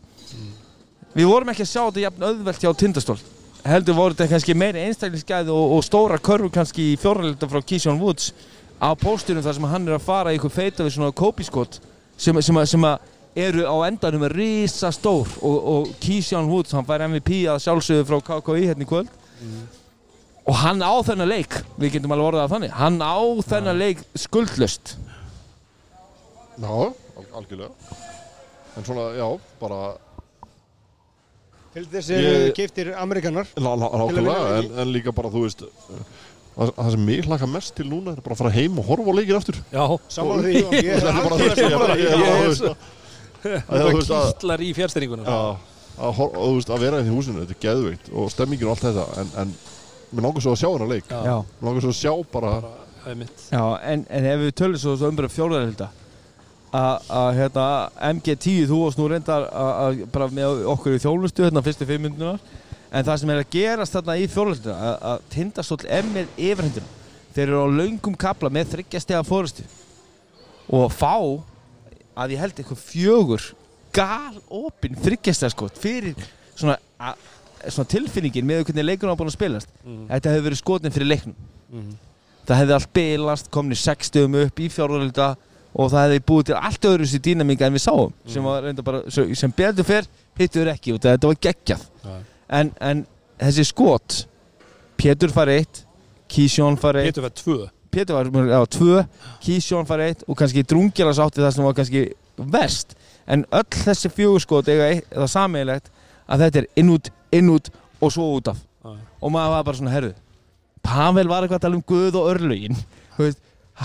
Við 1.13 1.29
vorum 1.29 1.49
ekki 1.49 1.65
að 1.65 1.71
sjá 1.71 1.81
þetta 1.81 2.03
jafn 2.03 2.27
auðvelt 2.27 2.63
hjá 2.63 2.71
tindastól. 2.77 3.17
Heldur 3.63 3.97
voru 3.97 4.15
þetta 4.15 4.29
kannski 4.33 4.55
meiri 4.57 4.83
einstaklingsgæði 4.87 5.53
og, 5.53 5.77
og 5.77 5.83
stóra 5.85 6.19
körfu 6.21 6.51
kannski 6.53 6.91
í 6.93 6.99
fjóralita 6.99 7.49
frá 7.49 7.63
Keyshawn 7.63 8.01
Woods 8.01 8.31
á 8.77 8.91
póstunum 8.99 9.43
þar 9.45 9.57
sem 9.57 9.67
hann 9.71 9.87
er 9.87 9.97
að 9.97 10.05
fara 10.05 10.33
í 10.33 10.37
ykkur 10.37 10.53
feita 10.53 10.85
við 10.85 10.97
svona 10.97 11.15
kópiskot 11.15 11.79
sem, 12.23 12.39
sem, 12.41 12.59
að- 12.61 12.69
sem 12.73 12.87
að 12.87 13.09
eru 13.43 13.63
á 13.65 13.75
endanum 13.89 14.23
að 14.27 14.35
risa 14.37 14.91
stór 14.93 15.27
og, 15.41 15.55
og 15.73 15.93
Keyshawn 16.03 16.49
Woods, 16.51 16.71
hann 16.77 16.85
fær 16.85 17.01
MVP 17.07 17.43
að 17.49 17.61
sjálfsögðu 17.65 18.05
frá 18.09 18.19
KKI 18.29 18.67
hérna 18.69 18.85
í 18.85 18.89
kvöld. 18.89 19.09
Og 20.43 20.55
hann 20.59 20.81
á 20.83 20.91
þennan 21.07 21.29
leik 21.31 21.55
við 21.79 21.95
getum 21.97 22.11
alveg 22.13 22.27
orðað 22.33 22.45
að 22.45 22.53
þannig 22.57 22.73
hann 22.77 22.97
á 22.99 23.15
þennan 23.47 23.77
leik 23.79 24.01
skuldlust 24.19 24.97
Já, 26.59 26.69
al- 26.69 27.29
algjörlega. 27.39 27.71
En 28.77 28.83
svona, 28.85 29.05
já, 29.17 29.25
bara 29.61 29.79
Til 31.73 31.85
þess 31.89 32.09
Ég- 32.13 32.27
eru 32.27 32.51
giftir 32.59 32.91
Amerikanar 33.01 33.47
lá- 33.57 33.73
lá- 33.81 33.89
Til 33.89 33.97
að 33.97 34.03
Nákvæmlega, 34.03 34.43
vinna 34.43 34.57
en, 34.59 34.79
en 34.83 34.91
líka 34.93 35.11
bara, 35.15 35.29
þú 35.33 35.41
veist 35.47 35.63
Það, 36.53 36.71
það 36.77 36.89
sem 36.93 37.05
mig 37.05 37.23
hlaka 37.25 37.47
mest 37.49 37.73
til 37.75 37.85
núna 37.89 38.11
er 38.13 38.21
bara 38.21 38.35
að 38.35 38.41
fara 38.43 38.51
heim 38.53 38.75
og 38.77 38.85
horfa 38.85 39.09
á 39.09 39.13
leikin 39.17 39.37
aftur. 39.39 39.57
Já, 39.73 39.83
Saman 40.13 40.43
því. 40.45 40.63
og 40.63 40.73
ég 40.77 40.89
er 40.93 41.01
bara, 41.01 41.13
þú 41.13 41.31
algjörlega 41.33 41.43
veist, 41.43 41.57
ég 41.57 41.65
er 41.65 41.71
sammála 41.73 41.79
bara, 41.83 41.95
því. 41.95 42.03
ég 42.03 42.13
er 42.13 42.19
bara, 42.19 42.23
Ég 42.23 42.23
þú 42.23 42.33
er 42.33 42.47
veist 42.47 42.61
svo- 42.61 42.73
að- 42.73 42.91
að 43.73 43.81
þú 43.83 43.95
veist 43.97 44.11
að 44.13 44.27
kýtlar 44.29 44.61
í 44.63 44.69
fjárstyrningunum 44.77 45.25
Já, 45.25 45.39
að, 45.97 46.11
hor- 46.19 46.35
og 46.37 46.45
þú 46.45 46.53
veist, 46.59 46.69
að 46.77 46.83
vera 46.85 46.99
í 47.01 47.07
því 47.07 47.15
húsinu, 47.17 47.41
þetta 47.43 47.55
er 47.57 47.63
geðveikt 47.65 48.11
og 48.13 48.29
stemmingin 48.35 48.67
og 48.69 48.75
allt 48.75 48.85
þetta, 48.85 49.05
en, 49.23 49.33
en 49.43 49.55
mér 50.13 50.27
langar 50.27 50.45
svo 50.45 50.53
að 50.53 50.61
sjá 50.61 50.69
hennar 50.75 50.91
leik, 50.93 51.09
Já. 51.09 51.35
mér 51.41 51.67
langar 51.69 51.81
svo 51.87 51.91
að 51.95 51.99
sjá 52.03 52.13
bara, 52.37 52.53
Já, 53.51 53.63
en, 53.91 54.05
en 54.09 54.25
ef 54.31 54.39
við 54.45 54.53
tölum 54.61 54.79
svo, 54.79 54.93
svo 54.95 55.09
um 55.11 55.17
bara 55.19 55.27
fjóraðarhilda 55.33 55.89
að 56.73 57.35
hérna 57.37 57.65
MG10, 58.13 58.63
þú 58.69 58.77
varst 58.85 58.97
nú 59.01 59.07
reyndar 59.11 59.43
að- 59.51 59.73
að 59.83 60.05
bara 60.15 60.27
með 60.33 60.63
okkur 60.73 60.95
í 60.95 61.01
þjónustu 61.03 61.43
hérna 61.45 61.61
fyrstu 61.65 61.85
fimm 61.89 62.07
myndunar 62.07 62.39
en 62.93 63.07
það 63.07 63.21
sem 63.21 63.31
er 63.33 63.41
að 63.41 63.53
gerast 63.55 63.95
þarna 63.97 64.17
í 64.21 64.27
fjóraðarhilda 64.29 64.75
að, 64.77 64.95
að 65.11 65.23
tindastóll 65.33 65.79
er 65.89 66.09
með 66.13 66.35
yfirhendina 66.37 66.89
þeir 67.33 67.47
eru 67.47 67.63
á 67.65 67.67
löngum 67.79 68.15
kapla 68.19 68.51
með 68.53 68.75
þryggjastega 68.75 69.25
fórustu 69.25 69.65
og 70.73 70.93
fá 70.93 71.15
að 72.13 72.35
ég 72.35 72.43
held 72.43 72.59
eitthvað 72.61 72.83
fjögur 72.85 73.47
gal 73.93 74.37
opinn 74.53 74.97
þryggjastega 75.01 75.53
skot 75.53 75.79
fyrir 75.81 76.17
svona, 76.53 76.77
að, 77.01 77.23
svona 77.67 77.89
tilfinningin 77.93 78.45
með 78.47 78.67
hvernig 78.67 78.85
leikurinn 78.85 79.17
á 79.17 79.19
búin 79.19 79.31
að 79.31 79.37
spilast. 79.37 79.71
Þetta 80.09 80.33
hefur 80.33 80.45
verið 80.47 80.61
skotin 80.61 80.93
fyrir 80.93 81.09
leiknum. 81.09 81.35
Það 82.43 82.59
hefði 82.59 82.75
allt 82.77 82.93
bilast, 82.93 83.49
komin 83.53 83.73
í 83.73 83.79
60 83.79 84.37
upp 84.43 84.59
í 84.59 84.69
fjárhaldölda 84.69 85.29
og 85.73 85.89
það 85.89 86.03
hefði 86.05 86.23
búið 86.29 86.45
til 86.49 86.57
allt 86.59 86.85
öðru 86.89 87.07
sér 87.09 87.23
dýnamíka 87.25 87.65
en 87.65 87.73
við 87.73 87.85
sáum 87.87 88.11
sem, 88.29 88.43
var 88.45 88.61
reynda 88.67 88.83
bara, 88.85 89.01
sem 89.09 89.53
betur 89.57 89.87
fyrr 89.87 90.09
hittur 90.37 90.69
ekki 90.69 90.93
og 90.93 91.01
þetta 91.01 91.31
var 91.31 91.39
geggjað 91.47 91.87
en, 92.49 92.71
en 92.81 93.05
þessi 93.41 93.65
skot 93.69 94.23
Pétur 94.99 95.33
fær 95.33 95.51
eitt 95.51 95.83
Kísjón 96.33 96.79
fær 96.81 96.97
eitt. 96.97 97.13
Pétur 97.13 97.27
fær 97.27 97.33
tvö. 97.37 97.57
Pétur 97.93 98.15
var 98.17 98.29
já, 98.49 98.59
tvö, 98.73 99.03
Kísjón 99.43 99.85
fær 99.85 100.01
eitt 100.01 100.23
og 100.27 100.37
kannski 100.39 100.63
Drungjalas 100.65 101.21
átti 101.21 101.43
það 101.43 101.55
sem 101.55 101.67
var 101.67 101.75
kannski 101.77 102.03
verst. 102.37 102.95
En 103.29 103.45
öll 103.53 103.67
þessi 103.83 104.09
fjögurskot 104.09 104.71
eitt, 104.73 105.05
það 105.13 105.29
sameigilegt 105.29 105.91
að 106.25 106.45
þetta 106.45 106.61
er 106.63 106.69
inn 106.81 106.93
út, 106.95 107.09
inn 107.35 107.51
út 107.53 107.69
og 108.01 108.13
svo 108.15 108.31
út 108.37 108.49
af. 108.51 108.61
Já. 108.83 108.97
og 109.23 109.31
maður 109.31 109.53
var 109.53 109.63
bara 109.63 109.77
svona 109.79 109.91
herðu 109.93 110.15
Pavel 110.83 111.29
var 111.31 111.45
eitthvað 111.45 111.59
að 111.61 111.63
tala 111.63 111.77
um 111.77 111.83
Guð 111.87 112.15
og 112.19 112.25
örlögin. 112.33 112.79
Veist, 113.15 113.39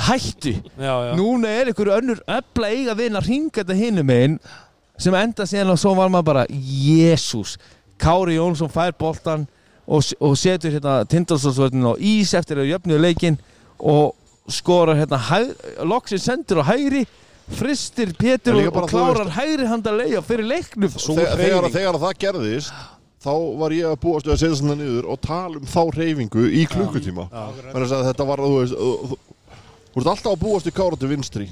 hættu. 0.08 0.56
Já, 0.74 0.94
já. 1.06 1.12
Núna 1.14 1.52
er 1.54 1.70
ykkur 1.70 1.92
önnur 1.94 2.18
öfla 2.26 2.72
eiga 2.74 2.96
vinn 2.98 3.14
að 3.14 3.28
ringa 3.30 3.60
þetta 3.60 3.76
hinum 3.78 4.10
einn 4.10 4.34
sem 4.98 5.14
enda 5.14 5.46
síðan 5.46 5.70
og 5.70 5.78
svo 5.78 5.92
var 5.94 6.10
maður 6.10 6.26
bara 6.32 6.46
Jésús, 6.50 7.54
Kári 7.98 8.38
Jónsson 8.38 8.70
fær 8.72 8.94
boltan 8.98 9.46
og, 9.88 10.04
og 10.20 10.36
setur 10.38 10.74
hérna 10.76 11.00
Tindalsóðsvöldin 11.08 11.88
á 11.88 11.94
ís 11.98 12.34
eftir 12.36 12.60
að 12.62 12.72
jöfnuðu 12.72 13.00
leikinn 13.02 13.38
og 13.78 14.14
skorar 14.48 14.98
hérna 14.98 15.20
loksinn 15.86 16.22
sendur 16.22 16.62
á 16.64 16.70
hægri 16.70 17.04
fristir 17.48 18.12
Pétur 18.18 18.58
og, 18.58 18.72
bara, 18.72 18.84
og 18.84 18.92
klárar 18.92 19.32
hægri 19.32 19.68
handa 19.68 19.92
leia 19.96 20.22
fyrir 20.24 20.48
leiknum 20.48 20.92
þegar, 20.92 21.36
þegar, 21.40 21.68
þegar 21.72 22.00
það 22.02 22.18
gerðist, 22.24 22.74
þá 23.24 23.32
var 23.60 23.74
ég 23.76 23.88
að 23.88 23.96
búast 24.02 24.28
við 24.28 24.34
að 24.34 24.42
setja 24.42 24.58
svona 24.60 24.76
niður 24.78 25.08
og 25.12 25.22
tala 25.24 25.60
um 25.60 25.68
þá 25.68 25.80
reyfingu 25.96 26.44
í 26.52 26.66
klukkutíma. 26.70 27.28
Þannig 27.32 27.94
að 27.96 28.04
þetta 28.10 28.28
var, 28.28 28.44
þú 28.44 28.58
veist, 28.58 28.76
þú, 28.76 29.18
veist 29.96 30.12
alltaf 30.12 30.30
að 30.34 30.44
búast 30.44 30.68
við 30.68 30.76
kára 30.76 31.00
til 31.00 31.10
vinstri. 31.14 31.48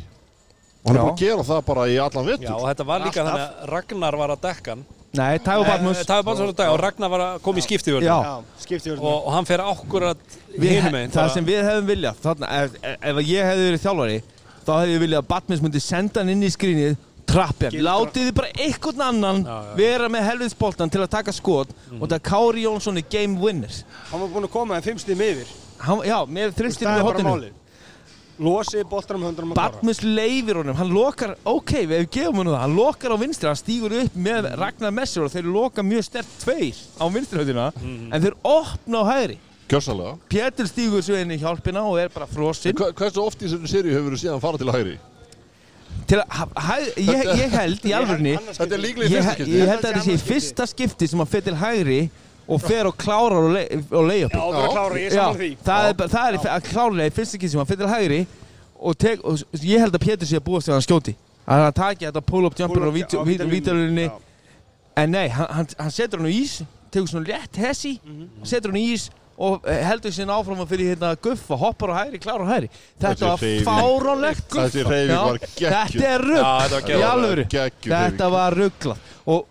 Og 0.84 0.92
hann 0.92 0.99
er 0.99 1.01
Já. 1.01 1.07
búin 1.07 1.16
að 1.16 1.24
gera 1.24 1.47
það 1.49 1.64
bara 1.66 1.88
í 1.90 1.97
allan 1.99 2.28
Já, 2.28 2.30
vettur. 2.30 2.53
og 2.55 2.68
þetta 2.68 2.86
var 2.86 3.03
líka 3.03 3.24
þannig 3.24 3.47
að 3.47 3.70
Ragnar 3.72 4.18
var 4.20 4.34
að 4.36 4.44
dekka 4.44 4.76
hann 4.76 4.84
Nei, 5.16 5.38
Tævo 5.44 5.64
Badmus 5.66 6.02
Það 6.04 6.14
var 6.18 6.26
bara 6.28 6.40
svona 6.40 6.56
dag 6.60 6.72
og 6.74 6.78
Ragnar 6.82 7.12
var 7.12 7.24
að 7.26 7.40
koma 7.44 7.60
í 7.60 7.64
skipti 7.66 7.94
Já. 7.96 8.14
Já, 8.14 8.32
skipti 8.62 8.92
verður 8.92 9.08
og, 9.10 9.18
og 9.26 9.34
hann 9.36 9.48
fer 9.48 9.64
ákkurat 9.64 10.38
Við, 10.56 10.70
hinum 10.78 10.98
einn 11.00 11.12
það 11.14 11.32
sem 11.34 11.48
við 11.48 11.60
hefðum 11.64 11.90
viljað 11.90 12.22
þarna, 12.24 12.52
ef, 12.62 12.78
ef, 12.96 13.20
ég 13.26 13.50
hefði 13.50 13.68
verið 13.70 13.84
þjálfari 13.86 14.16
þá 14.66 14.72
hefði 14.76 14.96
ég 14.96 15.04
viljað 15.04 15.22
að 15.22 15.28
Batmans 15.34 15.62
myndi 15.66 15.82
senda 15.84 16.22
hann 16.22 16.32
inn 16.32 16.46
í 16.46 16.50
skrínið 16.52 16.96
trappja, 17.26 17.70
látið 17.82 18.28
þið 18.28 18.34
bara 18.38 18.50
einhvern 18.62 19.04
annan 19.08 19.40
Já, 19.42 19.54
já. 19.66 19.74
vera 19.80 20.08
með 20.12 20.26
helviðsboltan 20.30 20.92
til 20.94 21.02
að 21.02 21.12
taka 21.16 21.34
skot 21.34 21.72
og 21.98 22.06
það 22.06 22.22
Kári 22.28 22.66
Jónsson 22.66 23.00
er 23.00 23.06
game 23.10 23.40
winner. 23.42 23.80
Hann 24.12 24.22
var 24.22 24.30
búinn 24.30 24.46
að 24.46 24.52
koma 24.54 24.78
en 24.78 24.84
fimm 24.86 25.00
stíðum 25.02 25.24
yfir. 25.26 25.50
Hann, 25.82 26.04
já, 26.06 26.16
með 26.38 26.54
þristir 26.60 26.86
er 26.86 27.00
bara 27.00 27.08
hotinu 27.08 27.50
Losi 28.39 28.82
boltanum 28.84 29.22
höndunum 29.30 29.53
að 29.55 29.57
klára 29.57 29.72
Batmans 29.72 30.03
leifir 30.05 30.59
honum, 30.61 30.76
hann 30.76 30.91
lokar 30.93 31.37
ok, 31.49 31.72
við 31.89 32.03
gefum 32.12 32.43
hann 32.43 32.51
það, 32.53 32.59
hann 32.61 32.76
lokar 32.76 33.14
á 33.14 33.16
vinstri 33.22 33.49
hann 33.49 33.57
stígur 33.57 33.95
upp 34.03 34.14
með. 34.14 34.51
Ragnar 34.61 34.93
Messur 34.93 35.24
og 35.24 35.32
þeir 35.32 35.49
loka 35.49 35.82
mjög 35.82 36.05
stert 36.05 36.28
tveir 36.45 36.76
á 37.01 37.05
vinstri 37.09 37.41
höndina 37.41 37.70
Mhm. 37.80 38.12
en 38.12 38.22
þeir 38.22 38.34
opna 38.45 39.01
á 39.01 39.05
hægri 39.12 39.39
Kjörsanlega. 39.68 40.18
Pétur 40.30 40.68
stígur 40.68 41.03
svo 41.03 41.16
inn 41.18 41.30
í 41.32 41.39
hjálpina 41.41 41.80
og 41.82 41.99
er 41.99 42.09
bara 42.09 42.26
frosinn 42.26 42.76
Hva, 42.76 42.93
hversu 42.93 43.18
oft 43.24 43.41
í 43.43 43.49
þessari 43.49 43.66
seríu 43.72 43.97
hefur 43.97 44.12
þú 44.14 44.20
síðan 44.20 44.41
farað 44.41 44.59
til 44.59 44.72
hægri? 44.72 44.99
til 46.07 46.18
að, 46.20 46.53
hæ, 46.55 46.76
ég, 47.03 47.24
ég 47.41 47.51
held 47.51 47.80
í 47.82 47.93
alvörni 47.97 48.37
Þetta 48.53 48.74
er 48.76 48.78
líklega 48.78 49.09
í 49.09 49.11
ég, 49.11 49.16
fyrsta 49.16 49.30
he- 49.30 49.34
skipti. 49.34 49.57
ég 49.57 49.66
held 49.66 49.80
að 49.80 49.93
þetta 49.93 50.05
sé 50.05 50.12
í 50.12 50.20
fyrsta 50.28 50.66
skipti 50.70 51.09
sem 51.09 51.18
að 51.20 51.28
fyrir 51.32 51.45
til 51.49 51.57
hægri 51.57 52.11
og 52.47 52.62
fer 52.62 52.88
og 52.88 52.97
klárar 52.99 53.38
og, 53.40 53.53
le, 53.57 53.64
og 53.90 54.07
leiða 54.07 54.28
Já, 54.30 54.38
þú 54.38 54.51
er 54.51 54.61
að 54.61 54.74
klára, 54.76 54.99
ég 55.01 55.07
er 55.07 55.16
saman 55.16 55.40
því. 55.40 55.51
það 55.66 55.88
er, 55.88 56.11
það 56.14 56.28
er 56.28 56.51
að 56.55 56.68
klárlega 56.70 57.11
í 57.11 57.26
skipti 57.30 57.51
sem 57.53 57.62
að 57.62 57.72
fyrir 57.72 57.92
hægri 57.92 58.20
og, 58.76 58.97
tek, 59.03 59.24
og 59.26 59.62
ég 59.64 59.82
held 59.82 59.99
að 59.99 60.05
Pétur 60.07 60.30
sé 60.30 60.38
að 60.38 60.47
búast 60.47 60.70
að 60.70 60.76
hann 60.76 60.86
skjóti. 60.86 61.16
Að 61.47 61.64
hann 61.64 61.76
taki 61.80 62.07
þetta 62.07 62.22
pull-up 62.26 62.59
jumper 62.59 62.88
og 62.88 62.97
já. 64.07 64.16
en 64.97 65.11
nei, 65.12 65.28
hann, 65.28 65.51
hann, 65.53 65.70
hann 65.78 65.92
setur 65.92 66.22
hann 66.22 66.30
í 66.30 66.40
ís 66.42 66.59
tegur 66.92 67.11
svona 67.11 67.28
létt 67.28 67.59
hessi 67.61 67.97
setur 68.47 68.72
hann 68.72 68.80
í 68.80 68.86
ís 68.94 69.11
og 69.36 69.66
eh, 69.68 69.82
heldur 69.84 70.14
sinna 70.16 70.38
áfram 70.38 70.62
að 70.64 70.70
fyrir 70.72 70.94
hérna 70.94 71.11
guffa, 71.20 71.59
hoppar 71.61 71.92
á 71.92 71.94
hægri, 71.99 72.20
klárar 72.24 72.47
á 72.49 72.53
hægri. 72.55 72.70
Þetta 73.03 73.32
var 73.32 73.42
fáránlegt 73.66 74.47
geggjuð. 74.57 74.86
Þetta 75.59 76.09
er 76.14 76.24
Já, 76.30 77.11
rugg 77.36 77.59
þetta 77.84 78.30
var 78.32 78.57
rugglað 78.57 79.12
Og 79.26 79.44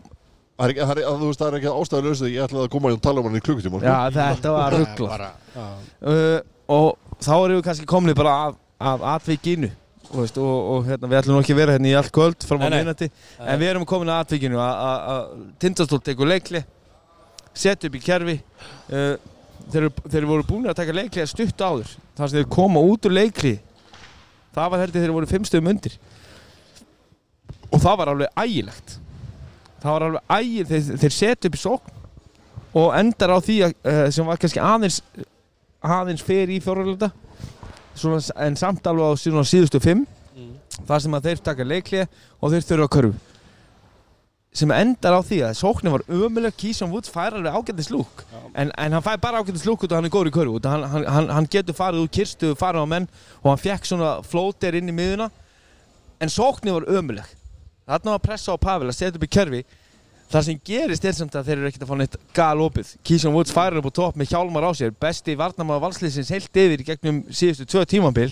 Það 0.56 0.66
er 0.66 0.72
ekki, 0.72 0.84
það 0.88 0.92
er, 0.96 1.00
að 1.10 1.16
þú 1.22 1.30
veist, 1.30 1.40
það 1.42 1.48
er 1.50 1.56
ekki 1.60 1.72
ástæðu 1.76 2.10
lausið, 2.10 2.30
ég 2.32 2.44
ætlaði 2.46 2.66
að 2.68 2.70
koma 2.76 2.92
og 2.96 3.00
tala 3.04 3.20
um 3.20 3.26
hann 3.28 3.36
í 3.36 3.42
klukkutíma. 3.44 3.80
já, 3.84 3.96
þetta 4.16 4.52
var 4.56 4.76
rugglað 4.80 5.24
uh, 5.26 6.38
Og 6.76 6.86
þá 7.26 7.34
erum 7.36 7.58
við 7.60 7.66
kannski 7.68 7.88
komnið 7.92 8.16
bara 8.22 8.36
af, 8.46 8.56
af 8.80 9.04
atvikinu 9.16 9.68
og, 10.06 10.16
veist, 10.22 10.38
og, 10.40 10.56
og 10.78 10.88
hérna, 10.88 11.10
við 11.12 11.20
ætlum 11.20 11.36
nú 11.36 11.42
ekki 11.44 11.54
að 11.56 11.60
vera 11.60 11.76
hérna 11.76 11.92
í 11.92 11.96
allt 12.00 12.14
kvöld 12.16 12.48
fram 12.48 12.64
á 12.64 12.70
minnati 12.72 13.10
En 13.42 13.60
við 13.60 13.72
erum 13.74 13.86
komin 13.90 14.14
að 14.16 14.24
atvikinu 14.24 14.62
að- 14.64 14.80
að 14.86 15.06
að 15.16 15.46
Tindastól 15.66 16.00
tekur 16.08 16.32
leikli 16.32 16.64
Sett 17.56 17.84
upp 17.90 17.96
í 18.00 18.04
kerfi 18.06 18.36
uh, 18.40 19.16
þeir, 19.72 19.82
eru- 19.90 20.10
þeir 20.16 20.28
voru 20.32 20.48
búin 20.48 20.70
að 20.72 20.80
taka 20.80 20.96
leikli 20.96 21.24
að 21.26 21.32
stutt 21.36 21.62
áður 21.68 21.92
Þar 22.16 22.32
sem 22.32 22.40
þeir 22.40 22.50
koma 22.56 22.80
út 22.86 23.08
úr 23.12 23.18
leikli 23.20 23.58
Það 24.56 24.72
var 24.72 24.86
heldur 24.86 25.04
þeir 25.04 25.12
voru 25.18 25.28
fimmstöðum 25.28 25.68
undir. 25.74 25.96
Og 27.76 27.82
það 27.84 27.98
var 28.00 28.12
alveg 28.14 28.38
ægilegt 28.40 28.94
Það 29.86 29.94
var 29.94 30.08
alveg 30.08 30.34
ægilegt 30.40 30.72
Þeir, 30.74 31.00
þeir 31.04 31.16
set 31.20 31.48
upp 31.48 31.56
í 31.56 31.62
sókn 31.62 32.02
og 32.76 32.90
endar 32.98 33.32
á 33.32 33.40
því 33.40 33.58
að, 33.68 33.76
uh, 33.88 34.08
sem 34.12 34.28
var 34.28 34.42
kannski 34.42 34.60
aðeins 34.60 34.98
aðeins 35.86 36.24
fyrir 36.26 36.58
í 36.58 36.64
fjóralölda 36.64 37.12
en 38.44 38.58
samt 38.60 38.88
alveg 38.90 39.14
á 39.16 39.22
síðan 39.22 39.48
síðustu 39.48 39.80
fimm 39.84 40.04
þar 40.84 41.06
sem 41.06 41.16
að 41.16 41.30
þeir 41.30 41.46
taka 41.46 41.68
leiklið 41.68 42.20
og 42.42 42.52
þeir 42.52 42.66
þurfa 42.68 42.88
að 42.88 42.94
körfu. 42.98 43.14
Sem 44.56 44.72
endar 44.72 45.16
á 45.20 45.22
því 45.24 45.38
að 45.48 45.56
sóknin 45.60 45.94
var 45.94 46.04
ömuleg 46.08 46.58
Kísson 46.60 46.92
Woods 46.92 47.12
fær 47.12 47.36
alveg 47.36 47.56
ágættis 47.56 47.90
lúk. 47.92 48.24
En, 48.56 48.72
en 48.72 48.96
hann 48.96 49.04
fær 49.04 49.20
bara 49.24 49.40
ágættis 49.44 49.66
lúk 49.68 49.84
út 49.84 49.92
og 49.92 50.00
hann 50.00 50.08
er 50.08 50.14
góður 50.14 50.32
í 50.32 50.36
körfu 50.36 50.60
hann, 50.68 50.86
hann, 51.08 51.32
hann 51.32 51.50
getur 51.52 51.76
farið 51.76 52.06
úr 52.06 52.12
kirstu 52.18 52.54
farið 52.60 52.88
á 52.88 52.88
menn 52.88 53.10
og 53.44 53.50
hann 53.54 53.64
fekk 53.64 53.88
svona 53.88 54.12
flóter 54.24 54.76
inn 54.80 54.92
í 54.92 54.96
miðuna 54.96 55.30
en 56.24 56.32
sóknin 56.32 56.76
var 56.78 56.88
ömuleg 56.88 57.32
þarna 57.86 58.16
var 58.18 58.24
pressa 58.26 58.54
á 58.54 58.58
Pavel 58.58 58.90
að 58.90 58.98
setja 58.98 59.16
upp 59.16 59.28
í 59.28 59.34
kerfi 59.38 59.66
Það 60.32 60.46
sem 60.48 60.62
gerist 60.66 61.06
er 61.06 61.16
samt 61.16 61.36
að 61.38 61.50
þeir 61.50 61.60
eru 61.60 61.70
ekkert 61.70 61.84
að 61.86 61.90
fá 61.92 61.98
neitt 62.00 62.16
galopið. 62.36 62.92
Keyshawn 63.06 63.36
Woods 63.38 63.54
færir 63.54 63.78
upp 63.80 63.90
á 63.94 63.98
topp 64.00 64.18
með 64.20 64.32
hjálmar 64.34 64.66
á 64.66 64.72
sér. 64.74 64.94
Besti 65.02 65.36
varnamaður 65.38 65.84
valsliðsins 65.86 66.32
heilt 66.34 66.62
yfir 66.62 66.82
í 66.82 66.88
gegnum 66.88 67.20
síðustu 67.30 67.68
tvö 67.70 67.84
tímambil. 67.92 68.32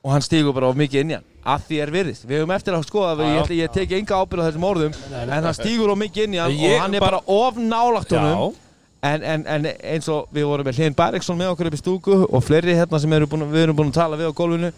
Og 0.00 0.14
hann 0.14 0.24
stígur 0.24 0.56
bara 0.56 0.70
of 0.72 0.78
mikið 0.80 1.04
inn 1.04 1.12
í 1.12 1.16
hann. 1.18 1.28
Að 1.40 1.68
því 1.68 1.78
er 1.84 1.92
virðist. 1.94 2.26
Við 2.28 2.42
höfum 2.42 2.54
eftir 2.56 2.76
að 2.76 2.86
skoða, 2.88 3.14
Já, 3.22 3.30
ég, 3.38 3.54
ég 3.62 3.72
teki 3.72 3.96
enga 4.00 4.18
ábyrð 4.20 4.42
á 4.42 4.46
þessum 4.48 4.66
orðum, 4.68 4.98
en 5.20 5.30
hann 5.32 5.56
stígur 5.56 5.92
of 5.92 6.00
mikið 6.00 6.26
inn 6.26 6.36
í 6.36 6.40
hann 6.42 6.56
og 6.58 6.82
hann 6.82 6.96
er 6.98 7.04
bara, 7.04 7.22
of 7.24 7.60
nálagt 7.60 8.12
honum. 8.16 8.58
En, 9.00 9.22
en, 9.24 9.46
en 9.48 9.68
eins 9.70 10.08
og 10.12 10.28
við 10.34 10.44
vorum 10.50 10.66
með 10.68 10.82
Hlyn 10.82 10.96
Bæriksson 10.96 11.38
með 11.38 11.54
okkur 11.54 11.70
upp 11.70 11.76
í 11.76 11.80
stúku 11.80 12.16
og 12.26 12.42
fleiri 12.44 12.74
hérna 12.76 13.00
sem 13.00 13.08
við 13.08 13.22
erum 13.62 13.78
búin 13.78 13.88
að 13.88 13.96
tala 13.96 14.18
við 14.20 14.28
á 14.28 14.32
gólfinu. 14.36 14.72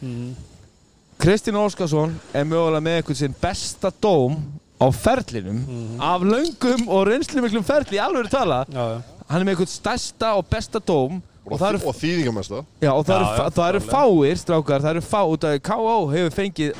Kristinn 1.22 1.54
Óskarsson 1.54 2.16
er 2.34 2.42
mögulega 2.50 2.82
með 2.82 2.96
einhvern 2.98 3.18
sinn 3.20 3.34
besta 3.38 3.92
dóm 4.02 4.40
á 4.82 4.90
ferlinum 4.90 5.60
af 6.02 6.24
löngum 6.26 6.88
og 6.90 7.04
reynslumiklum 7.06 7.62
ferli 7.62 7.94
í 7.94 8.00
alveg 8.02 8.26
tala. 8.32 8.64
já, 8.66 8.82
já. 8.96 8.96
Hann 9.28 9.38
er 9.40 9.46
með 9.46 9.54
einhvern 9.54 9.70
stærsta 9.70 10.32
og 10.34 10.48
besta 10.50 10.80
dóm 10.82 11.20
og 11.46 11.62
og 11.62 11.94
þýðingamesta. 11.94 12.64
já, 12.82 12.90
og 12.90 13.06
það 13.06 13.68
eru 13.68 13.84
fáir, 13.86 14.36
strákar, 14.42 14.82
það 14.82 14.90
eru 14.90 15.04
fá, 15.06 15.22
út 15.22 15.44
af 15.46 15.62
K.O. 15.62 16.10
hefur 16.10 16.34
fengið 16.34 16.74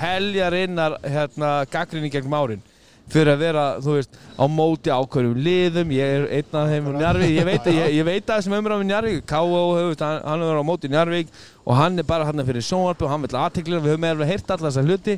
heljarinnar 0.00 0.96
hérna, 1.04 1.52
gaggrinni 1.68 2.08
gegnum 2.08 2.32
árin 2.40 2.64
fyrir 3.10 3.32
að 3.34 3.40
vera, 3.42 3.64
þú 3.82 3.90
veist, 3.96 4.12
á 4.38 4.44
móti 4.48 4.90
ákveðum 4.92 5.40
liðum, 5.42 5.88
ég 5.96 6.06
er 6.16 6.24
einn 6.38 6.52
af 6.60 6.66
þeim 6.70 6.88
úr 6.90 6.96
Njarvík, 7.00 7.32
ég 7.34 7.46
veit 7.48 7.64
að, 7.66 7.74
ég, 7.76 7.86
ég 7.98 8.04
veit 8.08 8.24
að 8.24 8.36
þessum 8.38 8.56
umræðum 8.58 8.84
í 8.84 8.86
Njarvík, 8.90 9.20
K.O. 9.28 9.62
hefur, 9.76 9.96
hann, 10.04 10.20
hann 10.28 10.44
verið 10.46 10.62
á 10.62 10.70
móti 10.70 10.84
í 10.88 10.94
Njarvík 10.94 11.28
og 11.64 11.72
hann 11.80 11.94
er 11.98 12.06
bara 12.08 12.28
hann 12.28 12.46
fyrir 12.48 12.68
sjónvarpi 12.68 13.02
og 13.06 13.12
hann 13.12 13.24
vil 13.26 13.40
aðteklina, 13.42 13.82
við 13.82 13.90
höfum 13.94 14.04
meðal 14.06 14.30
heyrt 14.30 14.48
alla 14.54 14.68
þessa 14.70 14.86
hluti. 14.86 15.14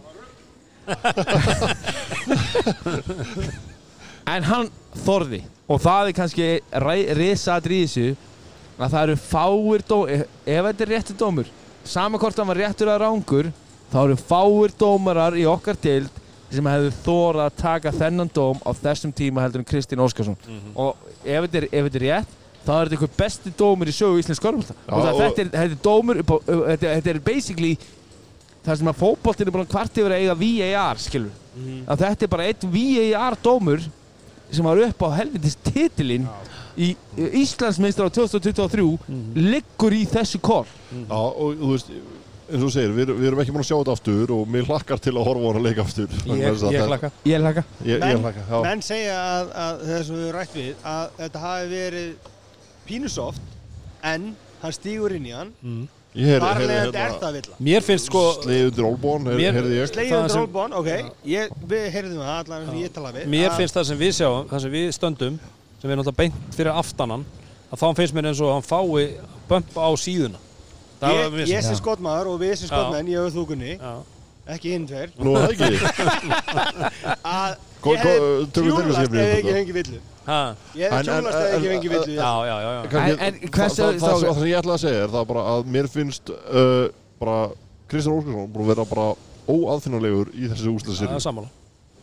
En 4.25 4.41
hann 4.49 4.69
þorði. 5.05 5.41
Og 5.69 5.77
það 5.85 6.09
er 6.09 6.15
kannski 6.17 6.47
risaðri 7.19 7.77
í 7.83 7.85
þessu 7.85 8.09
að 8.79 8.95
það 8.95 9.03
eru 9.03 9.17
fáir 9.21 9.85
dó 9.87 9.99
ef 10.11 10.25
ef 10.45 10.67
þetta 10.69 10.85
er 10.85 10.91
réttur 10.91 11.19
dómur 11.19 11.51
sama 11.85 12.19
hvort 12.19 12.41
hann 12.41 12.51
var 12.51 12.59
réttur 12.59 12.91
að 12.91 13.03
rángur 13.05 13.51
þá 13.93 13.99
eru 14.03 14.17
fáir 14.19 14.75
dómarar 14.81 15.37
í 15.39 15.45
okkar 15.49 15.79
deild 15.81 16.23
sem 16.59 16.69
hefðu 16.71 16.93
þórað 17.05 17.45
að 17.49 17.59
taka 17.61 17.93
þennan 17.99 18.31
dóm 18.35 18.63
á 18.65 18.71
þessum 18.85 19.13
tíma 19.17 19.43
heldur 19.45 19.63
en 19.65 19.69
Kristín 19.69 20.03
Óskarsson. 20.05 20.37
Og 20.75 20.97
ef 21.25 21.47
þetta, 21.47 21.61
er, 21.63 21.69
ef 21.73 21.89
þetta 21.89 22.01
er 22.01 22.07
rétt 22.09 22.41
þá 22.65 22.71
er 22.79 22.89
þetta 22.89 22.97
einhver 22.97 23.13
besti 23.19 23.51
dómur 23.61 23.91
í 23.91 23.93
sögu 23.93 24.21
íslensk 24.23 24.41
skorfólta 24.41 24.73
Já, 24.75 24.93
og 24.95 25.03
og- 25.05 25.19
þetta, 25.21 25.43
er, 25.45 25.49
þetta 25.53 25.77
er 25.77 25.83
dómur 25.85 26.21
á, 26.25 26.37
þetta, 26.73 26.95
þetta 26.97 27.11
er 27.13 27.19
basically 27.27 27.75
það 28.65 28.79
sem 28.81 28.89
að 28.89 29.01
fótboltin 29.03 29.47
er 29.51 29.53
búin 29.53 29.67
að 29.67 29.73
kvart 29.75 29.99
yfir 30.01 30.15
að 30.17 30.23
eiga 30.25 30.37
VAR 30.41 31.03
skilur 31.05 31.35
að 31.93 32.05
þetta 32.07 32.25
er 32.25 32.33
bara 32.33 32.47
eitt 32.49 32.65
VAR 32.65 33.37
dómur 33.45 33.85
sem 34.55 34.65
var 34.65 34.81
upp 34.87 35.05
á 35.05 35.09
helvitist 35.21 35.61
titilinn 35.69 36.25
í 36.75 36.89
í 37.21 37.29
Íslandsmeistar 37.45 38.09
á 38.09 38.17
2023 38.17 38.83
liggur 39.39 39.95
í 39.95 40.01
þessu 40.11 40.41
kor. 40.43 40.65
Já, 40.91 41.15
og 41.15 41.53
þú 41.61 41.69
veist, 41.71 41.93
eins 42.45 42.61
og 42.61 42.67
þú 42.67 42.71
segir, 42.75 42.93
við, 42.97 43.11
við 43.17 43.27
erum 43.31 43.41
ekki 43.43 43.55
búin 43.55 43.65
að 43.65 43.69
sjá 43.71 43.77
þetta 43.79 43.95
aftur 43.97 44.33
og 44.37 44.49
mér 44.53 44.67
hlakkar 44.69 45.01
til 45.01 45.15
að 45.17 45.27
horfa 45.29 45.41
á 45.41 45.49
hann 45.49 45.59
að 45.61 45.67
leika 45.69 45.85
aftur. 45.87 46.15
Ég, 46.29 46.43
ég 46.75 47.41
hlakka. 47.41 47.65
ég 47.89 48.01
menn, 48.05 48.23
hlakka, 48.25 48.45
já. 48.51 48.59
menn 48.67 48.85
segja 48.85 49.17
að, 49.25 49.51
að 49.65 49.83
þess 49.89 50.11
að 50.11 50.15
við 50.15 50.25
höfum 50.25 50.37
rætt 50.39 50.55
við 50.59 50.87
að 50.93 51.19
þetta 51.23 51.45
hafi 51.47 51.69
verið 51.73 52.31
pínusoft 52.85 53.53
en 54.05 54.31
hann 54.63 54.75
stígur 54.77 55.15
inn 55.17 55.29
í 55.29 55.35
hann 55.37 55.53
Ég 56.15 56.29
heyrði, 56.31 56.45
þar 56.45 56.59
heyrði 56.61 56.67
leðandi 56.71 56.99
er 57.01 57.09
hérna, 57.09 57.21
það 57.25 57.37
villa 57.39 57.57
Mér 57.67 57.83
finnst 57.83 58.07
sko, 58.07 58.21
sleið 58.45 58.67
undir 58.69 58.87
olbón, 58.87 59.25
heyrði 59.35 59.79
ég. 59.81 59.89
Slegið 59.91 60.13
Það 60.13 60.21
undir 60.21 60.35
sem- 60.35 60.45
Olbón, 60.45 60.77
ok 60.79 60.91
ég, 61.27 61.57
við 61.73 61.87
heyrðum 61.97 62.21
það 62.23 62.37
allan 62.37 62.61
eins 62.61 62.71
og 62.71 62.77
ég 62.85 62.93
talaði 62.95 63.25
við 63.25 63.33
mér 63.35 63.57
finnst 63.57 63.79
það 63.81 63.89
sem 63.89 63.99
við 64.05 64.13
sjáum, 64.21 64.45
það 64.53 64.63
sem 64.63 64.75
við 64.77 64.87
stöndum, 64.95 65.41
sem 65.81 65.91
við 65.91 65.99
náttúrulega 65.99 66.21
beint 66.21 66.55
fyrir 66.55 66.79
aftanan, 66.85 67.25
að 67.67 67.83
þá 67.83 67.87
finnst 67.99 68.15
mér 68.15 68.29
eins 68.31 68.45
og 68.47 68.53
hann 68.55 68.69
fái 68.69 69.09
bömp 69.51 69.75
á 69.75 69.89
síðuna. 69.99 70.44
Ég, 71.03 71.39
ég 71.51 71.63
sé 71.67 71.75
skotmaður 71.79 72.31
og 72.35 72.41
við 72.41 72.55
sem 72.61 72.69
skotmenn 72.71 73.09
ég 73.13 73.21
og 73.21 73.33
þú 73.35 73.47
Gunni, 73.51 73.75
Já. 73.77 73.93
ekki 74.55 74.73
hinn 74.75 74.87
tveir 74.89 75.11
Nú, 75.19 75.35
það 75.37 75.53
ekki. 75.53 75.69
að 77.35 77.57
ég 77.85 78.05
tökum 78.55 78.79
tjúlast 78.81 79.17
ég 79.19 79.33
ekki 79.39 79.55
fengi 79.59 79.75
villu 79.79 80.01
Ha, 80.25 80.39
ég 80.79 80.89
en- 80.89 81.05
tjúlast 81.05 81.37
ef 81.37 81.45
ég 81.45 81.55
ekki 81.55 81.67
en- 81.67 81.73
fengi 81.75 81.91
villu 81.93 82.15
já, 82.17 82.31
já, 82.49 82.57
já, 82.65 82.71
já. 82.73 82.83
Kannski- 82.89 83.19
En- 83.21 83.35
en 83.35 83.51
það, 83.51 84.35
sem 84.39 84.49
ég 84.49 84.59
ætla 84.63 84.75
að 84.79 84.81
segja 84.85 85.03
er 85.05 85.13
það 85.13 85.27
bara 85.33 85.43
að 85.55 85.67
mér 85.75 85.89
finnst 85.93 86.31
uh, 86.33 86.87
bara 87.21 87.37
Kristján 87.89 88.17
Óskarsson 88.17 88.49
búin 88.55 88.65
að 88.65 88.71
vera 88.73 88.87
bara 88.89 89.09
óaðfinnarlegur 89.49 90.31
í 90.33 90.49
þessi 90.49 90.73
Það 90.97 91.19
er 91.19 91.21
sammála. 91.21 91.51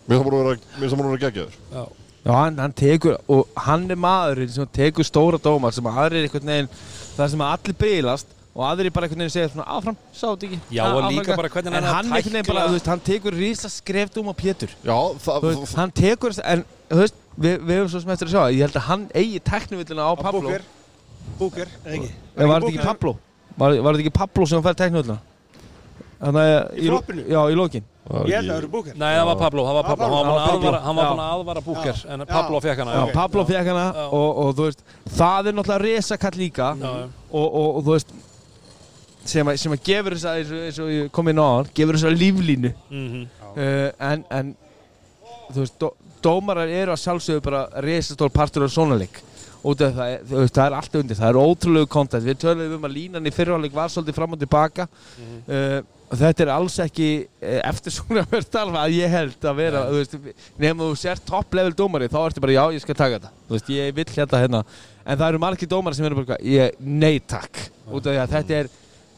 mér 0.05 0.13
finnst 0.13 0.21
það 0.21 0.29
búin 0.29 0.37
að 0.37 0.45
vera 0.45 0.59
mér 0.59 0.79
finnst 0.83 0.93
það 0.93 1.01
búin 1.01 1.09
að 1.09 1.15
vera 1.17 1.25
geggjaður 1.25 1.57
Já. 1.73 1.83
Já, 2.21 2.31
hann, 2.37 2.57
hann 2.61 2.73
tekur, 2.77 3.15
og 3.33 3.47
hann 3.57 3.89
er 3.89 3.97
maðurinn 3.97 4.51
sem 4.53 4.67
tekur 4.69 5.01
stóra 5.07 5.39
dómar 5.41 5.73
sem 5.73 5.87
aðrir 5.89 6.27
einhvern 6.27 6.51
veginn, 6.51 6.67
það 7.17 7.31
sem 7.33 7.41
að 7.41 7.53
allir 7.55 7.77
bylast 7.81 8.27
og 8.51 8.63
aðrir 8.67 8.91
bara 8.91 9.07
einhvern 9.07 9.21
veginn 9.23 9.31
segja 9.31 9.49
svona 9.53 9.63
áfram, 9.71 9.95
sá 10.11 10.25
þetta 10.33 10.47
ekki. 10.49 10.59
Já, 10.75 10.83
og 10.91 11.05
líka 11.07 11.35
bara 11.39 11.49
hvernig 11.49 11.71
hann 11.71 11.77
En 11.77 11.83
er 11.83 11.87
að 11.87 11.95
hann 11.95 12.05
einhvern 12.11 12.35
veginn 12.35 12.47
bara, 12.49 12.59
tækla- 12.59 12.67
þú 12.67 12.75
veist, 12.75 12.89
hann 12.91 12.99
tekur 13.07 13.31
rísa 13.39 13.69
skrefdum 13.71 14.27
á 14.27 14.33
Pétur. 14.35 14.69
Já, 14.83 14.97
það, 15.23 15.39
Þú 15.41 15.51
veist, 15.55 15.75
hann 15.79 15.91
tekur 15.91 16.31
en 16.43 16.65
þú 16.91 16.99
veist, 16.99 17.15
við, 17.39 17.55
við 17.63 17.75
höfum 17.79 17.89
svo 17.93 17.99
sem 18.03 18.11
eftir 18.11 18.27
að 18.27 18.33
sjá, 18.35 18.43
ég 18.51 18.61
held 18.67 18.75
að 18.75 18.87
hann 18.89 19.03
eigi 19.15 19.39
teknivillina 19.39 20.03
á 20.03 20.13
Pablo. 20.19 20.41
Búker. 20.41 20.61
Búker, 21.39 21.67
eða 21.85 21.95
ekki? 21.95 22.11
Eða 22.35 22.47
var 22.51 22.59
þetta 22.61 22.73
ekki 22.75 22.87
Pablo? 22.91 23.11
Var, 23.57 23.69
var 23.81 23.93
þetta 23.93 24.03
ekki 24.03 24.17
Pablo 24.19 24.45
sem 24.51 24.61
fær 24.65 24.75
teknivillina? 24.75 25.19
Þannig 26.21 26.41
að 26.41 26.75
Í 26.77 26.89
floppinu? 26.91 27.23
Já, 27.31 27.41
í 27.49 27.55
lokin. 27.57 27.85
Ég 28.11 28.33
held 28.35 28.49
að 28.49 28.51
það 28.51 28.57
eru 28.57 28.67
Búker. 28.73 28.93
Nei, 28.97 29.11
það 29.15 29.25
var 29.29 29.37
Pablo, 29.39 29.63
það 29.63 29.75
var 29.77 29.85
Pablo, 29.87 30.05
hann 30.11 30.27
var 30.27 31.05
búinn 31.07 31.21
að 31.21 31.31
aðvara, 31.31 31.61
Búker, 31.63 31.95
en 32.11 32.19
Já. 32.19 32.25
Pablo 32.27 32.59
fekk 32.59 32.77
hana. 32.83 33.05
Pablo 33.13 33.45
fekk 33.47 33.67
hana 33.71 33.85
Já. 33.95 34.05
og, 34.11 34.29
og 34.43 34.49
þú 34.57 34.61
veist, 34.67 34.81
það 35.15 35.47
er 35.47 35.53
náttúrulega 35.55 35.81
sem 39.25 39.47
að, 39.47 39.57
sem 39.61 39.71
að 39.75 39.83
gefur 39.85 40.15
þess 40.17 40.25
að 40.31 40.39
eins 40.41 40.51
og, 40.51 40.61
eins 40.67 40.79
og 40.81 40.91
ég 40.95 41.11
kom 41.13 41.27
inn 41.31 41.41
á 41.41 41.47
hann, 41.47 41.71
gefur 41.77 41.97
þess 41.99 42.09
að 42.09 42.19
líflínu. 42.21 42.73
Mhm. 42.89 43.25
uh, 43.51 43.89
en, 44.11 44.23
en 44.31 44.53
þú 45.51 45.59
veist, 45.65 45.77
dó, 45.81 45.91
dómarar 46.23 46.69
eru 46.71 46.93
að 46.95 47.01
sjálfsögðu 47.03 47.43
bara 47.45 47.65
resastól 47.85 48.29
partur 48.33 48.65
af 48.67 48.73
svona 48.73 48.97
leik. 49.01 49.21
Og 49.61 49.75
það, 49.77 49.91
það, 49.93 50.11
er- 50.15 50.21
þú 50.25 50.37
veist, 50.41 50.55
það 50.57 50.65
er 50.71 50.75
allt 50.79 50.95
undir, 50.97 51.17
það 51.19 51.29
er 51.29 51.39
ótrúlegu 51.45 51.87
kontent 51.93 52.25
við 52.25 52.37
töluðum 52.41 52.77
um 52.79 52.85
að 52.87 52.95
línan 52.97 53.27
í 53.29 53.33
fyrirháleik 53.35 53.73
var 53.77 53.91
svolítið 53.93 54.17
fram 54.17 54.33
og 54.33 54.39
tilbaka. 54.41 54.87
Uh, 55.45 55.81
og 56.11 56.17
þetta 56.19 56.43
er 56.43 56.49
alls 56.51 56.73
ekki 56.83 57.09
uh, 57.23 57.59
eftir 57.69 57.93
svona 57.95 58.23
verð 58.31 58.49
talva 58.51 58.81
að 58.87 58.97
ég 58.97 59.13
held 59.13 59.45
að 59.47 59.59
vera 59.61 59.83
þú 59.87 59.99
veist, 60.01 60.17
nefnum 60.59 60.89
þú 60.89 60.97
sér 60.99 61.21
topp 61.29 61.53
level 61.59 61.75
dómari 61.77 62.09
þá 62.11 62.17
ertu 62.25 62.43
bara 62.43 62.57
já 62.57 62.63
ég 62.75 62.83
skal 62.83 62.97
taka 62.99 63.19
þetta. 63.19 63.31
Þú 63.47 63.55
veist, 63.55 63.69
ég 63.77 63.93
vill 64.01 64.09
hérna 64.17 64.41
hérna. 64.41 64.63
En 65.05 65.17
það 65.21 65.27
eru 65.29 65.43
margir 65.45 65.69
dómari 65.71 65.95
sem 65.99 66.09
eru 66.09 66.23
bara 66.23 66.39
ég, 66.43 66.73
nei 66.81 67.19
takk. 67.21 67.61
Út 67.91 68.01
af 68.07 68.11
því 68.15 68.19
að 68.25 68.35
þetta 68.37 68.57
er 68.63 68.71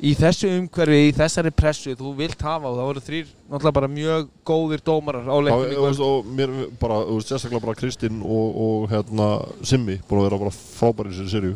í 0.03 0.11
þessu 0.19 0.49
umhverfi, 0.57 0.97
í 1.07 1.11
þessari 1.15 1.51
pressu 1.55 1.93
þú 1.99 2.13
vilt 2.17 2.41
hafa 2.43 2.69
og 2.69 2.77
það 2.79 2.87
voru 2.89 3.03
þrýr 3.05 3.27
náttúrulega 3.29 3.75
bara 3.77 3.89
mjög 3.91 4.25
góðir 4.49 4.83
dómarar 4.83 5.29
á 5.31 5.35
leiknum 5.45 5.71
í 5.71 5.77
og, 5.79 6.01
og 6.07 6.31
mér 6.39 6.55
bara, 6.81 6.97
þú 7.07 7.19
veist, 7.19 7.31
sérstaklega 7.31 7.63
bara 7.63 7.77
Kristinn 7.79 8.19
og, 8.23 8.59
og 8.65 8.89
hérna 8.91 9.29
Simmi 9.63 9.99
búin 10.09 10.23
að 10.23 10.27
vera 10.27 10.41
bara 10.43 10.55
frábæri 10.57 11.13
í 11.13 11.19
sér 11.21 11.31
serju 11.37 11.55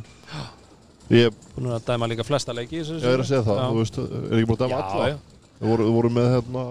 Ég, 1.08 1.36
Búin 1.56 1.70
að 1.72 1.86
dæma 1.88 2.08
líka 2.12 2.26
flesta 2.28 2.56
leiki 2.56 2.80
í 2.80 2.84
þessu 2.84 2.98
ég 3.00 3.14
er 3.14 3.24
að 3.24 3.30
segja 3.30 3.44
það, 3.48 3.60
Já. 3.62 3.68
þú 3.68 3.84
veist, 3.84 4.00
er 4.04 4.40
ekki 4.40 4.50
búin 4.50 4.58
að 4.58 4.66
dæma 4.66 5.12
já. 5.12 5.20
Þú 5.58 5.70
voru, 5.72 5.86
voru 5.96 6.10
með 6.14 6.28
hérna 6.36 6.66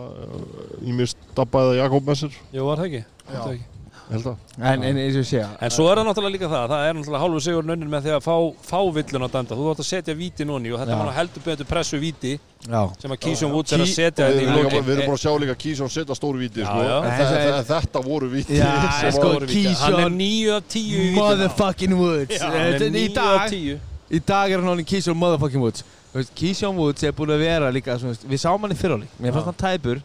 Ímis 0.87 1.17
Dabbaða 1.37 1.79
Jakob 1.81 2.05
með 2.09 2.21
sér, 2.23 2.37
Jú, 2.53 2.67
var 2.69 2.83
það 2.83 2.91
ekki? 2.91 3.01
Var 3.27 3.41
það 3.41 3.55
ekki? 3.57 3.76
Ég 4.07 4.13
held 4.15 4.27
að 4.31 4.37
en, 4.71 4.83
en 4.87 4.97
eins 5.03 5.17
og 5.17 5.23
ég 5.23 5.27
segja 5.27 5.47
En 5.67 5.71
svo 5.75 5.87
er 5.91 5.99
það 5.99 6.07
náttúrulega 6.07 6.35
líka 6.37 6.49
það, 6.53 6.67
það 6.71 6.83
er 6.89 6.93
náttúrulega 6.95 7.21
hálfur 7.25 7.43
sigur 7.47 7.65
nönnir 7.67 7.89
með 7.91 8.05
því 8.07 8.13
að 8.17 8.21
fá, 8.27 8.35
fá 8.69 8.79
villun 8.97 9.27
á 9.27 9.29
dæmda. 9.35 9.57
Þú 9.59 9.65
þarfst 9.67 9.83
að 9.83 9.89
setja 9.91 10.15
víti 10.21 10.47
núni 10.47 10.71
og 10.71 10.79
þetta 10.83 10.95
Já. 10.95 11.01
var 11.03 11.17
heldur 11.17 11.43
betur 11.47 11.67
pressu 11.71 11.99
víti 11.99 12.33
já. 12.71 12.83
sem 13.03 13.11
að 13.17 13.19
Kísjón 13.27 13.53
Woods 13.57 13.73
er 13.75 13.83
að 13.83 13.91
setja 13.97 14.29
Við 14.31 14.43
erum, 14.47 14.55
bara- 14.71 14.85
við 14.87 14.93
erum 14.95 15.11
búin 15.11 15.19
að 15.19 15.23
sjá 15.27 15.33
líka 15.43 15.57
Kísjón 15.65 15.91
setja 15.97 16.15
stóru 16.21 16.39
víti 16.39 16.63
Já, 16.63 16.69
sko. 16.71 16.87
já. 16.87 16.97
En 17.03 17.11
Þetta 17.11 17.27
þetta, 17.35 17.59
er- 17.59 17.69
þetta 17.73 18.05
voru 18.07 18.31
víti 18.31 18.57
sko, 18.63 18.71
var- 18.71 19.13
Stóru 19.19 19.47
víti. 19.47 19.75
Hann 19.75 19.93
er 19.93 19.99
Keyshawn- 19.99 20.17
9 20.17 20.51
af 20.57 20.63
10 20.69 20.81
í 20.87 21.03
víti. 21.03 21.15
Motherfucking 21.19 21.95
Woods 21.99 22.41
er 22.41 22.79
í 22.79 22.91
9 22.91 23.09
af 23.09 23.15
dag 23.41 23.51
10. 23.51 23.81
Í 24.11 24.21
dag 24.27 24.51
er 24.53 24.61
hann 24.63 24.85
Keyshawn 24.85 25.17
motherfucking 25.19 25.61
Woods 25.61 25.83
Þú 26.13 26.21
veist, 26.23 26.35
Keyshawn 26.39 26.77
Woods 26.79 27.03
er 27.03 27.13
búin 27.13 27.35
að 27.35 27.43
vera 27.43 27.71
líka 27.75 27.99
Við 27.99 28.39
sáum 28.39 28.61
hann 28.63 28.71
í 28.71 28.79
fyrráleik 28.79 29.11
Mér 29.21 29.35
fannst 29.35 29.51
hann 29.51 29.59
tæpur 29.61 29.99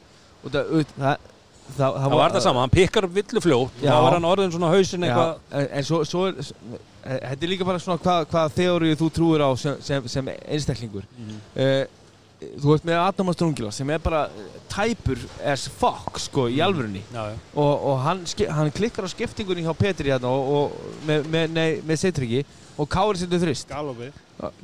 og 0.44 0.50
það, 0.52 1.18
það, 1.68 1.80
það, 1.80 1.98
það, 1.98 2.18
var 2.20 2.36
það 2.36 2.46
sama, 2.48 2.66
hann 2.66 2.74
pikkar 2.76 3.08
upp 3.08 3.16
villu 3.16 3.44
fljótt 3.44 3.82
þá 3.82 3.98
var 3.98 4.18
hann 4.18 4.30
orðin 4.32 4.54
svona 4.56 4.72
hausinn 4.74 5.06
Já, 5.06 5.12
eitthvað 5.12 5.60
en, 5.62 5.68
en 5.80 5.88
svo, 5.88 6.02
svo 6.08 6.28
er 6.30 6.42
Þetta 7.02 7.46
er 7.48 7.50
líka 7.50 7.66
bara 7.66 7.80
svona 7.82 7.98
hvað, 7.98 8.28
hvað 8.30 8.52
þeóriu 8.60 8.98
þú 9.00 9.08
trúir 9.10 9.42
á 9.42 9.50
sem, 9.58 9.80
sem, 9.82 10.04
sem 10.06 10.28
einstaklingur. 10.30 11.08
Uh, 11.56 11.88
Þú 12.42 12.72
veist 12.72 12.86
með 12.90 12.98
Adamas 12.98 13.38
Drungila 13.38 13.70
sem 13.74 13.90
er 13.94 14.00
bara 14.02 14.24
tæpur 14.72 15.20
as 15.46 15.68
fuck 15.70 16.18
sko 16.18 16.48
í 16.50 16.58
alvörunni. 16.66 17.04
Já, 17.14 17.28
já. 17.30 17.36
og, 17.54 17.84
og 17.92 18.00
hann, 18.02 18.24
hann 18.58 18.72
klikkar 18.74 19.06
á 19.06 19.14
skiptingunni 19.14 19.62
hjá 19.62 19.76
Petri 19.78 20.10
hérna 20.10 20.32
og, 20.32 20.50
og 20.58 21.04
með, 21.06 21.28
með, 21.30 21.54
nei, 21.54 21.68
með 21.86 22.02
Seitriki 22.02 22.42
og 22.82 22.90
Kári 22.90 23.22
setur 23.22 23.44
þrist. 23.44 23.70
Galopið. 23.70 24.18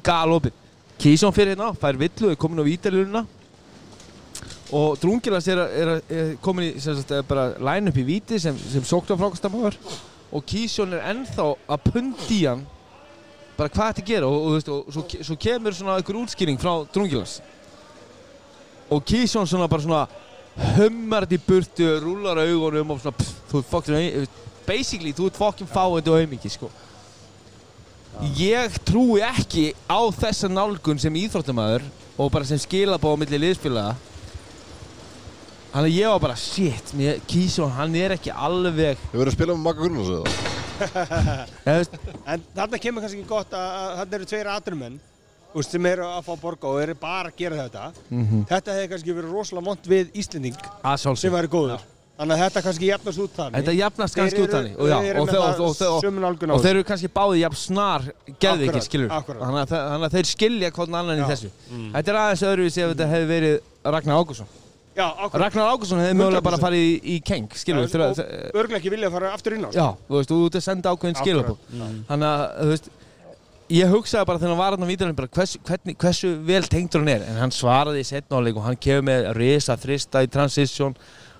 galopið. 0.08 0.58
Kísson 0.98 1.36
fyrir 1.36 1.54
hérna, 1.54 1.70
fær 1.78 2.00
villu, 2.02 2.32
er 2.34 2.41
komin 2.41 2.66
á 2.66 2.66
vítalurina 2.66 3.22
og 4.76 4.97
Drungilas 4.99 5.47
er, 5.47 5.61
er, 5.63 5.91
er 6.11 6.32
komin 6.43 6.68
í 6.68 6.72
er 6.76 7.59
line 7.63 7.91
up 7.91 7.97
í 7.97 8.05
víti 8.07 8.39
sem, 8.39 8.57
sem 8.57 8.84
sóktu 8.84 9.15
á 9.15 9.20
frákastamöður 9.20 9.78
og 10.32 10.43
Kísson 10.47 10.95
er 10.97 11.05
ennþá 11.13 11.45
að 11.72 11.86
pundi 11.86 12.41
hann. 12.43 12.65
Bara 13.57 13.72
hvað 13.72 13.93
þetta 13.93 14.07
gera? 14.09 14.28
Og, 14.28 14.41
og, 14.43 14.55
veist, 14.57 14.70
og 14.70 14.89
svo, 14.91 15.05
svo 15.30 15.38
kemur 15.39 15.76
svona 15.76 15.95
einhver 15.97 16.20
útskýring 16.20 16.59
frá 16.59 16.74
Drungilas 16.93 17.39
og 18.91 19.03
Kísson 19.07 19.47
svona 19.47 19.70
bara 19.72 19.84
svona 19.84 20.03
hummar 20.78 21.28
þetta 21.28 21.38
í 21.38 21.45
burtu, 21.47 21.88
rúlar 22.01 22.41
augunum 22.43 22.95
og 22.95 23.01
svona 23.01 23.18
pff, 23.18 23.39
þú 23.49 23.61
ert 23.61 23.72
fokkin 23.72 24.28
basically 24.68 25.13
þú 25.15 25.30
ert 25.30 25.39
fokkin 25.39 25.70
fáið 25.70 26.11
og 26.11 26.20
auðmikið 26.20 26.55
sko. 26.57 26.70
Ég 28.36 28.78
trúi 28.88 29.22
ekki 29.22 29.70
á 29.86 30.01
þessa 30.18 30.49
nálgun 30.49 30.99
sem 30.99 31.20
íþróttumæður 31.22 31.86
og 32.18 32.32
bara 32.34 32.47
sem 32.49 32.59
skilabá 32.59 33.11
á 33.13 33.20
milli 33.20 33.39
liðspilaða 33.43 33.95
Þannig 35.78 35.92
að 35.92 35.98
ég 36.00 36.10
var 36.10 36.22
bara, 36.24 36.36
shit, 36.42 36.92
Kísjón, 37.30 37.70
hann 37.78 37.96
er 38.00 38.16
ekki 38.16 38.32
alveg 38.34 38.98
Hefur 38.98 39.20
verið 39.20 39.30
að 39.30 39.36
spila 39.36 39.54
með 39.54 39.60
Magga 39.68 39.84
Gunnars 39.86 40.08
eða? 40.16 40.56
En 42.34 42.46
þarna 42.56 42.80
kemur 42.82 43.06
kannski 43.06 43.20
ekki 43.22 43.30
gott 43.30 43.54
að, 43.54 43.76
að 43.76 43.94
þarna 44.00 44.18
eru 44.18 44.30
tveir 44.32 44.50
atrumenn 44.56 44.98
sem 45.68 45.88
eru 45.90 46.08
að 46.08 46.26
fá 46.26 46.34
borga 46.42 46.72
og 46.72 46.82
eru 46.82 46.96
bara 46.98 47.30
að 47.30 47.38
gera 47.44 47.60
þetta. 47.62 47.86
Mhm. 48.10 48.42
Þetta 48.50 48.74
hefði 48.80 48.90
kannski 48.96 49.16
verið 49.20 49.38
rosalega 49.38 49.70
vond 49.70 49.88
við 49.94 50.20
Íslending 50.24 50.60
að 50.82 51.08
sem 51.22 51.38
væri 51.38 51.54
góður. 51.54 51.88
Þannig 52.18 52.34
að 52.34 52.44
þetta 52.48 52.62
kannski 52.66 52.90
jafnast 52.90 53.22
út 53.22 53.38
þannig. 53.38 53.58
Þetta 53.62 53.78
jafnast 53.78 54.18
kannski 54.18 54.44
út 54.44 54.54
þannig 54.58 54.78
og, 54.78 54.86
og, 54.90 55.34
og, 55.62 55.82
og, 56.50 56.62
þeir 56.66 56.72
eru 56.74 56.86
kannski 56.90 57.14
báði 57.14 57.44
jafn 57.46 57.60
snar 57.62 58.08
geðvikið, 58.42 58.70
Akkurat, 58.74 58.88
skilur 58.90 59.14
þannig 59.14 59.76
að, 59.78 60.14
þeir 60.18 60.30
skilja 60.34 60.72
hvern 60.74 61.02
annan 61.04 61.22
í 61.22 61.28
þessu 61.30 61.52
Þetta 61.70 62.16
er 62.16 62.24
aðeins 62.24 62.48
öðruvísi 62.50 62.82
ef 62.82 62.96
þetta 62.96 63.12
hefði 63.14 63.30
verið 63.36 63.60
Ragnar 63.86 64.18
Ágússon 64.18 64.50
Já. 64.98 65.08
Ragnar 65.38 65.68
Ágússon 65.72 66.00
hefði 66.02 66.16
mögulega 66.18 66.41
bara 66.48 66.58
100%. 66.58 66.66
farið 66.66 66.86
í, 66.88 66.93
í 67.14 67.18
keng, 67.22 67.50
skilur 67.54 67.84
og 67.86 68.22
örglega 68.58 68.80
ekki 68.82 68.89
vilja 68.95 69.10
að 69.12 69.18
fara 69.20 69.34
aftur 69.38 69.54
inn 69.58 69.68
á. 69.68 69.70
sko. 69.70 69.78
Já, 69.78 69.88
þú 70.08 70.16
veist, 70.18 70.32
þú 70.32 70.39
ert 70.48 70.58
að 70.58 70.66
senda 70.66 70.93
ákveðin 70.95 71.20
skilabóð 71.22 71.58
Þannig 72.08 72.32
að, 72.32 72.48
þú 72.64 72.72
veist 72.74 72.89
Ég 73.68 73.89
hugsaði 73.91 74.26
bara 74.30 74.39
þegar 74.39 74.54
hann 74.54 74.60
var 74.62 74.76
hann 74.78 74.86
á 74.88 74.88
vítalinn 74.88 75.18
hversu, 75.36 75.60
hversu 76.00 76.30
vel 76.48 76.64
tengdur 76.72 77.02
hann 77.04 77.10
er 77.12 77.26
en 77.28 77.36
hann 77.41 77.52
svaraði 77.52 78.00
í 78.00 78.08
setnáleik 78.08 78.56
og 78.56 78.64
hann 78.64 78.78
kefur 78.80 79.04
með 79.04 79.26
risa 79.36 79.76
þrista 79.76 80.22
í 80.24 80.30
transition 80.32 80.93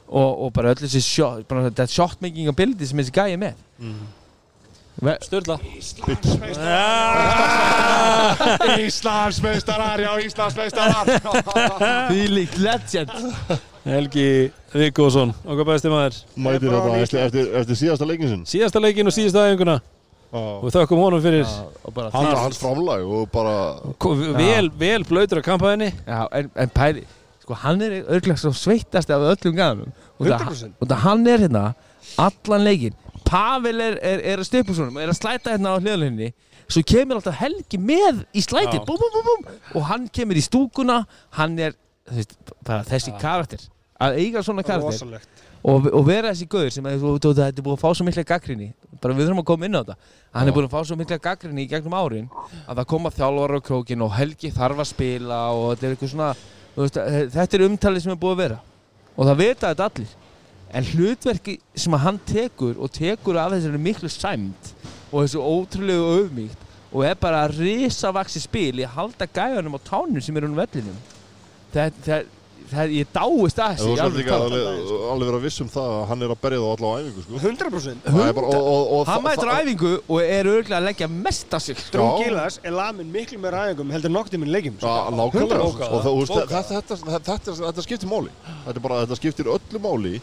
og, 0.08 0.44
og 0.44 0.52
bara 0.54 0.74
öll 0.74 0.82
þessi 0.84 1.00
shot, 1.06 1.46
bara 1.48 1.70
þetta 1.70 1.86
shot 1.88 2.20
making 2.22 2.50
ability 2.52 2.86
sem 2.90 3.00
þessi 3.00 3.16
gæi 3.16 3.32
er 3.38 3.40
með 3.46 3.56
Ve- 3.80 3.94
Sturla. 5.22 5.60
Íslandsmeistarar, 8.82 10.00
já 10.02 10.12
Íslandsmeistarar 10.26 11.06
Þvílík 12.10 12.56
legend. 12.58 13.12
Helgi 13.88 14.30
Viggoðsson, 14.74 15.32
okkar 15.48 15.68
besti 15.70 15.92
maður. 15.92 16.18
Mætir 16.36 16.74
þetta 16.74 16.96
eftir, 17.04 17.20
eftir, 17.28 17.52
eftir 17.62 17.80
síðasta 17.80 18.08
leikin 18.10 18.32
sinn. 18.34 18.42
Síðasta 18.50 18.82
leikin 18.84 19.08
og 19.08 19.16
síðasta 19.16 19.46
æfinguna. 19.48 19.78
Og 20.36 20.66
við 20.66 20.76
þökkum 20.76 21.00
honum 21.06 21.22
fyrir 21.24 21.46
bara 21.96 22.10
Hann 22.12 22.34
hans 22.36 22.58
framlag 22.60 23.06
og 23.08 23.30
bara 23.32 23.54
ko- 24.02 24.12
vel, 24.36 24.68
vel 24.76 25.06
blöytur 25.08 25.40
að 25.40 25.46
kampaðinni 25.46 25.88
Já, 26.04 26.26
en, 26.36 26.50
en 26.52 26.74
pæli 26.76 27.06
Sko, 27.46 27.56
hann 27.62 27.80
er 27.86 28.02
örglega 28.04 28.36
svo 28.42 28.52
sveittast 28.52 29.08
af 29.16 29.24
öllum 29.24 29.56
það, 29.56 29.86
100%. 30.20 30.74
og 30.84 30.90
það 30.92 31.00
hann 31.06 31.24
er 31.32 31.46
hérna 31.46 31.64
allan 32.20 32.66
leikin 32.68 32.98
Pavel 33.28 33.82
er, 33.84 33.98
er, 34.00 34.22
er 34.34 34.42
að 34.42 34.48
stöpu 34.48 34.76
svona 34.76 35.04
er 35.04 35.12
að 35.12 35.20
slæta 35.20 35.54
hérna 35.54 35.76
á 35.76 35.84
hljóðlinni 35.84 36.32
svo 36.68 36.84
kemur 36.88 37.20
alltaf 37.20 37.38
Helgi 37.40 37.80
með 37.80 38.24
í 38.36 38.44
slæti 38.44 38.80
Já. 38.80 38.84
búm, 38.86 39.00
búm, 39.00 39.28
búm, 39.28 39.50
og 39.76 39.88
hann 39.88 40.08
kemur 40.12 40.40
í 40.40 40.44
stúkuna. 40.44 41.02
Hann 41.38 41.58
er 41.60 41.76
veist, 42.12 42.36
þessi 42.66 43.14
karakter. 43.22 43.64
Að 43.98 44.20
eiga 44.22 44.44
svona 44.46 44.66
karakter. 44.66 45.24
og, 45.64 45.88
og 45.90 46.04
vera 46.06 46.34
þessi 46.34 46.48
gauður 46.52 46.76
sem 46.76 46.86
að, 46.86 47.00
þú, 47.02 47.32
þetta 47.32 47.48
er 47.50 47.66
búið 47.66 47.78
að 47.78 47.82
fá 47.82 47.98
svo 47.98 48.06
mikla 48.08 48.26
gaggrinni 48.28 48.68
bara 49.02 49.16
við 49.18 49.28
þurfum 49.28 49.42
að 49.42 49.48
koma 49.50 49.68
inn 49.68 49.78
á 49.78 49.82
þetta. 49.82 49.98
Hann 50.36 50.52
er 50.52 50.56
búið 50.56 50.68
að 50.68 50.76
fá 50.76 50.90
svo 50.90 51.00
mikla 51.00 51.18
gaggrinni 51.24 51.66
í 51.66 51.72
gegnum 51.72 51.98
árin 51.98 52.30
að 52.68 52.78
það 52.78 52.86
koma 52.94 53.14
þjálfara 53.16 53.58
á 53.58 53.66
krókin 53.68 54.06
og 54.06 54.14
Helgi 54.16 54.54
þarf 54.54 54.84
að 54.84 54.92
spila 54.92 55.42
og 55.56 55.68
þetta 55.74 55.88
er 55.88 55.96
eitthvað 55.96 56.14
svona 56.14 56.30
veist, 56.78 57.02
þetta 57.34 57.58
er 57.58 57.66
umtalið 57.68 58.06
sem 58.06 58.14
er 58.14 58.22
búið 58.22 58.38
að 58.38 58.44
vera. 58.44 58.62
Og 59.18 59.30
það 59.32 59.44
vita 59.44 59.74
þetta 59.74 59.90
allir 59.90 60.16
en 60.76 60.88
hlutverki 60.92 61.58
sem 61.76 61.96
að 61.96 62.04
hann 62.06 62.22
tekur 62.28 62.80
og 62.80 62.92
tekur 62.96 63.40
af 63.40 63.54
þessari 63.56 63.82
miklu 63.82 64.10
sæmt 64.12 64.74
og 65.12 65.22
þessu 65.24 65.44
ótrúlegu 65.44 66.08
öfmíkt 66.22 66.66
og 66.92 67.04
er 67.08 67.20
bara 67.20 67.46
að 67.48 67.62
risavaksi 67.64 68.42
spil 68.44 68.80
í 68.80 68.88
að 68.88 68.96
halda 68.96 69.28
gæjanum 69.28 69.78
á 69.78 69.80
tánum 69.88 70.24
sem 70.24 70.38
eru 70.40 70.50
um 70.52 70.58
vellinum 70.60 70.98
það, 71.74 72.02
það, 72.06 72.28
það, 72.72 72.94
ég 72.96 73.10
dáist 73.16 73.60
að 73.64 73.82
talað. 73.82 74.38
alveg, 74.48 74.92
alveg 75.12 75.30
vera 75.32 75.42
viss 75.44 75.64
um 75.64 75.70
það 75.72 75.94
að 75.98 76.04
hann 76.12 76.26
er 76.26 76.34
að 76.34 76.40
berja 76.44 76.62
þá 76.64 76.68
alla 76.72 76.88
á 76.88 76.96
æfingu 76.98 77.24
sko. 77.26 77.42
100%. 77.44 78.08
Það 78.08 78.24
er 78.24 78.36
bara, 78.38 78.52
og, 78.52 78.68
og, 78.72 78.92
og, 78.98 79.04
Hann 79.12 79.24
mætir 79.26 79.52
á 79.52 79.56
æfingu 79.62 79.92
og 80.00 80.22
er 80.24 80.50
örgulega 80.54 80.80
að 80.80 80.88
leggja 80.90 81.10
mest 81.12 81.58
af 81.58 81.66
sig 81.68 81.84
Drón 81.94 82.24
Gílas 82.24 82.60
er 82.64 82.76
lamin 82.76 83.12
miklu 83.14 83.40
meira 83.44 83.64
aðeingum 83.66 83.94
heldur 83.96 84.14
nokkuð 84.16 84.36
tíminn 84.36 84.54
leikjum. 84.56 84.80
sko. 86.32 86.42
Þetta, 86.44 86.64
þetta, 86.72 87.00
þetta, 87.04 87.24
þetta, 87.32 87.58
þetta 87.64 87.88
skiptir 87.88 88.12
máli 88.12 88.34
þetta, 88.48 88.76
er 88.78 88.84
bara, 88.88 89.02
þetta 89.06 89.20
skiptir 89.22 89.52
öllu 89.58 89.84
máli 89.88 90.16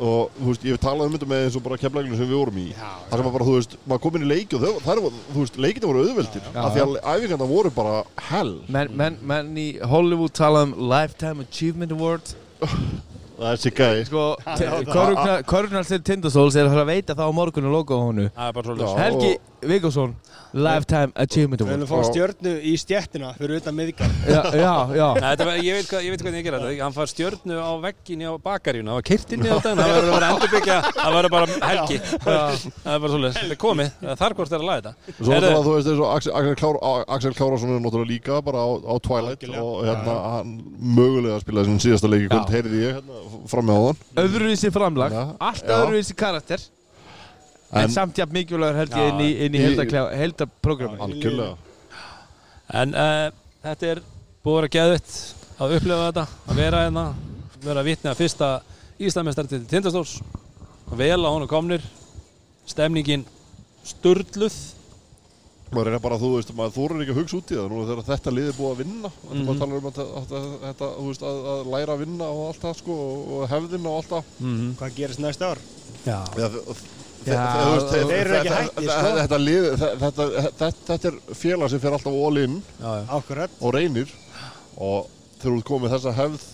og 0.00 0.30
þú 0.40 0.46
veist, 0.50 0.64
ég 0.64 0.74
hef 0.76 0.80
talað 0.82 1.06
um 1.10 1.14
þetta 1.16 1.28
með 1.30 1.44
eins 1.46 1.56
og 1.60 1.64
bara 1.66 1.76
kemlaglinu 1.82 2.16
sem 2.18 2.28
við 2.30 2.38
vorum 2.40 2.58
í. 2.62 2.66
Það 3.10 3.16
sem 3.20 3.28
að 3.30 3.34
bara, 3.36 3.48
þú 3.50 3.56
veist, 3.58 3.76
maður 3.86 4.02
kom 4.06 4.16
inn 4.20 4.26
í 4.26 4.30
leiki 4.32 4.56
og 4.56 4.62
þau- 4.64 5.00
voru, 5.04 5.12
þú 5.34 5.38
veist, 5.44 5.58
leikinu 5.66 5.90
voru 5.90 6.04
auðveldir. 6.06 6.48
Af 6.54 6.74
því 6.74 6.84
að 6.86 6.96
æfingarna 7.14 7.48
voru 7.50 7.70
bara 7.76 7.94
hell. 8.30 8.54
Menn, 8.68 8.94
menn, 8.96 9.18
menn 9.22 9.52
í 9.60 9.68
Hollywood 9.92 10.32
tala 10.34 10.62
um 10.68 10.74
Lifetime 10.90 11.44
Achievement 11.46 11.92
Award 11.92 12.34
það 13.40 13.52
er 13.54 13.60
sér 13.64 13.76
gæði 13.80 14.06
sko, 14.10 14.24
Körnarl 15.50 15.86
til 15.88 16.02
Tindastóls 16.06 16.58
er 16.60 16.68
að 16.68 16.82
að 16.84 16.90
veita 16.92 17.16
það 17.16 17.30
á 17.30 17.32
morgunu 17.40 17.72
logo 17.72 17.96
á 17.96 18.00
honu 18.08 18.28
Það 18.34 18.50
er 18.50 18.58
bara 18.60 18.90
Helgi, 19.00 19.32
Vigosson 19.70 20.14
Lifetime 20.50 21.12
Achievement 21.14 21.60
Við 21.62 21.68
viljum 21.68 21.84
Award. 21.86 22.06
fá 22.06 22.10
stjörnu 22.10 22.52
í 22.66 22.72
stjettina 22.80 23.28
fyrir 23.38 23.60
utan 23.60 23.76
miðgar. 23.76 24.10
Já, 24.26 24.40
já, 24.58 24.72
já. 24.98 25.06
Nei, 25.20 25.60
ég, 25.62 25.76
veit 25.78 25.86
hvað, 25.90 26.00
ég 26.06 26.10
veit 26.14 26.24
hvernig 26.24 26.40
ég 26.40 26.46
gera 26.48 26.58
þetta. 26.64 26.80
Hann 26.82 26.96
fær 26.96 27.10
stjörnu 27.12 27.58
á 27.62 27.70
vegginni 27.84 28.26
á 28.26 28.34
bakaríun 28.42 28.90
það 28.90 28.98
var 28.98 29.06
kyrt 29.10 29.34
inn 29.36 29.44
í 29.44 29.50
þetta 29.50 29.74
það 29.78 29.92
verður 29.92 30.08
að 30.10 30.16
vera 30.16 30.30
endurbyggja 30.34 30.78
það 30.96 31.14
verður 31.18 31.34
bara 31.36 31.46
helgi. 31.70 31.98
Það 32.24 32.90
er 32.90 33.04
bara 33.04 33.12
svolítið, 33.14 33.38
er 33.46 33.60
komið. 33.62 33.92
Það 34.00 34.10
er 34.10 34.20
þar 34.24 34.36
hvort 34.40 34.50
er 34.50 34.58
að 34.58 34.66
laga 34.70 34.80
þetta. 34.80 35.14
Svo 35.20 35.30
Heyrðu- 35.30 35.52
náttúrulega 35.54 35.66
þú 35.68 35.76
veist 35.76 35.92
eins 35.92 36.02
og 36.02 36.08
Axel, 37.14 37.34
Klárasson 37.38 37.70
er 37.76 37.84
náttúrulega 37.86 38.10
líka 38.10 38.40
bara 38.50 38.58
á, 38.66 38.68
á 38.74 38.94
Twilight 39.06 39.46
og 39.54 39.86
hérna 39.86 40.16
hann 40.34 40.50
mögulega 40.98 41.38
spilaði 41.44 41.70
sem 41.70 41.78
síðasta 41.86 42.10
leik 42.10 42.26
í 43.30 43.38
kvöld, 43.38 43.46
heyrði 43.46 43.46
ég 43.46 43.48
hérna 43.48 43.50
fram 43.54 43.66
með 43.70 43.80
áðan 43.80 44.00
Öðruvísi 44.24 44.70
framlag 44.74 45.14
Já. 45.16 45.22
Allt 45.48 45.72
öðruvísi 45.76 46.16
karakter 46.18 46.60
En, 47.70 47.84
En- 47.84 47.92
samt 47.94 48.18
jafn 48.18 48.34
mikilvægur 48.34 48.78
held 48.80 48.94
ég 48.98 49.10
inn 49.12 49.20
í, 49.22 49.28
inn 49.46 49.54
í 49.54 49.60
Í- 49.60 49.66
algjörlega. 51.06 51.52
En 52.80 52.94
uh, 52.98 53.28
þetta 53.62 53.86
er 53.92 54.00
búið 54.42 54.56
að 54.56 54.58
vera 54.60 54.72
geðvitt 54.74 55.12
að 55.60 55.74
upplifa 55.76 56.08
þetta 56.08 56.24
að 56.50 56.58
vera 56.64 56.80
hérna 56.86 57.04
vera 57.62 57.84
vitni 57.86 58.10
að 58.10 58.18
fyrsta 58.24 58.48
Íslamestar 59.00 59.46
til 59.48 59.62
Tindastóls. 59.70 60.16
Vel 60.98 61.20
á 61.22 61.30
honum 61.30 61.48
komnir 61.48 61.84
stemningin 62.68 63.22
sturluð 63.86 64.56
maður 65.70 65.94
er 65.94 66.00
bara, 66.02 66.16
þú 66.18 66.28
veist, 66.34 66.50
maður 66.58 66.72
þorir 66.76 67.02
ekki 67.04 67.12
að 67.14 67.18
hugsa 67.20 67.36
út 67.38 67.50
í 67.52 67.56
það 67.58 67.68
nú 67.70 67.80
þegar 67.86 68.06
þetta 68.10 68.32
lið 68.36 68.48
er 68.50 68.56
búið 68.58 68.70
að 68.74 68.80
vinna 68.82 69.10
og 69.10 69.30
Mhm. 69.30 69.44
maður 69.46 69.58
talar 69.60 69.76
um 69.80 69.90
að 69.90 69.98
þetta, 70.00 70.40
þetta 70.64 70.88
þú 70.96 71.04
veist, 71.10 71.22
að, 71.30 71.36
að 71.52 71.70
læra 71.74 71.92
að 71.94 72.00
vinna 72.04 72.24
og 72.30 72.40
allt 72.48 72.62
það 72.64 72.74
sko 72.80 72.96
og, 73.04 73.28
og 73.36 73.44
hefðin 73.52 73.86
og 73.86 73.98
allt 74.00 74.10
það 74.14 74.32
mm 74.40 74.72
Hvað 74.80 74.96
gerist 74.96 75.20
næsta 75.22 75.50
ár? 75.52 75.58
Já, 76.06 76.18
Já, 76.40 76.48
Já, 77.20 77.36
þeir 77.92 78.10
eru 78.16 78.34
ekki 78.38 78.52
hættir, 78.54 78.86
sko. 78.88 79.00
þetta, 79.04 79.16
þetta, 79.20 79.38
lið, 79.44 79.64
þetta, 79.76 80.26
þetta, 80.40 80.68
þetta 80.88 81.08
er 81.10 81.18
félag 81.36 81.70
sem 81.70 81.80
fer 81.82 81.92
alltaf 81.92 82.14
all 82.16 82.38
in 82.40 82.54
já, 82.80 82.90
já. 82.96 83.04
Akkurat. 83.18 83.50
og 83.60 83.74
reynir 83.76 84.08
og 84.80 85.06
þegar 85.42 85.58
þú 85.58 85.62
komið 85.68 85.94
þessa 85.98 86.14
hefð 86.16 86.46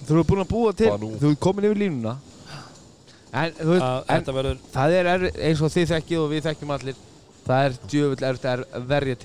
Þú 0.00 0.10
eru 0.16 0.24
búin 0.24 0.40
að 0.42 0.48
búa 0.50 0.72
til? 0.74 0.90
Þú 1.20 1.30
komin 1.38 1.64
yfir 1.70 1.78
línuna 1.84 2.16
En, 3.32 3.52
veist, 3.54 3.84
Að 3.84 4.10
en 4.10 4.58
það 4.74 4.94
er 4.98 5.24
eins 5.46 5.60
og 5.62 5.70
þið 5.70 5.86
þekkið 5.94 6.18
og 6.24 6.30
við 6.32 6.42
þekkjum 6.48 6.72
allir 6.74 6.96
Það 7.50 7.64
er 7.66 7.78
djöfull 7.90 8.26
erfitt 8.30 8.44
að 8.46 8.52
er- 8.64 8.84
verja 8.92 9.16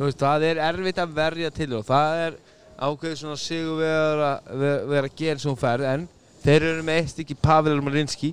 veist, 0.00 0.22
það 0.22 0.46
er 0.48 0.60
erfitt 0.68 1.00
að 1.02 1.16
verja 1.18 1.50
titil 1.52 1.78
og 1.78 1.84
það 1.88 2.22
er 2.26 2.38
ákveðið 2.78 3.18
svona 3.20 3.38
sigur 3.42 3.80
við 3.82 3.92
að 3.92 4.62
vera, 4.62 5.06
að 5.08 5.16
gera 5.18 5.42
sem 5.42 5.50
hún 5.52 5.60
ferð 5.60 5.88
en 5.92 6.06
þeir 6.44 6.66
eru 6.70 6.84
með 6.86 7.00
eitt 7.02 7.12
stykki 7.12 7.36
Pavel 7.42 7.80
Marinski 7.84 8.30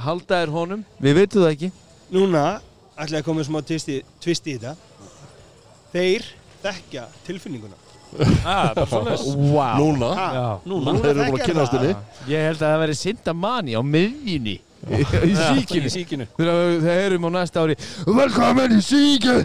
halda 0.00 0.38
þér 0.40 0.52
honum, 0.54 0.84
við 1.02 1.18
veitum 1.18 1.44
það 1.44 1.54
ekki. 1.56 1.70
Núna 2.14 2.44
ætla 2.96 3.18
ég 3.18 3.22
að 3.22 3.26
koma 3.28 3.44
smá 3.44 3.60
twist 3.66 3.90
í, 3.92 3.98
twist 4.22 4.46
í 4.48 4.56
þetta. 4.56 4.76
Þeir 5.92 6.26
þekkja 6.62 7.04
tilfinninguna. 7.26 7.76
ah, 8.44 8.72
wow. 8.74 9.76
núna, 9.78 10.08
Ha, 10.18 10.28
Já. 10.34 10.46
Núna 10.66 10.94
þeir 10.98 11.10
eru 11.12 11.26
búin 11.30 11.42
að 11.42 11.46
kynast 11.46 11.76
henni. 11.76 11.92
Ég 12.30 12.46
held 12.48 12.58
að 12.58 12.72
það 12.72 12.80
veri 12.84 12.96
Sintamani 12.98 13.76
á 13.78 13.82
miðjunni 13.86 14.56
í 14.88 15.32
síkinu. 15.36 15.86
Í 15.86 15.94
síkinu. 15.94 16.28
Þeir 16.38 17.00
erum 17.08 17.28
á 17.28 17.30
næsta 17.40 17.64
ári 17.64 17.76
Velkomin 18.06 18.78
í 18.78 18.84
síkinu 18.84 19.42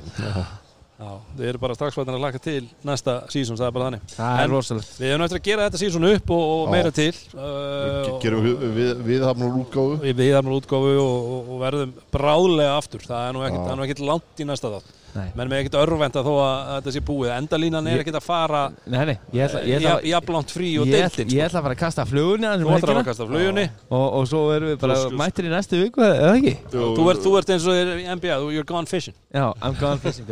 Já, 0.95 1.09
við 1.35 1.49
erum 1.49 1.59
bara 1.59 1.75
strax 1.75 1.97
fættin 1.97 2.15
að 2.15 2.21
laka 2.23 2.39
til 2.39 2.61
næsta 2.87 3.17
sísón, 3.27 3.57
það 3.59 3.65
er 3.67 3.73
bara 3.75 3.87
þannig. 3.89 4.13
Er 4.15 4.47
rosalegt. 4.47 4.91
Við 4.95 5.09
hefum 5.11 5.23
eftir 5.25 5.39
að 5.41 5.47
gera 5.49 5.65
þetta 5.65 5.81
sísón 5.81 6.07
upp 6.07 6.31
og, 6.31 6.43
og 6.53 6.69
meira 6.71 6.91
til. 6.95 7.09
Uh, 7.35 8.13
gerum 8.23 8.45
við, 8.45 8.63
við, 8.77 8.91
við 9.09 9.25
hafnum 9.27 9.57
útgáfu. 9.65 9.97
Við 10.05 10.15
við 10.21 10.37
erum 10.39 10.55
útgáfu 10.55 10.93
og, 11.01 11.27
og, 11.33 11.49
og 11.51 11.59
verðum 11.65 11.91
bráðlega 12.15 12.77
aftur. 12.79 13.03
Það 13.09 13.27
er 13.27 13.35
nú 13.35 13.43
er 13.43 13.83
ekkit 13.89 14.05
langt 14.07 14.39
í 14.39 14.47
næsta 14.47 14.71
þátt. 14.71 14.95
Menn 15.15 15.51
með 15.51 15.61
ekkit 15.63 15.77
örvenda 15.79 16.23
þó 16.25 16.31
að, 16.33 16.55
að 16.55 16.77
þetta 16.79 16.93
sé 16.95 17.01
búið. 17.07 17.29
Endalínan 17.35 17.89
er 17.91 18.01
ekkit 18.03 18.17
að 18.19 18.25
fara 18.25 18.63
Nei, 18.83 18.97
nei, 19.09 19.13
ég 19.35 19.45
ætla, 19.45 19.61
ég 19.63 19.77
ætla, 19.79 19.93
jafn- 19.93 20.09
jafnlangt 20.11 20.55
frí 20.55 20.71
og 20.79 20.89
ætla, 20.89 20.97
deildin 21.05 21.31
ég 21.31 21.35
sko. 21.35 21.45
ætla 21.47 21.59
að 21.61 21.67
fara 21.67 21.77
að 21.77 21.83
kasta 21.83 22.07
flugunni 22.09 22.49
um 22.51 22.73
að 22.75 23.69
og, 23.89 24.07
og 24.19 24.27
svo 24.31 24.41
erum 24.55 24.73
við 24.73 24.81
bara 24.81 24.97
mættir 25.21 25.47
í 25.47 25.53
næstu 25.53 25.79
viku, 25.83 26.03
eða 26.03 26.33
ekki? 26.35 26.55
Þú 26.73 27.07
ert, 27.13 27.23
þú 27.23 27.37
ert 27.39 27.53
eins 27.55 27.69
og 27.69 27.79
er 27.79 27.93
í 27.95 28.09
NBA, 28.11 28.41
you're 28.55 28.67
gone 28.67 28.89
fishing. 28.89 29.15
Já, 29.31 29.47
I'm 29.61 29.79
gone 29.79 30.01
fishing, 30.03 30.27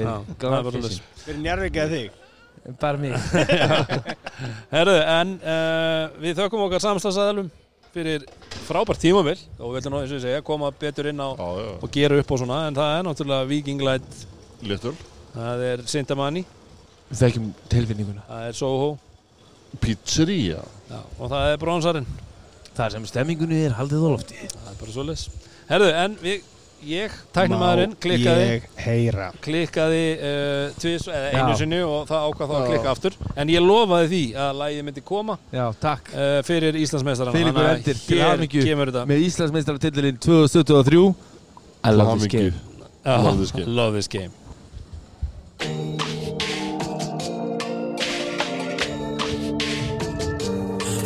Fyrir 1.23 1.39
njárviki 1.39 1.79
að 1.79 1.95
þig. 1.95 2.19
Bara 2.79 2.97
mig. 2.99 3.11
Herðu, 4.73 4.95
en 5.03 5.33
uh, 5.43 6.13
við 6.23 6.39
þökkum 6.39 6.63
okkar 6.67 6.83
samstagsæðalum 6.83 7.49
fyrir 7.93 8.23
frábært 8.67 9.01
tímabil. 9.03 9.35
Og 9.59 9.73
við 9.73 9.81
ætlum 9.81 9.95
nú 9.97 10.03
eins 10.03 10.13
og 10.13 10.19
ég 10.19 10.23
segja 10.23 10.45
koma 10.45 10.71
betur 10.79 11.09
inn 11.11 11.19
á 11.19 11.29
já, 11.35 11.49
já, 11.59 11.73
og 11.83 11.91
gera 11.93 12.19
upp 12.21 12.31
og 12.33 12.41
svona. 12.41 12.61
En 12.69 12.77
það 12.77 12.93
er 12.97 13.07
náttúrulega 13.09 13.49
Viking 13.51 13.83
Léttul 14.69 14.93
það 15.33 15.63
er 15.71 15.81
Sintamani, 15.89 16.45
Við 17.09 17.19
þekkjum 17.19 17.49
tilfinninguna. 17.69 18.23
Það 18.29 18.45
er 18.47 18.55
Soho. 18.57 18.87
Pizzeria. 19.81 20.61
Já, 20.89 20.99
og 21.19 21.29
það 21.31 21.51
er 21.51 21.59
Bronsarinn. 21.61 22.07
Það 22.73 22.95
sem 22.95 23.05
stemmingunni 23.09 23.59
er 23.67 23.75
haldið 23.77 24.05
á 24.05 24.09
lofti. 24.15 24.37
Það 24.49 24.71
er 24.71 24.77
bara 24.79 24.95
svoleiðis. 24.95 25.23
Herðu, 25.69 25.89
en 26.03 26.15
við, 26.23 26.45
ég, 26.89 27.17
tæknumæðurinn 27.35 27.93
klikkaði. 28.01 28.47
ég 28.49 28.67
heyra. 28.85 29.27
klikkaði 29.45 30.01
uh, 30.17 30.73
tvis, 30.81 31.05
eða 31.09 31.29
einu 31.35 31.53
Já. 31.53 31.59
sinni 31.61 31.81
og 31.85 32.07
það 32.09 32.27
ákvað 32.29 32.49
þá 32.49 32.55
að 32.57 32.63
Já. 32.63 32.69
klikka 32.71 32.93
aftur. 32.95 33.17
En 33.35 33.53
ég 33.53 33.65
lofaði 33.65 34.09
því 34.13 34.21
að 34.45 34.59
lægið 34.63 34.87
myndi 34.89 35.05
koma. 35.11 35.37
Já, 35.53 35.65
takk. 35.85 36.13
Uh, 36.13 36.37
fyrir 36.49 36.79
Íslandsmeistarana 36.81 37.37
Fyrir 37.37 37.53
ykkur 37.53 37.71
endir, 37.75 38.03
til 38.07 38.21
hér 38.21 38.31
hamingju. 38.33 38.65
kemur 38.69 38.93
þetta. 38.93 39.05
Með 39.13 39.25
Íslandsmeistarartillin 39.29 40.21
2023 40.23 41.03
I 41.83 41.91
love 41.93 42.17
this 42.17 42.31
game. 42.31 42.53
Já, 43.03 43.17
Love 43.67 43.93
this 43.99 44.07
game. 44.07 44.31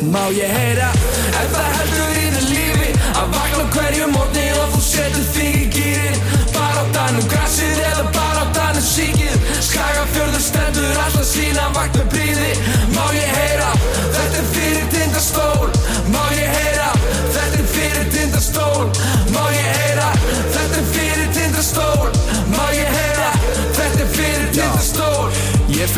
Má 0.08 0.24
ég 0.32 0.48
heyra? 0.48 0.88
Ef 1.36 1.50
það 1.52 1.70
heldur 1.76 2.12
í 2.16 2.26
þið 2.34 2.46
lífi 2.52 2.90
Að 3.18 3.26
vakna 3.34 3.64
hverju 3.74 4.06
mótni 4.14 4.46
og 4.56 4.68
þú 4.76 4.84
setur 4.88 5.26
þig 5.34 5.58
í 5.58 5.68
gýrin 5.74 6.18
danum 6.98 7.26
grassið 7.30 7.78
eða 7.88 8.04
danum 8.56 8.84
síkið? 8.84 9.36
Skagafjörður 9.68 10.42
stendur 10.42 11.00
alltaf 11.04 11.26
sína 11.28 11.68
vakt 11.76 11.98
með 11.98 12.10
bríði 12.14 12.50
Má 12.94 13.04
ég 13.16 13.30
heyra? 13.36 13.70
Þetta 14.16 14.40
er 14.40 14.48
fyrir 14.54 14.88
tindastól 14.94 15.70
Má 16.14 16.22
ég 16.36 16.56
heyra? 16.56 16.90
Þetta 17.36 17.62
er 17.62 17.70
fyrir 17.74 18.10
tindastól 18.16 18.90
Má 19.34 19.44
ég 19.54 19.70
heyra? 19.82 20.10
Þetta 20.56 20.82
er 20.82 20.90
fyrir 20.94 21.17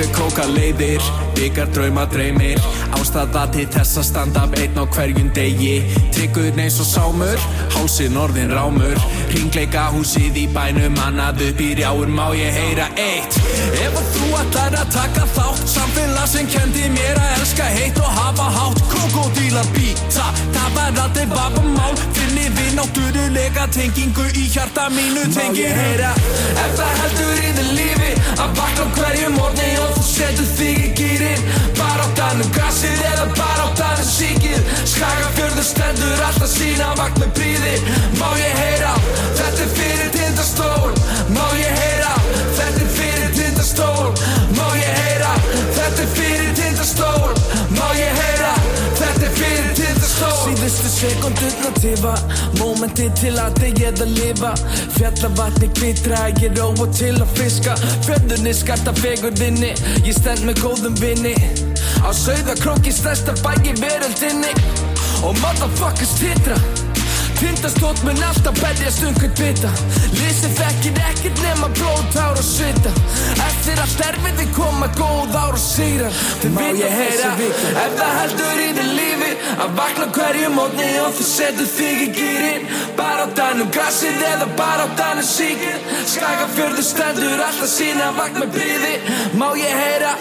Fyrir 0.01 0.15
kóka 0.17 0.45
leiðir, 0.49 1.09
byggar 1.37 1.69
drauma 1.77 2.07
dreymir 2.09 2.57
Ástæða 2.97 3.43
til 3.53 3.67
þess 3.69 3.99
að 4.01 4.07
standa 4.09 4.45
einn 4.57 4.79
á 4.81 4.85
hverjum 4.89 5.29
degi. 5.37 5.83
Tryggur 6.15 6.49
neins 6.57 6.79
og 6.81 6.89
sámur, 6.89 7.45
hálsin 7.75 8.17
orðin 8.17 8.55
rámur 8.57 8.97
Ringleika 9.31 9.87
húsið 9.95 10.39
í 10.43 10.47
bænum, 10.55 10.97
annað 11.05 11.45
upp 11.49 11.61
í 11.63 11.71
rjáur 11.79 12.11
Má 12.11 12.31
ég 12.35 12.55
heyra 12.55 12.89
eitt. 12.99 13.39
Ef 13.79 13.99
að 14.01 14.09
þú 14.17 14.31
ætlar 14.41 14.77
að 14.81 14.93
taka 14.97 15.27
þátt 15.37 15.65
Samfélag 15.71 16.29
sem 16.31 16.51
kendi 16.51 16.89
mér 16.95 17.21
að 17.21 17.35
elska 17.39 17.69
heitt 17.77 18.01
og 18.03 18.11
hafa 18.19 18.49
hátt. 18.57 18.83
Krokodílar 18.91 19.71
býta, 19.77 20.31
það 20.55 20.75
var 20.79 21.03
aldrei 21.05 21.29
vapamál. 21.31 21.95
Finni 22.17 22.49
við 22.59 22.75
náttúrulega 22.79 23.67
tengingu 23.75 24.27
í 24.35 24.47
hjarta 24.51 24.89
mínu 24.95 25.27
Tengir 25.35 25.75
heyra, 25.75 26.11
ef 26.65 26.75
það 26.79 26.93
heldur 27.03 27.41
í 27.41 27.53
þið 27.59 27.73
lífi 27.79 28.13
Að 28.41 28.55
vakna 28.59 28.87
á 28.87 28.93
hverju 28.97 29.33
morgni 29.35 29.71
og 29.83 29.95
þú 29.97 30.05
setur 30.07 30.51
þig 30.57 30.81
í 30.85 30.91
gýrin 30.99 31.49
Danum 32.21 32.51
gassið 32.53 33.01
eða 33.15 33.27
bara 33.33 33.65
á 33.65 33.69
danum 33.81 34.05
síkið 34.05 34.61
Skagafjörður 34.93 35.65
stendur 35.65 36.25
alltaf 36.29 36.53
sína 36.53 36.93
vakt 37.01 37.23
með 37.23 37.31
bríði 37.39 37.77
Má 38.21 38.29
ég 38.37 38.59
heyra, 38.61 38.93
þetta 39.39 39.65
er 39.65 39.71
fyrir 39.79 40.11
tindastól. 40.13 40.93
Má 41.33 41.47
ég 41.57 41.73
heyra, 41.81 42.13
þetta 42.57 42.83
er 42.85 42.91
fyrir 42.97 43.33
tindastól. 43.37 44.13
Má 44.57 44.67
ég 44.77 44.99
heyra, 45.05 45.33
þetta 45.77 46.05
er 46.05 46.11
fyrir 46.17 46.53
tindastól. 46.59 47.33
Má 47.77 47.87
ég 47.97 48.21
heyra, 48.21 48.53
þetta 49.01 49.27
er 49.27 49.35
fyrir 49.39 49.73
tindastól. 49.79 50.37
Síðustu 50.45 50.93
sekundurna 50.95 51.73
tifa 51.81 52.15
Mómenti 52.61 53.09
til 53.21 53.37
að 53.41 53.61
þig 53.63 53.83
eða 53.91 54.09
lifa. 54.15 54.55
Fjallavatni 54.99 55.71
kvitra, 55.79 56.27
ég 56.41 56.57
róa 56.59 56.89
til 56.97 57.17
að 57.17 57.37
fiska. 57.39 57.77
Fjörðunni 58.07 58.55
skarta 58.57 58.95
fegurðinni 59.01 59.75
Ég 60.05 60.17
stend 60.17 60.45
með 60.49 60.65
góðum 60.65 60.97
vinni 61.01 61.37
Á 62.01 62.11
sauðakróki 62.13 62.93
stærsta 62.93 63.33
bæi 63.45 63.75
veröldinni. 63.81 64.53
Og 65.23 65.37
motherfuckers 65.43 66.15
titra. 66.21 66.57
Tindastótt 67.41 68.03
mun 68.05 68.23
alltaf 68.23 68.57
berjast 68.61 69.03
um 69.09 69.15
hvern 69.17 69.37
bita. 69.39 69.71
Lýsið 70.19 70.57
þekkir 70.59 71.01
ekkert 71.09 71.41
nema 71.45 71.69
blóð, 71.79 72.03
tár 72.13 72.37
og 72.37 72.45
svita. 72.45 72.93
Eftir 73.47 73.81
allt 73.81 74.03
erfiði 74.05 74.47
koma 74.57 74.89
góð 74.99 75.37
ár 75.37 75.57
og 75.57 75.61
sigrar 75.63 76.17
Þið 76.43 76.81
ég 76.81 76.95
heyra, 76.97 77.31
ef 77.85 77.97
það 77.99 78.17
heldur 78.19 78.63
í 78.65 78.69
þið 78.79 78.91
lífi 78.99 79.31
Að 79.61 79.77
vakna 79.79 80.09
hverju 80.17 80.51
mótni 80.57 80.89
og 81.03 81.15
þú 81.19 81.29
setur 81.29 81.71
þig 81.75 82.03
í 82.07 82.09
gýrin 82.17 82.67
Bara 82.99 83.29
á 83.29 83.35
danum 83.37 83.71
grassið 83.77 84.27
eða 84.33 84.51
bara 84.59 84.89
á 84.89 84.97
danum 84.99 85.31
síkið 85.31 85.95
Skagafjörður 86.17 86.91
stendur 86.91 87.47
alltaf 87.47 87.71
sína 87.71 88.11
vakt 88.19 88.43
með 88.43 88.53
bríði. 88.59 88.93
Má 89.39 89.49
ég 89.61 89.81
heyra, 89.85 90.17